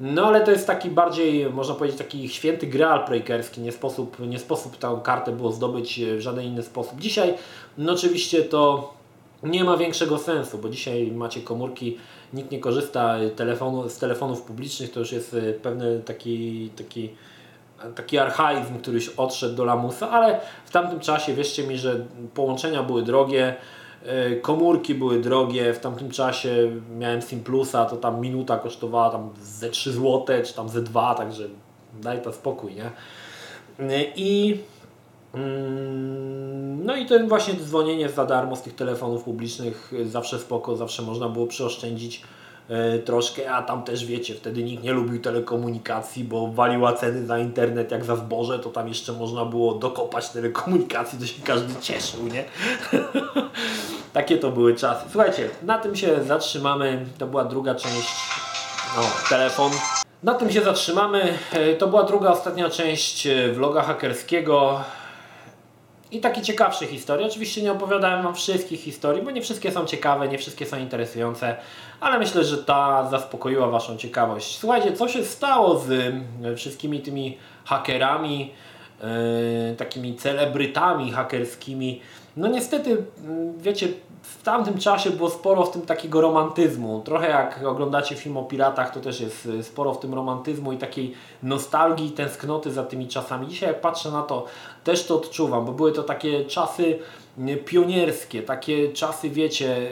No 0.00 0.26
ale 0.26 0.40
to 0.40 0.50
jest 0.50 0.66
taki 0.66 0.90
bardziej, 0.90 1.50
można 1.50 1.74
powiedzieć, 1.74 1.98
taki 1.98 2.28
święty 2.28 2.66
graal 2.66 3.06
breakerski. 3.06 3.60
Nie 3.60 3.72
sposób, 3.72 4.16
nie 4.28 4.38
sposób 4.38 4.76
tę 4.76 5.00
kartę 5.04 5.32
było 5.32 5.52
zdobyć 5.52 6.00
w 6.16 6.20
żaden 6.20 6.44
inny 6.44 6.62
sposób. 6.62 7.00
Dzisiaj, 7.00 7.34
no 7.78 7.92
oczywiście 7.92 8.42
to 8.42 8.92
nie 9.42 9.64
ma 9.64 9.76
większego 9.76 10.18
sensu, 10.18 10.58
bo 10.58 10.68
dzisiaj 10.68 11.12
macie 11.12 11.40
komórki, 11.40 11.96
nikt 12.32 12.50
nie 12.50 12.58
korzysta 12.58 13.16
telefonu, 13.36 13.88
z 13.88 13.98
telefonów 13.98 14.42
publicznych, 14.42 14.92
to 14.92 15.00
już 15.00 15.12
jest 15.12 15.34
e, 15.34 15.52
pewny 15.52 16.00
taki, 16.00 16.70
taki, 16.76 17.10
taki 17.94 18.18
archaizm, 18.18 18.78
który 18.78 18.94
już 18.94 19.08
odszedł 19.08 19.54
do 19.54 19.64
lamusa, 19.64 20.10
ale 20.10 20.40
w 20.64 20.70
tamtym 20.70 21.00
czasie 21.00 21.34
wierzcie 21.34 21.66
mi, 21.66 21.78
że 21.78 22.06
połączenia 22.34 22.82
były 22.82 23.02
drogie, 23.02 23.54
E, 23.54 23.56
komórki 24.42 24.94
były 24.94 25.20
drogie, 25.20 25.74
w 25.74 25.78
tamtym 25.78 26.10
czasie 26.10 26.80
miałem 26.98 27.22
Simplusa, 27.22 27.84
to 27.84 27.96
tam 27.96 28.20
minuta 28.20 28.58
kosztowała 28.58 29.10
tam 29.10 29.30
ze 29.42 29.70
3 29.70 29.92
zł, 29.92 30.26
czy 30.44 30.54
tam 30.54 30.68
ze 30.68 30.82
2, 30.82 31.14
także 31.14 31.48
daj 32.02 32.22
to 32.22 32.32
spokój, 32.32 32.74
nie? 32.74 32.90
E, 33.78 34.04
I 34.16 34.60
mm, 35.34 36.84
no 36.86 36.96
i 36.96 37.06
ten 37.06 37.28
właśnie 37.28 37.54
dzwonienie 37.54 38.08
za 38.08 38.24
darmo 38.24 38.56
z 38.56 38.62
tych 38.62 38.74
telefonów 38.74 39.24
publicznych 39.24 39.92
zawsze 40.04 40.38
spoko, 40.38 40.76
zawsze 40.76 41.02
można 41.02 41.28
było 41.28 41.46
przeoszczędzić 41.46 42.22
troszkę, 43.04 43.52
a 43.52 43.62
tam 43.62 43.82
też 43.82 44.06
wiecie, 44.06 44.34
wtedy 44.34 44.62
nikt 44.62 44.82
nie 44.82 44.92
lubił 44.92 45.20
telekomunikacji, 45.20 46.24
bo 46.24 46.46
waliła 46.46 46.92
ceny 46.92 47.26
za 47.26 47.38
internet 47.38 47.90
jak 47.90 48.04
za 48.04 48.16
zboże, 48.16 48.58
to 48.58 48.70
tam 48.70 48.88
jeszcze 48.88 49.12
można 49.12 49.44
było 49.44 49.74
dokopać 49.74 50.28
telekomunikacji, 50.28 51.18
to 51.18 51.26
się 51.26 51.42
każdy 51.42 51.80
cieszył, 51.80 52.26
nie? 52.28 52.44
Takie 54.12 54.38
to 54.38 54.50
były 54.50 54.74
czasy. 54.74 55.04
Słuchajcie, 55.12 55.50
na 55.62 55.78
tym 55.78 55.96
się 55.96 56.24
zatrzymamy, 56.24 57.06
to 57.18 57.26
była 57.26 57.44
druga 57.44 57.74
część, 57.74 58.14
no, 58.96 59.02
telefon. 59.28 59.70
Na 60.22 60.34
tym 60.34 60.52
się 60.52 60.62
zatrzymamy, 60.62 61.38
e, 61.52 61.74
to 61.74 61.86
była 61.86 62.02
druga, 62.02 62.30
ostatnia 62.30 62.70
część 62.70 63.26
e, 63.26 63.52
vloga 63.52 63.82
hakerskiego 63.82 64.80
i 66.14 66.20
takie 66.20 66.42
ciekawsze 66.42 66.86
historie. 66.86 67.26
Oczywiście 67.26 67.62
nie 67.62 67.72
opowiadałem 67.72 68.22
Wam 68.22 68.34
wszystkich 68.34 68.80
historii, 68.80 69.22
bo 69.22 69.30
nie 69.30 69.42
wszystkie 69.42 69.72
są 69.72 69.84
ciekawe, 69.84 70.28
nie 70.28 70.38
wszystkie 70.38 70.66
są 70.66 70.78
interesujące, 70.78 71.56
ale 72.00 72.18
myślę, 72.18 72.44
że 72.44 72.58
ta 72.58 73.08
zaspokoiła 73.10 73.68
Waszą 73.68 73.96
ciekawość. 73.96 74.58
Słuchajcie, 74.58 74.92
co 74.92 75.08
się 75.08 75.24
stało 75.24 75.78
z 75.78 75.90
e, 76.44 76.56
wszystkimi 76.56 77.00
tymi 77.00 77.38
hakerami, 77.64 78.52
yy, 79.00 79.76
takimi 79.76 80.16
celebrytami 80.16 81.12
hakerskimi? 81.12 82.00
No 82.36 82.48
niestety, 82.48 83.04
wiecie, 83.58 83.88
w 84.22 84.42
tamtym 84.42 84.78
czasie 84.78 85.10
było 85.10 85.30
sporo 85.30 85.64
w 85.64 85.70
tym 85.70 85.82
takiego 85.82 86.20
romantyzmu. 86.20 87.02
Trochę 87.04 87.28
jak 87.28 87.64
oglądacie 87.66 88.16
film 88.16 88.36
o 88.36 88.44
piratach, 88.44 88.94
to 88.94 89.00
też 89.00 89.20
jest 89.20 89.46
y, 89.46 89.62
sporo 89.62 89.94
w 89.94 90.00
tym 90.00 90.14
romantyzmu 90.14 90.72
i 90.72 90.78
takiej 90.78 91.14
nostalgii, 91.42 92.10
tęsknoty 92.10 92.70
za 92.70 92.84
tymi 92.84 93.08
czasami. 93.08 93.46
Dzisiaj 93.46 93.68
jak 93.68 93.80
patrzę 93.80 94.10
na 94.10 94.22
to, 94.22 94.46
też 94.84 95.06
to 95.06 95.16
odczuwam, 95.16 95.64
bo 95.64 95.72
były 95.72 95.92
to 95.92 96.02
takie 96.02 96.44
czasy 96.44 96.98
y, 97.38 97.56
pionierskie, 97.56 98.42
takie 98.42 98.92
czasy, 98.92 99.30
wiecie, 99.30 99.90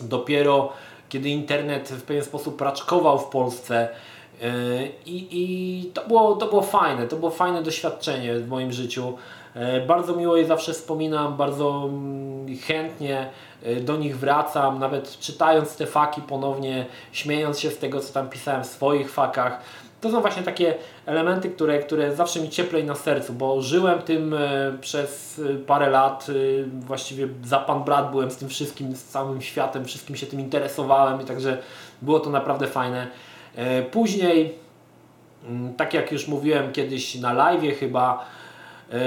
dopiero 0.00 0.72
kiedy 1.08 1.28
internet 1.28 1.88
w 1.88 2.02
pewien 2.02 2.24
sposób 2.24 2.60
raczkował 2.60 3.18
w 3.18 3.24
Polsce. 3.24 3.88
Y, 4.42 4.90
I, 5.06 5.26
i 5.30 5.84
to, 5.92 6.06
było, 6.08 6.36
to 6.36 6.46
było 6.46 6.62
fajne, 6.62 7.06
to 7.06 7.16
było 7.16 7.30
fajne 7.30 7.62
doświadczenie 7.62 8.34
w 8.34 8.48
moim 8.48 8.72
życiu. 8.72 9.12
E, 9.54 9.80
Bardzo 9.80 10.16
miło 10.16 10.36
je 10.36 10.46
zawsze 10.46 10.72
wspominam, 10.72 11.36
bardzo 11.36 11.84
mm, 11.88 12.46
chętnie 12.58 13.26
e, 13.62 13.76
do 13.76 13.96
nich 13.96 14.18
wracam, 14.18 14.78
nawet 14.78 15.18
czytając 15.18 15.76
te 15.76 15.86
faki 15.86 16.22
ponownie, 16.22 16.86
śmiejąc 17.12 17.60
się 17.60 17.70
z 17.70 17.78
tego, 17.78 18.00
co 18.00 18.12
tam 18.12 18.28
pisałem 18.28 18.64
w 18.64 18.66
swoich 18.66 19.12
fakach. 19.12 19.60
To 20.00 20.10
są 20.10 20.20
właśnie 20.20 20.42
takie 20.42 20.74
elementy, 21.06 21.50
które, 21.50 21.78
które 21.78 22.16
zawsze 22.16 22.40
mi 22.40 22.48
cieplej 22.48 22.84
na 22.84 22.94
sercu, 22.94 23.32
bo 23.32 23.62
żyłem 23.62 24.02
tym 24.02 24.34
e, 24.34 24.38
przez 24.80 25.40
parę 25.66 25.90
lat, 25.90 26.26
właściwie 26.80 27.28
za 27.44 27.58
pan 27.58 27.84
brat 27.84 28.10
byłem 28.10 28.30
z 28.30 28.36
tym 28.36 28.48
wszystkim, 28.48 28.96
z 28.96 29.04
całym 29.04 29.42
światem, 29.42 29.84
wszystkim 29.84 30.16
się 30.16 30.26
tym 30.26 30.40
interesowałem 30.40 31.20
i 31.22 31.24
także 31.24 31.58
było 32.02 32.20
to 32.20 32.30
naprawdę 32.30 32.66
fajne. 32.66 33.06
Później 33.90 34.64
Mm, 35.48 35.74
tak 35.74 35.94
jak 35.94 36.12
już 36.12 36.28
mówiłem 36.28 36.72
kiedyś 36.72 37.14
na 37.14 37.32
live 37.32 37.78
chyba, 37.78 38.24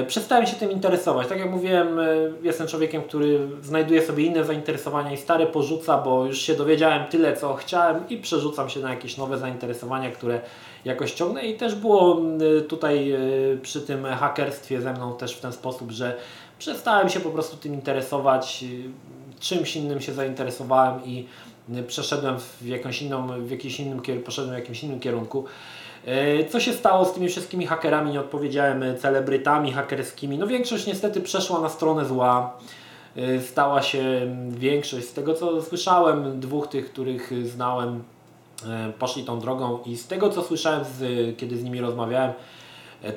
przestałem 0.08 0.46
się 0.46 0.56
tym 0.56 0.72
interesować. 0.72 1.28
Tak 1.28 1.40
jak 1.40 1.50
mówiłem, 1.50 2.00
e, 2.00 2.06
jestem 2.44 2.68
człowiekiem, 2.68 3.02
który 3.02 3.40
znajduje 3.62 4.02
sobie 4.02 4.24
inne 4.24 4.44
zainteresowania 4.44 5.12
i 5.12 5.18
stare 5.18 5.46
porzuca, 5.46 5.98
bo 5.98 6.26
już 6.26 6.42
się 6.42 6.56
dowiedziałem 6.56 7.06
tyle, 7.06 7.38
co 7.38 7.54
chciałem 7.54 8.10
i 8.10 8.18
przerzucam 8.18 8.70
się 8.70 8.80
na 8.80 8.90
jakieś 8.90 9.18
nowe 9.18 9.38
zainteresowania, 9.38 10.12
które 10.12 10.42
jakoś 10.86 11.12
ciągnę 11.12 11.42
i 11.44 11.58
też 11.58 11.76
było 11.76 12.22
tutaj 12.70 13.12
e, 13.12 13.20
przy 13.62 13.82
tym 13.82 14.06
hakerstwie 14.06 14.82
ze 14.82 14.94
mną 14.94 15.14
też 15.14 15.36
w 15.36 15.42
ten 15.42 15.54
sposób, 15.54 15.92
że 15.92 16.18
przestałem 16.60 17.10
się 17.10 17.20
po 17.20 17.30
prostu 17.30 17.58
tym 17.58 17.74
interesować, 17.74 18.64
e, 18.64 19.40
czymś 19.40 19.76
innym 19.76 20.02
się 20.02 20.14
zainteresowałem 20.14 21.06
i 21.06 21.26
e, 21.76 21.84
przeszedłem 21.84 22.40
w 22.40 22.66
jakąś 22.66 23.02
inną, 23.02 23.28
w 23.46 23.52
jakiś 23.52 23.80
innym 23.80 24.02
poszedłem 24.26 24.56
w 24.56 24.60
jakimś 24.60 24.84
innym 24.84 25.00
kierunku. 25.00 25.46
E, 26.08 26.46
Co 26.46 26.60
się 26.60 26.74
stało 26.74 27.06
z 27.06 27.14
tymi 27.14 27.30
wszystkimi 27.30 27.66
hakerami? 27.66 28.12
Nie 28.12 28.20
odpowiedziałem, 28.20 28.84
e, 28.84 28.96
celebrytami 28.96 29.72
hakerskimi. 29.72 30.38
No 30.38 30.48
większość 30.48 30.88
niestety 30.88 31.22
przeszła 31.22 31.60
na 31.60 31.70
stronę 31.70 32.06
zła. 32.06 32.58
E, 33.16 33.42
Stała 33.42 33.82
się 33.82 34.00
mm, 34.00 34.52
większość, 34.52 35.08
z 35.08 35.14
tego 35.14 35.34
co 35.34 35.62
słyszałem, 35.62 36.40
dwóch 36.40 36.68
tych, 36.68 36.92
których 36.92 37.48
znałem, 37.48 38.04
poszli 39.00 39.24
tą 39.24 39.40
drogą 39.40 39.80
i 39.86 39.98
z 39.98 40.08
tego 40.08 40.30
co 40.30 40.44
słyszałem, 40.44 40.86
z, 40.86 41.38
kiedy 41.38 41.58
z 41.58 41.64
nimi 41.64 41.82
rozmawiałem, 41.82 42.34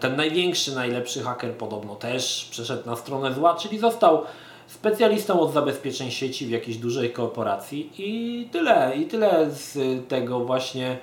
ten 0.01 0.17
największy, 0.17 0.75
najlepszy 0.75 1.23
haker 1.23 1.53
podobno 1.55 1.95
też 1.95 2.49
przeszedł 2.51 2.87
na 2.87 2.97
stronę 2.97 3.35
zła, 3.35 3.55
czyli 3.55 3.79
został 3.79 4.23
specjalistą 4.67 5.41
od 5.41 5.53
zabezpieczeń 5.53 6.11
sieci 6.11 6.47
w 6.47 6.51
jakiejś 6.51 6.77
dużej 6.77 7.11
korporacji 7.11 7.91
i 7.99 8.49
tyle, 8.53 8.97
i 8.97 9.07
tyle 9.07 9.51
z 9.51 9.79
tego 10.09 10.41
właśnie 10.41 10.99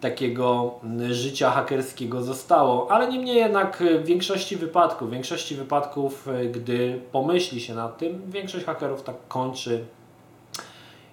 takiego 0.00 0.74
życia 1.10 1.50
hakerskiego 1.50 2.22
zostało, 2.22 2.90
ale 2.90 3.08
niemniej 3.08 3.36
jednak 3.36 3.82
w 4.02 4.06
większości 4.06 4.56
wypadków, 4.56 5.08
w 5.08 5.12
większości 5.12 5.54
wypadków, 5.54 6.28
gdy 6.52 7.00
pomyśli 7.12 7.60
się 7.60 7.74
nad 7.74 7.98
tym, 7.98 8.22
większość 8.30 8.64
hakerów 8.64 9.02
tak 9.02 9.16
kończy. 9.28 9.84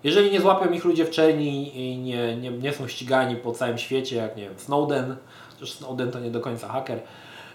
Jeżeli 0.04 0.32
nie 0.32 0.42
złapią 0.42 0.72
ich 0.72 0.86
ludzie 0.86 1.06
w 1.06 1.10
czerni 1.10 1.78
i 1.80 1.98
nie, 1.98 2.38
nie, 2.38 2.52
nie 2.52 2.74
są 2.74 2.88
ścigani 2.88 3.36
po 3.36 3.52
całym 3.52 3.78
świecie, 3.78 4.16
jak 4.16 4.38
nie 4.38 4.44
wiem, 4.44 4.54
Snowden, 4.58 5.16
chociaż 5.54 5.72
Snowden 5.72 6.12
to 6.12 6.20
nie 6.20 6.32
do 6.32 6.40
końca 6.40 6.68
haker, 6.68 7.00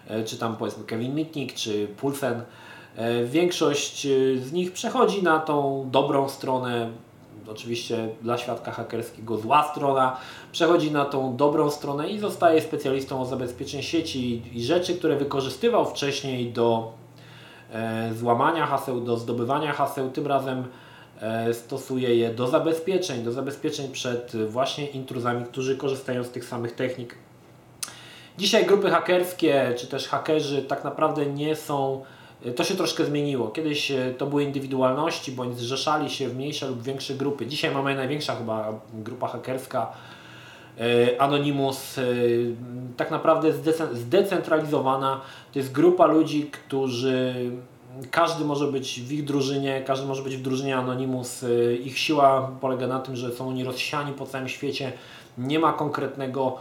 e, 0.08 0.24
czy 0.24 0.38
tam 0.38 0.56
powiedzmy 0.56 0.84
Kevin 0.84 1.14
Mitnick, 1.14 1.54
czy 1.54 1.86
Pulsen, 1.86 2.42
e, 2.96 3.24
większość 3.24 4.06
e, 4.06 4.38
z 4.38 4.52
nich 4.52 4.72
przechodzi 4.72 5.22
na 5.22 5.38
tą 5.38 5.88
dobrą 5.90 6.28
stronę, 6.28 6.90
oczywiście 7.48 8.08
dla 8.22 8.38
świadka 8.38 8.72
hakerskiego 8.72 9.36
zła 9.36 9.70
strona, 9.72 10.16
przechodzi 10.52 10.90
na 10.90 11.04
tą 11.04 11.36
dobrą 11.36 11.70
stronę 11.70 12.08
i 12.08 12.18
zostaje 12.18 12.60
specjalistą 12.60 13.22
od 13.22 13.28
zabezpieczeń 13.28 13.82
sieci 13.82 14.42
i 14.52 14.62
rzeczy, 14.64 14.94
które 14.94 15.16
wykorzystywał 15.16 15.86
wcześniej 15.86 16.52
do 16.52 16.92
e, 17.72 18.14
złamania 18.14 18.66
haseł, 18.66 19.00
do 19.00 19.16
zdobywania 19.16 19.72
haseł, 19.72 20.10
tym 20.10 20.26
razem 20.26 20.64
e, 21.20 21.54
stosuje 21.54 22.16
je 22.16 22.30
do 22.30 22.46
zabezpieczeń, 22.46 23.22
do 23.22 23.32
zabezpieczeń 23.32 23.92
przed 23.92 24.36
właśnie 24.46 24.86
intruzami, 24.86 25.44
którzy 25.44 25.76
korzystają 25.76 26.24
z 26.24 26.30
tych 26.30 26.44
samych 26.44 26.72
technik. 26.72 27.14
Dzisiaj 28.38 28.66
grupy 28.66 28.90
hakerskie, 28.90 29.74
czy 29.76 29.86
też 29.86 30.08
hakerzy 30.08 30.62
tak 30.62 30.84
naprawdę 30.84 31.26
nie 31.26 31.56
są, 31.56 32.04
to 32.56 32.64
się 32.64 32.74
troszkę 32.74 33.04
zmieniło. 33.04 33.48
Kiedyś 33.48 33.90
e, 33.90 34.14
to 34.18 34.26
były 34.26 34.44
indywidualności, 34.44 35.32
bądź 35.32 35.58
zrzeszali 35.58 36.10
się 36.10 36.28
w 36.28 36.36
mniejsze 36.36 36.68
lub 36.68 36.82
większe 36.82 37.14
grupy. 37.14 37.46
Dzisiaj 37.46 37.74
mamy 37.74 37.94
największa 37.94 38.36
chyba 38.36 38.80
grupa 38.94 39.28
hakerska, 39.28 39.92
e, 40.80 41.20
Anonymous, 41.22 41.98
e, 41.98 42.02
tak 42.96 43.10
naprawdę 43.10 43.52
zdece- 43.52 43.94
zdecentralizowana. 43.94 45.20
To 45.52 45.58
jest 45.58 45.72
grupa 45.72 46.06
ludzi, 46.06 46.50
którzy 46.50 47.34
każdy 48.10 48.44
może 48.44 48.66
być 48.66 49.00
w 49.00 49.12
ich 49.12 49.24
drużynie, 49.24 49.82
każdy 49.86 50.06
może 50.06 50.22
być 50.22 50.36
w 50.36 50.42
drużynie 50.42 50.76
Anonymous. 50.76 51.44
Ich 51.84 51.98
siła 51.98 52.50
polega 52.60 52.86
na 52.86 53.00
tym, 53.00 53.16
że 53.16 53.32
są 53.32 53.48
oni 53.48 53.64
rozsiani 53.64 54.12
po 54.12 54.26
całym 54.26 54.48
świecie. 54.48 54.92
Nie 55.38 55.58
ma 55.58 55.72
konkretnego 55.72 56.56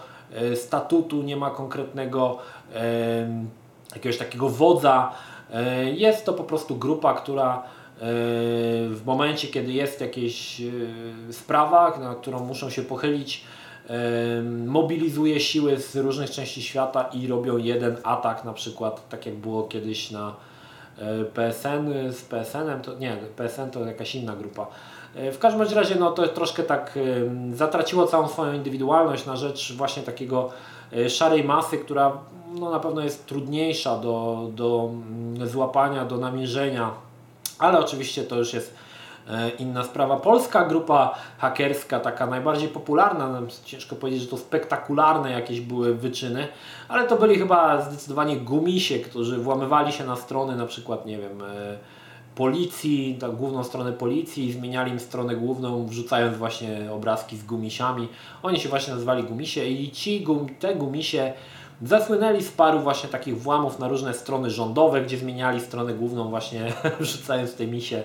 statutu, 0.56 1.22
nie 1.22 1.38
ma 1.38 1.50
konkretnego 1.50 2.38
jakiegoś 3.96 4.18
takiego 4.18 4.50
wodza. 4.50 5.12
E, 5.54 5.92
Jest 5.92 6.26
to 6.26 6.34
po 6.34 6.44
prostu 6.44 6.76
grupa, 6.76 7.14
która 7.14 7.54
e, 7.58 7.62
w 8.90 9.02
momencie, 9.06 9.48
kiedy 9.48 9.72
jest 9.72 10.02
jakieś 10.02 10.62
e, 10.62 10.64
sprawa, 11.34 12.00
na 12.00 12.16
którą 12.16 12.40
muszą 12.40 12.70
się 12.70 12.82
pochylić, 12.82 13.44
mobilizuje 14.66 15.40
siły 15.40 15.78
z 15.78 15.96
różnych 15.96 16.32
części 16.32 16.62
świata 16.62 17.10
i 17.14 17.28
robią 17.28 17.58
jeden 17.58 17.98
atak, 18.04 18.44
na 18.44 18.54
przykład 18.54 19.10
tak 19.10 19.26
jak 19.26 19.36
było 19.36 19.64
kiedyś 19.64 20.12
na 20.12 20.36
PSN 21.34 21.94
z 22.12 22.22
PSN-em, 22.22 22.82
to 22.82 22.96
nie, 22.96 23.18
PSN 23.36 23.70
to 23.72 23.86
jakaś 23.86 24.16
inna 24.16 24.36
grupa. 24.36 24.68
W 25.16 25.38
każdym 25.40 25.62
razie 25.62 25.96
no, 25.96 26.12
to 26.12 26.28
troszkę 26.28 26.64
tak 26.64 27.00
zatraciło 27.54 28.08
całą 28.08 28.28
swoją 28.28 28.54
indywidualność 28.54 29.26
na 29.26 29.36
rzecz 29.36 29.74
właśnie 29.74 30.04
takiego 30.04 30.50
szarej 31.10 31.44
masy, 31.44 31.78
która 31.78 32.12
no, 32.54 32.72
na 32.72 32.80
pewno 32.80 33.02
jest 33.02 33.26
trudniejsza 33.26 33.98
do, 33.98 34.48
do 34.54 34.90
złapania, 35.46 36.06
do 36.06 36.18
namierzenia, 36.18 36.92
ale 37.60 37.80
oczywiście 37.80 38.24
to 38.24 38.36
już 38.36 38.54
jest 38.54 38.74
e, 39.28 39.50
inna 39.50 39.84
sprawa. 39.84 40.18
Polska 40.18 40.66
grupa 40.66 41.16
hakerska, 41.38 42.00
taka 42.00 42.28
najbardziej 42.28 42.70
popularna, 42.70 43.30
no, 43.30 43.48
ciężko 43.66 43.96
powiedzieć, 43.96 44.22
że 44.22 44.28
to 44.28 44.38
spektakularne 44.38 45.32
jakieś 45.32 45.62
były 45.62 45.96
wyczyny, 45.96 46.48
ale 46.88 47.08
to 47.08 47.16
byli 47.16 47.36
chyba 47.36 47.82
zdecydowanie 47.82 48.38
gumisie, 48.38 49.00
którzy 49.00 49.38
włamywali 49.38 49.92
się 49.92 50.06
na 50.06 50.16
strony 50.16 50.56
na 50.56 50.66
przykład, 50.66 51.06
nie 51.06 51.18
wiem, 51.18 51.42
e, 51.42 51.78
policji, 52.36 53.18
tak, 53.20 53.32
główną 53.32 53.64
stronę 53.64 53.94
policji, 53.94 54.52
zmieniali 54.52 54.92
im 54.92 55.00
stronę 55.00 55.36
główną, 55.36 55.86
wrzucając 55.86 56.38
właśnie 56.38 56.92
obrazki 56.92 57.38
z 57.38 57.44
gumisiami. 57.44 58.08
Oni 58.44 58.60
się 58.60 58.70
właśnie 58.70 58.94
nazywali 58.94 59.24
gumisie 59.24 59.66
i 59.66 59.92
ci 59.92 60.28
te 60.60 60.76
gumisie 60.76 61.34
zasłynęli 61.82 62.44
z 62.44 62.52
paru 62.52 62.80
właśnie 62.80 63.10
takich 63.10 63.42
włamów 63.42 63.80
na 63.80 63.88
różne 63.88 64.14
strony 64.14 64.50
rządowe, 64.50 65.02
gdzie 65.02 65.18
zmieniali 65.18 65.62
stronę 65.62 65.94
główną 65.94 66.30
właśnie 66.30 66.74
wrzucając 67.00 67.56
te 67.56 67.68
misie 67.68 68.04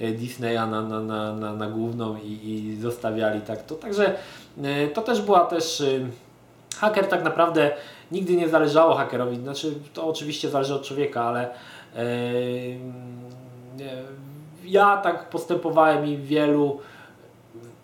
e, 0.00 0.12
Disneya 0.12 0.54
na, 0.54 0.82
na, 0.82 1.00
na, 1.00 1.32
na, 1.34 1.52
na 1.52 1.70
główną 1.70 2.16
i, 2.16 2.50
i 2.50 2.76
zostawiali 2.80 3.40
tak 3.40 3.62
to. 3.62 3.74
Także 3.74 4.14
e, 4.62 4.88
to 4.88 5.02
też 5.02 5.22
była 5.22 5.40
też 5.40 5.80
e, 5.80 5.84
haker 6.76 7.08
tak 7.08 7.24
naprawdę 7.24 7.72
nigdy 8.12 8.36
nie 8.36 8.48
zależało 8.48 8.94
hakerowi, 8.94 9.36
znaczy 9.36 9.74
to 9.94 10.06
oczywiście 10.06 10.48
zależy 10.48 10.74
od 10.74 10.82
człowieka, 10.82 11.24
ale 11.24 11.50
nie, 13.76 14.02
ja 14.64 14.96
tak 14.96 15.30
postępowałem 15.30 16.06
i 16.06 16.16
wielu 16.16 16.80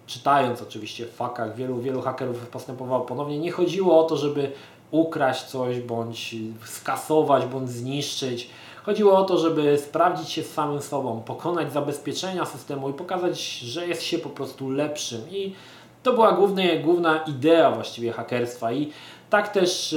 czytając 0.06 0.62
oczywiście 0.62 1.06
w 1.06 1.10
fakach, 1.10 1.54
wielu, 1.54 1.80
wielu 1.80 2.02
hakerów 2.02 2.48
postępowało 2.48 3.04
ponownie. 3.04 3.38
Nie 3.38 3.52
chodziło 3.52 4.04
o 4.04 4.08
to, 4.08 4.16
żeby 4.16 4.52
ukraść 4.90 5.42
coś, 5.42 5.80
bądź 5.80 6.34
skasować, 6.64 7.46
bądź 7.46 7.70
zniszczyć. 7.70 8.50
Chodziło 8.82 9.18
o 9.18 9.24
to, 9.24 9.38
żeby 9.38 9.78
sprawdzić 9.78 10.28
się 10.30 10.42
z 10.42 10.52
samym 10.52 10.82
sobą, 10.82 11.22
pokonać 11.26 11.72
zabezpieczenia 11.72 12.44
systemu 12.44 12.90
i 12.90 12.92
pokazać, 12.92 13.40
że 13.58 13.86
jest 13.86 14.02
się 14.02 14.18
po 14.18 14.28
prostu 14.28 14.70
lepszym. 14.70 15.20
I 15.30 15.54
to 16.02 16.12
była 16.12 16.32
głównie, 16.32 16.80
główna 16.80 17.16
idea 17.16 17.70
właściwie 17.70 18.12
hakerstwa. 18.12 18.72
I 18.72 18.92
tak 19.30 19.48
też 19.48 19.96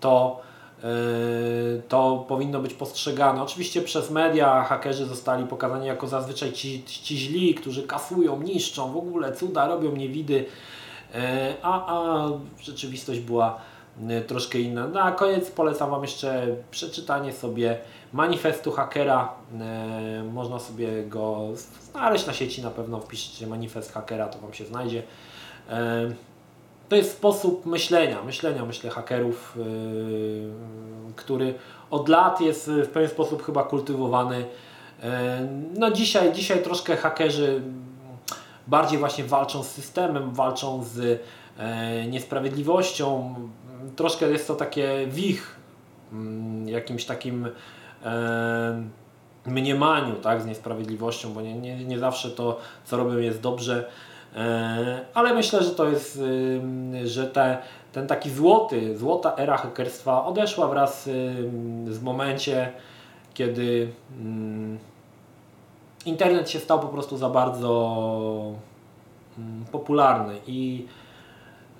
to, 0.00 0.40
yy, 0.82 1.82
to 1.88 2.24
powinno 2.28 2.60
być 2.60 2.74
postrzegane. 2.74 3.42
Oczywiście 3.42 3.82
przez 3.82 4.10
media 4.10 4.64
hakerzy 4.64 5.06
zostali 5.06 5.46
pokazani 5.46 5.86
jako 5.86 6.08
zazwyczaj 6.08 6.52
ci, 6.52 6.84
ci 6.84 7.18
źli, 7.18 7.54
którzy 7.54 7.82
kasują, 7.82 8.42
niszczą, 8.42 8.92
w 8.92 8.96
ogóle 8.96 9.32
cuda 9.32 9.66
robią 9.66 9.96
niewidy. 9.96 10.44
Yy, 11.14 11.20
a, 11.62 11.94
a 11.96 12.28
rzeczywistość 12.60 13.20
była 13.20 13.58
yy, 14.00 14.20
troszkę 14.20 14.58
inna. 14.58 14.86
Na 14.86 15.12
koniec 15.12 15.50
polecam 15.50 15.90
Wam 15.90 16.02
jeszcze 16.02 16.46
przeczytanie 16.70 17.32
sobie 17.32 17.78
manifestu 18.12 18.72
hakera. 18.72 19.32
Yy, 19.52 20.32
Można 20.32 20.58
sobie 20.58 21.04
go 21.04 21.48
znaleźć 21.80 22.26
na 22.26 22.32
sieci, 22.32 22.62
na 22.62 22.70
pewno 22.70 23.00
wpiszcie 23.00 23.46
manifest 23.46 23.92
hakera, 23.92 24.28
to 24.28 24.38
Wam 24.38 24.54
się 24.54 24.64
znajdzie. 24.64 25.02
To 26.88 26.96
jest 26.96 27.12
sposób 27.12 27.66
myślenia, 27.66 28.22
myślenia, 28.22 28.64
myślę, 28.64 28.90
hakerów, 28.90 29.58
który 31.16 31.54
od 31.90 32.08
lat 32.08 32.40
jest 32.40 32.70
w 32.70 32.88
pewien 32.88 33.10
sposób 33.10 33.42
chyba 33.42 33.64
kultywowany. 33.64 34.44
No 35.78 35.90
dzisiaj, 35.90 36.32
dzisiaj 36.32 36.62
troszkę 36.62 36.96
hakerzy 36.96 37.62
bardziej 38.68 38.98
właśnie 38.98 39.24
walczą 39.24 39.62
z 39.62 39.70
systemem, 39.70 40.30
walczą 40.30 40.84
z 40.84 40.96
yy, 40.96 41.14
niesprawiedliwością. 42.10 43.34
Troszkę 43.96 44.30
jest 44.30 44.48
to 44.48 44.54
takie 44.54 45.06
wich, 45.06 45.56
yy, 46.64 46.70
jakimś 46.70 47.04
takim 47.04 47.42
yy, 47.44 48.10
mniemaniu 49.46 50.14
tak, 50.14 50.42
z 50.42 50.46
niesprawiedliwością, 50.46 51.32
bo 51.32 51.40
nie, 51.40 51.54
nie, 51.54 51.84
nie 51.84 51.98
zawsze 51.98 52.30
to, 52.30 52.58
co 52.84 52.96
robią, 52.96 53.18
jest 53.18 53.40
dobrze. 53.40 53.88
E, 54.36 55.00
ale 55.14 55.34
myślę, 55.34 55.62
że 55.62 55.70
to 55.70 55.88
jest, 55.88 56.20
że 57.04 57.26
te, 57.26 57.58
ten 57.92 58.06
taki 58.06 58.30
złoty, 58.30 58.98
złota 58.98 59.36
era 59.36 59.56
hakerstwa 59.56 60.24
odeszła 60.24 60.68
wraz 60.68 61.04
z 61.88 62.02
momencie, 62.02 62.72
kiedy 63.34 63.92
internet 66.06 66.50
się 66.50 66.60
stał 66.60 66.80
po 66.80 66.88
prostu 66.88 67.16
za 67.16 67.28
bardzo 67.28 68.52
popularny 69.72 70.34
i 70.46 70.86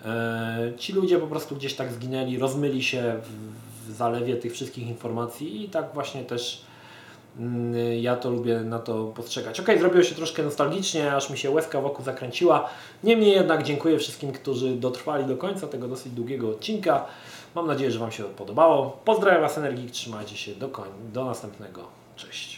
e, 0.04 0.72
ci 0.76 0.92
ludzie 0.92 1.18
po 1.18 1.26
prostu 1.26 1.56
gdzieś 1.56 1.74
tak 1.74 1.92
zginęli, 1.92 2.38
rozmyli 2.38 2.82
się 2.82 3.20
w, 3.86 3.92
zalewie 3.92 4.36
tych 4.36 4.52
wszystkich 4.52 4.88
informacji 4.88 5.64
i 5.64 5.68
tak 5.68 5.94
właśnie 5.94 6.24
też 6.24 6.68
Mm, 7.38 7.74
ja 8.02 8.16
to 8.16 8.30
lubię 8.30 8.60
na 8.60 8.78
to 8.78 9.04
postrzegać. 9.04 9.60
Ok, 9.60 9.66
zrobiło 9.78 10.02
się 10.02 10.14
troszkę 10.14 10.42
nostalgicznie, 10.42 11.12
aż 11.12 11.30
mi 11.30 11.38
się 11.38 11.50
łezka 11.50 11.80
wokół 11.80 12.04
zakręciła. 12.04 12.68
Niemniej 13.04 13.32
jednak 13.32 13.62
dziękuję 13.62 13.98
wszystkim, 13.98 14.32
którzy 14.32 14.70
dotrwali 14.70 15.24
do 15.24 15.36
końca 15.36 15.66
tego 15.66 15.88
dosyć 15.88 16.12
długiego 16.12 16.48
odcinka. 16.50 17.06
Mam 17.54 17.66
nadzieję, 17.66 17.90
że 17.90 17.98
Wam 17.98 18.12
się 18.12 18.24
podobało. 18.24 19.00
Pozdrawiam 19.04 19.40
Was 19.40 19.58
Energik, 19.58 19.90
trzymajcie 19.90 20.36
się 20.36 20.54
do, 20.54 20.68
koń 20.68 20.88
do 21.12 21.24
następnego. 21.24 21.82
Cześć. 22.16 22.57